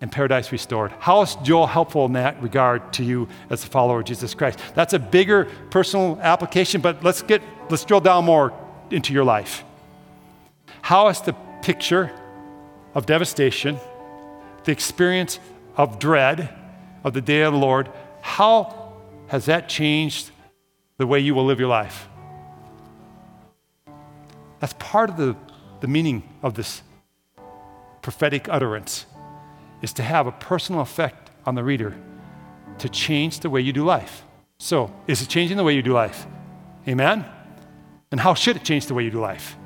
and 0.00 0.10
paradise 0.10 0.50
restored. 0.52 0.92
How 0.98 1.22
is 1.22 1.36
Joel 1.36 1.66
helpful 1.66 2.06
in 2.06 2.14
that 2.14 2.42
regard 2.42 2.92
to 2.94 3.04
you 3.04 3.28
as 3.50 3.64
a 3.64 3.66
follower 3.66 4.00
of 4.00 4.06
Jesus 4.06 4.34
Christ? 4.34 4.58
That's 4.74 4.92
a 4.92 4.98
bigger 4.98 5.46
personal 5.70 6.18
application, 6.22 6.80
but 6.80 7.02
let's 7.02 7.22
get 7.22 7.42
let's 7.68 7.84
drill 7.84 8.00
down 8.00 8.24
more 8.24 8.52
into 8.90 9.12
your 9.12 9.24
life. 9.24 9.64
How 10.82 11.08
is 11.08 11.20
the 11.20 11.34
picture 11.62 12.10
of 12.94 13.06
devastation, 13.06 13.78
the 14.64 14.72
experience 14.72 15.38
of 15.76 15.98
dread 15.98 16.48
of 17.04 17.14
the 17.14 17.20
day 17.20 17.42
of 17.42 17.52
the 17.52 17.58
Lord, 17.58 17.90
how 18.20 18.94
has 19.28 19.46
that 19.46 19.68
changed 19.68 20.30
the 20.98 21.06
way 21.06 21.20
you 21.20 21.34
will 21.34 21.46
live 21.46 21.60
your 21.60 21.68
life? 21.68 22.08
That's 24.60 24.74
part 24.78 25.10
of 25.10 25.16
the, 25.16 25.36
the 25.80 25.88
meaning 25.88 26.22
of 26.42 26.54
this 26.54 26.82
prophetic 28.02 28.48
utterance 28.48 29.06
is 29.82 29.92
to 29.94 30.02
have 30.02 30.26
a 30.26 30.32
personal 30.32 30.82
effect 30.82 31.30
on 31.44 31.54
the 31.54 31.64
reader 31.64 31.96
to 32.78 32.88
change 32.88 33.40
the 33.40 33.50
way 33.50 33.60
you 33.60 33.72
do 33.72 33.84
life. 33.84 34.24
So, 34.58 34.92
is 35.06 35.22
it 35.22 35.28
changing 35.28 35.56
the 35.56 35.64
way 35.64 35.74
you 35.74 35.82
do 35.82 35.92
life? 35.92 36.26
Amen? 36.86 37.24
And 38.10 38.20
how 38.20 38.34
should 38.34 38.56
it 38.56 38.64
change 38.64 38.86
the 38.86 38.94
way 38.94 39.04
you 39.04 39.10
do 39.10 39.20
life? 39.20 39.56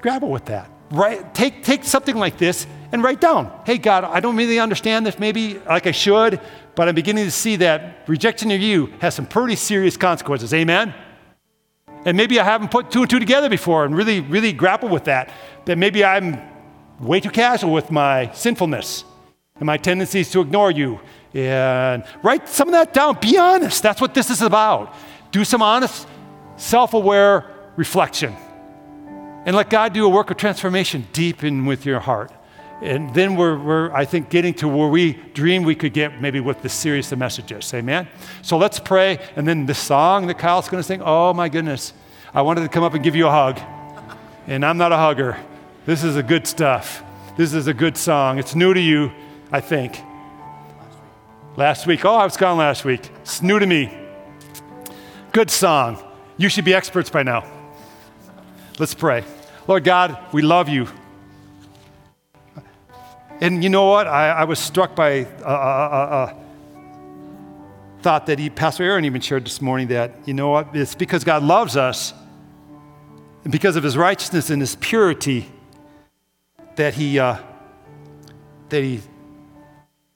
Grapple 0.00 0.30
with 0.30 0.46
that. 0.46 0.70
Right, 0.90 1.34
take, 1.34 1.64
take 1.64 1.84
something 1.84 2.16
like 2.16 2.36
this 2.36 2.66
and 2.92 3.02
write 3.02 3.20
down 3.20 3.50
hey, 3.64 3.78
God, 3.78 4.04
I 4.04 4.20
don't 4.20 4.36
really 4.36 4.58
understand 4.58 5.06
this 5.06 5.18
maybe 5.18 5.58
like 5.60 5.86
I 5.86 5.92
should, 5.92 6.38
but 6.74 6.88
I'm 6.88 6.94
beginning 6.94 7.24
to 7.24 7.30
see 7.30 7.56
that 7.56 8.06
rejection 8.06 8.50
of 8.50 8.60
you 8.60 8.92
has 9.00 9.14
some 9.14 9.24
pretty 9.24 9.56
serious 9.56 9.96
consequences. 9.96 10.52
Amen? 10.52 10.94
And 12.04 12.16
maybe 12.16 12.40
I 12.40 12.44
haven't 12.44 12.70
put 12.70 12.90
two 12.90 13.02
and 13.02 13.10
two 13.10 13.18
together 13.18 13.48
before 13.48 13.84
and 13.84 13.96
really, 13.96 14.20
really 14.20 14.52
grapple 14.52 14.88
with 14.88 15.04
that. 15.04 15.32
That 15.66 15.78
maybe 15.78 16.04
I'm 16.04 16.40
way 17.00 17.20
too 17.20 17.30
casual 17.30 17.72
with 17.72 17.90
my 17.90 18.32
sinfulness 18.32 19.04
and 19.56 19.66
my 19.66 19.76
tendencies 19.76 20.30
to 20.32 20.40
ignore 20.40 20.70
you. 20.70 21.00
And 21.34 22.04
write 22.22 22.48
some 22.48 22.68
of 22.68 22.72
that 22.72 22.92
down. 22.92 23.18
Be 23.20 23.38
honest. 23.38 23.82
That's 23.82 24.00
what 24.00 24.14
this 24.14 24.30
is 24.30 24.42
about. 24.42 24.94
Do 25.30 25.44
some 25.44 25.62
honest, 25.62 26.06
self 26.56 26.94
aware 26.94 27.46
reflection. 27.76 28.34
And 29.44 29.56
let 29.56 29.70
God 29.70 29.92
do 29.92 30.04
a 30.04 30.08
work 30.08 30.30
of 30.30 30.36
transformation 30.36 31.06
deep 31.12 31.42
in 31.42 31.66
with 31.66 31.86
your 31.86 32.00
heart. 32.00 32.32
And 32.82 33.14
then 33.14 33.36
we're, 33.36 33.56
we're, 33.56 33.92
I 33.92 34.04
think, 34.04 34.28
getting 34.28 34.54
to 34.54 34.66
where 34.66 34.88
we 34.88 35.12
dream 35.34 35.62
we 35.62 35.76
could 35.76 35.92
get 35.92 36.20
maybe 36.20 36.40
with 36.40 36.62
the 36.62 36.68
series 36.68 37.12
of 37.12 37.18
messages. 37.18 37.72
Amen? 37.72 38.08
So 38.42 38.58
let's 38.58 38.80
pray. 38.80 39.20
And 39.36 39.46
then 39.46 39.66
the 39.66 39.74
song 39.74 40.26
that 40.26 40.38
Kyle's 40.38 40.68
going 40.68 40.82
to 40.82 40.86
sing, 40.86 41.00
oh 41.00 41.32
my 41.32 41.48
goodness. 41.48 41.92
I 42.34 42.42
wanted 42.42 42.62
to 42.62 42.68
come 42.68 42.82
up 42.82 42.94
and 42.94 43.04
give 43.04 43.14
you 43.14 43.28
a 43.28 43.30
hug. 43.30 43.60
And 44.48 44.66
I'm 44.66 44.78
not 44.78 44.90
a 44.90 44.96
hugger. 44.96 45.38
This 45.86 46.02
is 46.02 46.16
a 46.16 46.24
good 46.24 46.44
stuff. 46.44 47.04
This 47.36 47.54
is 47.54 47.68
a 47.68 47.74
good 47.74 47.96
song. 47.96 48.40
It's 48.40 48.56
new 48.56 48.74
to 48.74 48.80
you, 48.80 49.12
I 49.52 49.60
think. 49.60 50.00
Last 51.56 51.86
week. 51.86 52.04
Oh, 52.04 52.16
I 52.16 52.24
was 52.24 52.36
gone 52.36 52.58
last 52.58 52.84
week. 52.84 53.08
It's 53.20 53.42
new 53.42 53.60
to 53.60 53.66
me. 53.66 53.96
Good 55.30 55.52
song. 55.52 56.02
You 56.36 56.48
should 56.48 56.64
be 56.64 56.74
experts 56.74 57.10
by 57.10 57.22
now. 57.22 57.44
Let's 58.80 58.94
pray. 58.94 59.22
Lord 59.68 59.84
God, 59.84 60.18
we 60.32 60.42
love 60.42 60.68
you. 60.68 60.88
And 63.42 63.64
you 63.64 63.70
know 63.70 63.86
what? 63.86 64.06
I, 64.06 64.28
I 64.28 64.44
was 64.44 64.60
struck 64.60 64.94
by 64.94 65.08
a, 65.10 65.26
a, 65.44 65.50
a, 65.50 66.36
thought 68.00 68.26
that 68.26 68.38
he, 68.38 68.48
Pastor 68.48 68.84
Aaron 68.84 69.04
even 69.04 69.20
shared 69.20 69.44
this 69.44 69.60
morning 69.60 69.88
that, 69.88 70.14
you 70.26 70.32
know 70.32 70.50
what? 70.50 70.68
It's 70.76 70.94
because 70.94 71.24
God 71.24 71.42
loves 71.42 71.76
us 71.76 72.14
and 73.42 73.50
because 73.50 73.74
of 73.74 73.82
his 73.82 73.96
righteousness 73.96 74.48
and 74.48 74.62
his 74.62 74.76
purity 74.76 75.50
that 76.76 76.94
he, 76.94 77.18
uh, 77.18 77.36
that 78.68 78.84
he 78.84 79.00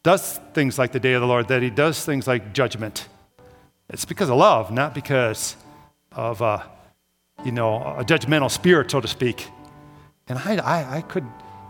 does 0.04 0.38
things 0.54 0.78
like 0.78 0.92
the 0.92 1.00
day 1.00 1.14
of 1.14 1.20
the 1.20 1.26
Lord, 1.26 1.48
that 1.48 1.62
he 1.62 1.70
does 1.70 2.04
things 2.04 2.28
like 2.28 2.52
judgment. 2.54 3.08
It's 3.90 4.04
because 4.04 4.30
of 4.30 4.36
love, 4.36 4.70
not 4.70 4.94
because 4.94 5.56
of, 6.12 6.40
uh, 6.42 6.62
you 7.44 7.50
know, 7.50 7.78
a 7.98 8.04
judgmental 8.04 8.52
spirit, 8.52 8.88
so 8.88 9.00
to 9.00 9.08
speak. 9.08 9.48
And 10.28 10.38
I, 10.38 10.58
I, 10.58 10.96
I 10.98 11.00
could, 11.02 11.26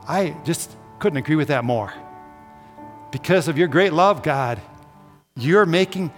I 0.07 0.37
just 0.45 0.77
couldn't 0.99 1.19
agree 1.19 1.37
with 1.37 1.49
that 1.49 1.65
more. 1.65 1.93
because 3.11 3.49
of 3.49 3.57
your 3.57 3.69
great 3.69 3.93
love, 3.93 4.23
God, 4.23 4.61
you're 5.37 5.67
making 5.67 6.13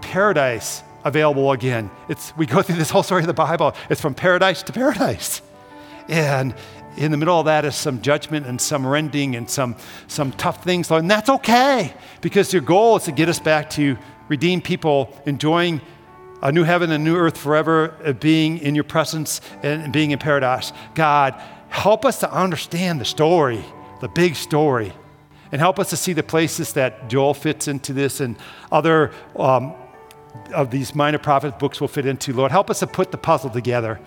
paradise 0.00 0.82
available 1.04 1.50
again. 1.52 1.90
It's, 2.08 2.36
we 2.36 2.46
go 2.46 2.62
through 2.62 2.76
this 2.76 2.90
whole 2.90 3.02
story 3.02 3.22
of 3.22 3.26
the 3.26 3.34
Bible. 3.34 3.74
It's 3.90 4.00
from 4.00 4.14
paradise 4.14 4.62
to 4.64 4.72
paradise. 4.72 5.42
And 6.08 6.54
in 6.96 7.10
the 7.10 7.16
middle 7.16 7.38
of 7.38 7.46
that 7.46 7.64
is 7.64 7.74
some 7.74 8.02
judgment 8.02 8.46
and 8.46 8.60
some 8.60 8.86
rending 8.86 9.34
and 9.34 9.50
some, 9.50 9.76
some 10.06 10.30
tough 10.32 10.62
things. 10.62 10.90
And 10.90 11.10
that's 11.10 11.28
okay 11.28 11.92
because 12.20 12.52
your 12.52 12.62
goal 12.62 12.96
is 12.96 13.04
to 13.04 13.12
get 13.12 13.28
us 13.28 13.40
back 13.40 13.70
to 13.70 13.96
redeemed 14.28 14.64
people 14.64 15.18
enjoying 15.26 15.80
a 16.40 16.52
new 16.52 16.64
heaven 16.64 16.90
and 16.92 17.02
a 17.02 17.04
new 17.04 17.16
earth 17.16 17.38
forever, 17.38 17.96
uh, 18.04 18.12
being 18.12 18.58
in 18.58 18.74
your 18.74 18.84
presence 18.84 19.40
and 19.62 19.92
being 19.92 20.10
in 20.10 20.18
paradise. 20.18 20.72
God, 20.94 21.34
help 21.68 22.04
us 22.04 22.20
to 22.20 22.32
understand 22.32 23.00
the 23.00 23.04
story, 23.04 23.64
the 24.02 24.08
big 24.08 24.34
story, 24.34 24.92
and 25.52 25.60
help 25.60 25.78
us 25.78 25.90
to 25.90 25.96
see 25.96 26.12
the 26.12 26.24
places 26.24 26.72
that 26.72 27.08
Joel 27.08 27.34
fits 27.34 27.68
into 27.68 27.92
this 27.92 28.20
and 28.20 28.36
other 28.72 29.12
um, 29.36 29.74
of 30.52 30.72
these 30.72 30.92
minor 30.92 31.18
prophet 31.18 31.56
books 31.60 31.80
will 31.80 31.86
fit 31.86 32.04
into. 32.04 32.32
Lord, 32.32 32.50
help 32.50 32.68
us 32.68 32.80
to 32.80 32.88
put 32.88 33.12
the 33.12 33.16
puzzle 33.16 33.48
together. 33.48 34.00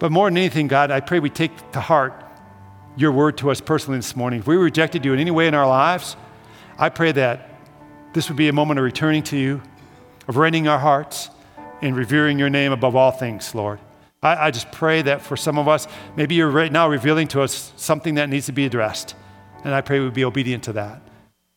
But 0.00 0.10
more 0.10 0.28
than 0.28 0.36
anything, 0.36 0.66
God, 0.66 0.90
I 0.90 0.98
pray 0.98 1.20
we 1.20 1.30
take 1.30 1.52
to 1.70 1.80
heart 1.80 2.24
your 2.96 3.12
word 3.12 3.38
to 3.38 3.52
us 3.52 3.60
personally 3.60 3.98
this 3.98 4.16
morning. 4.16 4.40
If 4.40 4.48
we 4.48 4.56
rejected 4.56 5.04
you 5.04 5.12
in 5.12 5.20
any 5.20 5.30
way 5.30 5.46
in 5.46 5.54
our 5.54 5.68
lives, 5.68 6.16
I 6.76 6.88
pray 6.88 7.12
that 7.12 7.48
this 8.14 8.28
would 8.28 8.36
be 8.36 8.48
a 8.48 8.52
moment 8.52 8.80
of 8.80 8.84
returning 8.84 9.22
to 9.24 9.36
you, 9.36 9.62
of 10.26 10.36
rending 10.36 10.66
our 10.66 10.80
hearts, 10.80 11.30
and 11.80 11.96
revering 11.96 12.40
your 12.40 12.50
name 12.50 12.72
above 12.72 12.96
all 12.96 13.12
things, 13.12 13.54
Lord. 13.54 13.78
I, 14.20 14.46
I, 14.46 14.50
just 14.50 14.72
pray 14.72 15.02
that 15.02 15.22
for 15.22 15.36
some 15.36 15.58
of 15.58 15.68
us, 15.68 15.86
maybe 16.16 16.34
you're 16.34 16.50
right 16.50 16.72
now 16.72 16.88
revealing 16.88 17.28
to 17.28 17.42
us 17.42 17.72
something 17.76 18.16
that 18.16 18.28
needs 18.28 18.46
to 18.46 18.52
be 18.52 18.66
addressed. 18.66 19.14
And 19.68 19.74
I 19.74 19.82
pray 19.82 20.00
we'd 20.00 20.14
be 20.14 20.24
obedient 20.24 20.64
to 20.64 20.72
that 20.72 21.02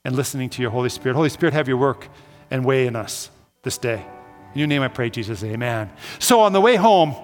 and 0.03 0.18
listening 0.18 0.49
to 0.49 0.62
your 0.62 0.70
Holy 0.70 0.89
Spirit. 0.89 1.16
Holy 1.16 1.30
Spirit, 1.30 1.53
have 1.53 1.70
your 1.70 1.78
work 1.78 2.09
and 2.49 2.66
way 2.66 2.86
in 2.86 2.93
us 2.93 3.30
this 3.64 3.78
day. 3.78 4.05
In 4.51 4.59
your 4.59 4.68
name 4.68 4.82
I 4.82 4.89
pray, 4.89 5.09
Jesus. 5.09 5.41
Amen. 5.45 5.89
So 6.20 6.41
on 6.41 6.51
the 6.51 6.59
way 6.59 6.76
home, 6.76 7.16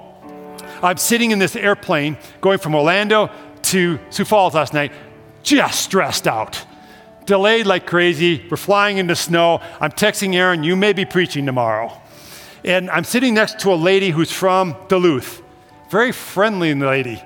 I'm 0.81 0.95
sitting 0.95 1.31
in 1.31 1.39
this 1.39 1.57
airplane 1.57 2.15
going 2.39 2.59
from 2.59 2.73
Orlando 2.73 3.29
to 3.63 3.99
Sioux 4.11 4.23
Falls 4.23 4.53
last 4.53 4.73
night, 4.73 4.93
just 5.43 5.81
stressed 5.81 6.25
out. 6.25 6.65
Delayed 7.25 7.65
like 7.65 7.85
crazy. 7.85 8.47
We're 8.49 8.55
flying 8.55 8.97
into 8.97 9.17
snow. 9.17 9.59
I'm 9.81 9.91
texting 9.91 10.35
Aaron, 10.35 10.63
you 10.63 10.77
may 10.77 10.93
be 10.93 11.03
preaching 11.03 11.45
tomorrow. 11.45 11.91
And 12.63 12.89
I'm 12.91 13.03
sitting 13.03 13.33
next 13.33 13.59
to 13.59 13.73
a 13.73 13.75
lady 13.75 14.11
who's 14.11 14.31
from 14.31 14.73
Duluth. 14.87 15.43
Very 15.89 16.13
friendly 16.13 16.73
lady 16.73 17.21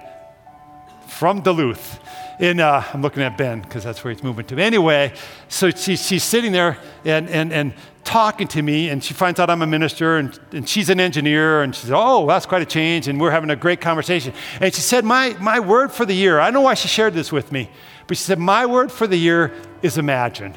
from 1.06 1.42
Duluth. 1.42 2.00
And 2.40 2.60
uh, 2.60 2.84
I'm 2.94 3.02
looking 3.02 3.24
at 3.24 3.38
Ben 3.38 3.62
because 3.62 3.84
that's 3.84 4.04
where 4.04 4.14
he's 4.14 4.24
moving 4.24 4.46
to. 4.48 4.58
Anyway, 4.58 5.14
so 5.48 5.70
she, 5.70 5.96
she's 5.96 6.24
sitting 6.24 6.52
there 6.52 6.78
and, 7.06 7.30
and, 7.30 7.54
and 7.54 7.74
talking 8.04 8.48
to 8.50 8.62
me, 8.62 8.90
and 8.90 9.04
she 9.04 9.14
finds 9.14 9.40
out 9.40 9.50
I'm 9.50 9.62
a 9.62 9.68
minister, 9.68 10.18
and, 10.18 10.40
and 10.52 10.68
she's 10.68 10.90
an 10.90 11.00
engineer, 11.00 11.62
and 11.62 11.76
she 11.76 11.82
says, 11.82 11.92
Oh, 11.94 12.28
that's 12.28 12.46
quite 12.46 12.62
a 12.62 12.66
change, 12.66 13.08
and 13.08 13.20
we're 13.20 13.32
having 13.32 13.50
a 13.50 13.56
great 13.56 13.82
conversation. 13.82 14.34
And 14.60 14.74
she 14.74 14.82
said, 14.82 15.06
my, 15.06 15.36
my 15.40 15.60
word 15.60 15.92
for 15.92 16.06
the 16.06 16.14
year, 16.14 16.40
I 16.40 16.50
know 16.50 16.62
why 16.62 16.74
she 16.74 16.88
shared 16.88 17.14
this 17.14 17.32
with 17.32 17.52
me, 17.52 17.70
but 18.08 18.18
she 18.18 18.24
said, 18.24 18.40
My 18.40 18.66
word 18.66 18.92
for 18.92 19.08
the 19.08 19.18
year 19.18 19.54
is 19.82 19.98
imagine. 19.98 20.56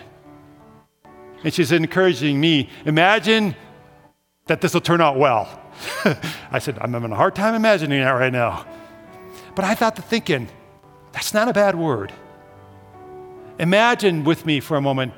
And 1.42 1.52
she's 1.52 1.72
encouraging 1.72 2.40
me, 2.40 2.70
imagine 2.86 3.54
that 4.46 4.60
this 4.60 4.74
will 4.74 4.80
turn 4.80 5.00
out 5.00 5.18
well. 5.18 5.60
I 6.50 6.58
said, 6.58 6.78
I'm 6.80 6.92
having 6.92 7.12
a 7.12 7.16
hard 7.16 7.34
time 7.34 7.54
imagining 7.54 8.00
that 8.00 8.10
right 8.10 8.32
now. 8.32 8.66
But 9.54 9.64
I 9.64 9.74
thought 9.74 9.96
the 9.96 10.02
thinking, 10.02 10.48
that's 11.14 11.32
not 11.32 11.48
a 11.48 11.52
bad 11.52 11.74
word. 11.76 12.12
Imagine 13.58 14.24
with 14.24 14.44
me 14.44 14.60
for 14.60 14.76
a 14.76 14.80
moment 14.80 15.12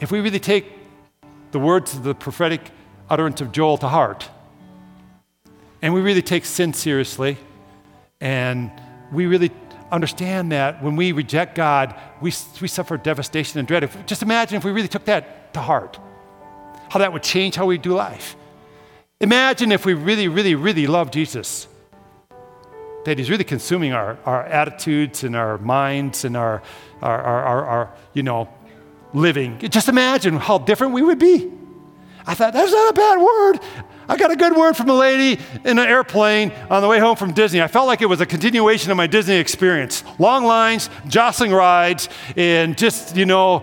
if 0.00 0.10
we 0.10 0.20
really 0.20 0.40
take 0.40 0.66
the 1.52 1.58
words 1.58 1.94
of 1.94 2.02
the 2.02 2.14
prophetic 2.14 2.60
utterance 3.08 3.40
of 3.40 3.52
Joel 3.52 3.78
to 3.78 3.88
heart. 3.88 4.28
And 5.80 5.94
we 5.94 6.00
really 6.00 6.20
take 6.20 6.44
sin 6.44 6.74
seriously. 6.74 7.38
And 8.20 8.72
we 9.12 9.26
really 9.26 9.52
understand 9.92 10.50
that 10.50 10.82
when 10.82 10.96
we 10.96 11.12
reject 11.12 11.54
God, 11.54 11.94
we, 12.20 12.32
we 12.60 12.68
suffer 12.68 12.96
devastation 12.96 13.60
and 13.60 13.68
dread. 13.68 13.84
If, 13.84 14.04
just 14.06 14.22
imagine 14.22 14.56
if 14.56 14.64
we 14.64 14.72
really 14.72 14.88
took 14.88 15.04
that 15.04 15.54
to 15.54 15.60
heart, 15.60 15.98
how 16.90 16.98
that 16.98 17.12
would 17.12 17.22
change 17.22 17.54
how 17.54 17.66
we 17.66 17.78
do 17.78 17.94
life. 17.94 18.34
Imagine 19.20 19.70
if 19.70 19.86
we 19.86 19.94
really, 19.94 20.28
really, 20.28 20.56
really 20.56 20.86
love 20.86 21.10
Jesus, 21.10 21.68
that 23.06 23.18
He's 23.18 23.30
really 23.30 23.44
consuming 23.44 23.92
our, 23.92 24.18
our 24.26 24.44
attitudes 24.44 25.24
and 25.24 25.34
our 25.34 25.58
minds 25.58 26.24
and 26.24 26.36
our, 26.36 26.60
our, 27.00 27.22
our, 27.22 27.42
our, 27.42 27.64
our 27.64 27.94
you 28.12 28.22
know, 28.22 28.48
living. 29.14 29.58
Just 29.60 29.88
imagine 29.88 30.36
how 30.36 30.58
different 30.58 30.92
we 30.92 31.02
would 31.02 31.18
be. 31.18 31.50
I 32.26 32.34
thought, 32.34 32.52
that's 32.52 32.72
not 32.72 32.90
a 32.90 32.92
bad 32.92 33.18
word. 33.20 33.60
I 34.08 34.16
got 34.16 34.32
a 34.32 34.36
good 34.36 34.56
word 34.56 34.76
from 34.76 34.90
a 34.90 34.94
lady 34.94 35.40
in 35.64 35.78
an 35.78 35.86
airplane 35.86 36.52
on 36.68 36.82
the 36.82 36.88
way 36.88 36.98
home 36.98 37.14
from 37.14 37.32
Disney. 37.32 37.62
I 37.62 37.68
felt 37.68 37.86
like 37.86 38.02
it 38.02 38.06
was 38.06 38.20
a 38.20 38.26
continuation 38.26 38.90
of 38.90 38.96
my 38.96 39.06
Disney 39.06 39.36
experience. 39.36 40.02
Long 40.18 40.44
lines, 40.44 40.90
jostling 41.06 41.52
rides, 41.52 42.08
and 42.36 42.76
just, 42.76 43.16
you 43.16 43.26
know, 43.26 43.62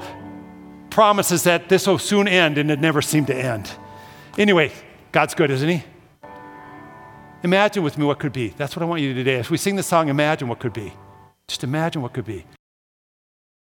promises 0.89 1.43
that 1.43 1.67
this 1.67 1.85
will 1.85 1.99
soon 1.99 2.29
end, 2.29 2.57
and 2.57 2.71
it 2.71 2.79
never 2.79 3.01
seemed 3.01 3.27
to 3.27 3.35
end. 3.35 3.69
Anyway, 4.37 4.71
God's 5.11 5.33
good, 5.33 5.51
isn't 5.51 5.67
He? 5.67 5.83
Imagine 7.43 7.83
with 7.83 7.97
me 7.97 8.05
what 8.05 8.19
could 8.19 8.31
be. 8.31 8.49
That's 8.49 8.73
what 8.73 8.83
I 8.83 8.85
want 8.85 9.01
you 9.01 9.09
to 9.09 9.13
do 9.15 9.23
today. 9.23 9.37
As 9.37 9.49
we 9.49 9.57
sing 9.57 9.75
the 9.75 9.83
song, 9.83 10.07
imagine 10.07 10.47
what 10.47 10.59
could 10.59 10.71
be. 10.71 10.93
Just 11.45 11.65
imagine 11.65 12.01
what 12.01 12.13
could 12.13 12.23
be. 12.23 12.45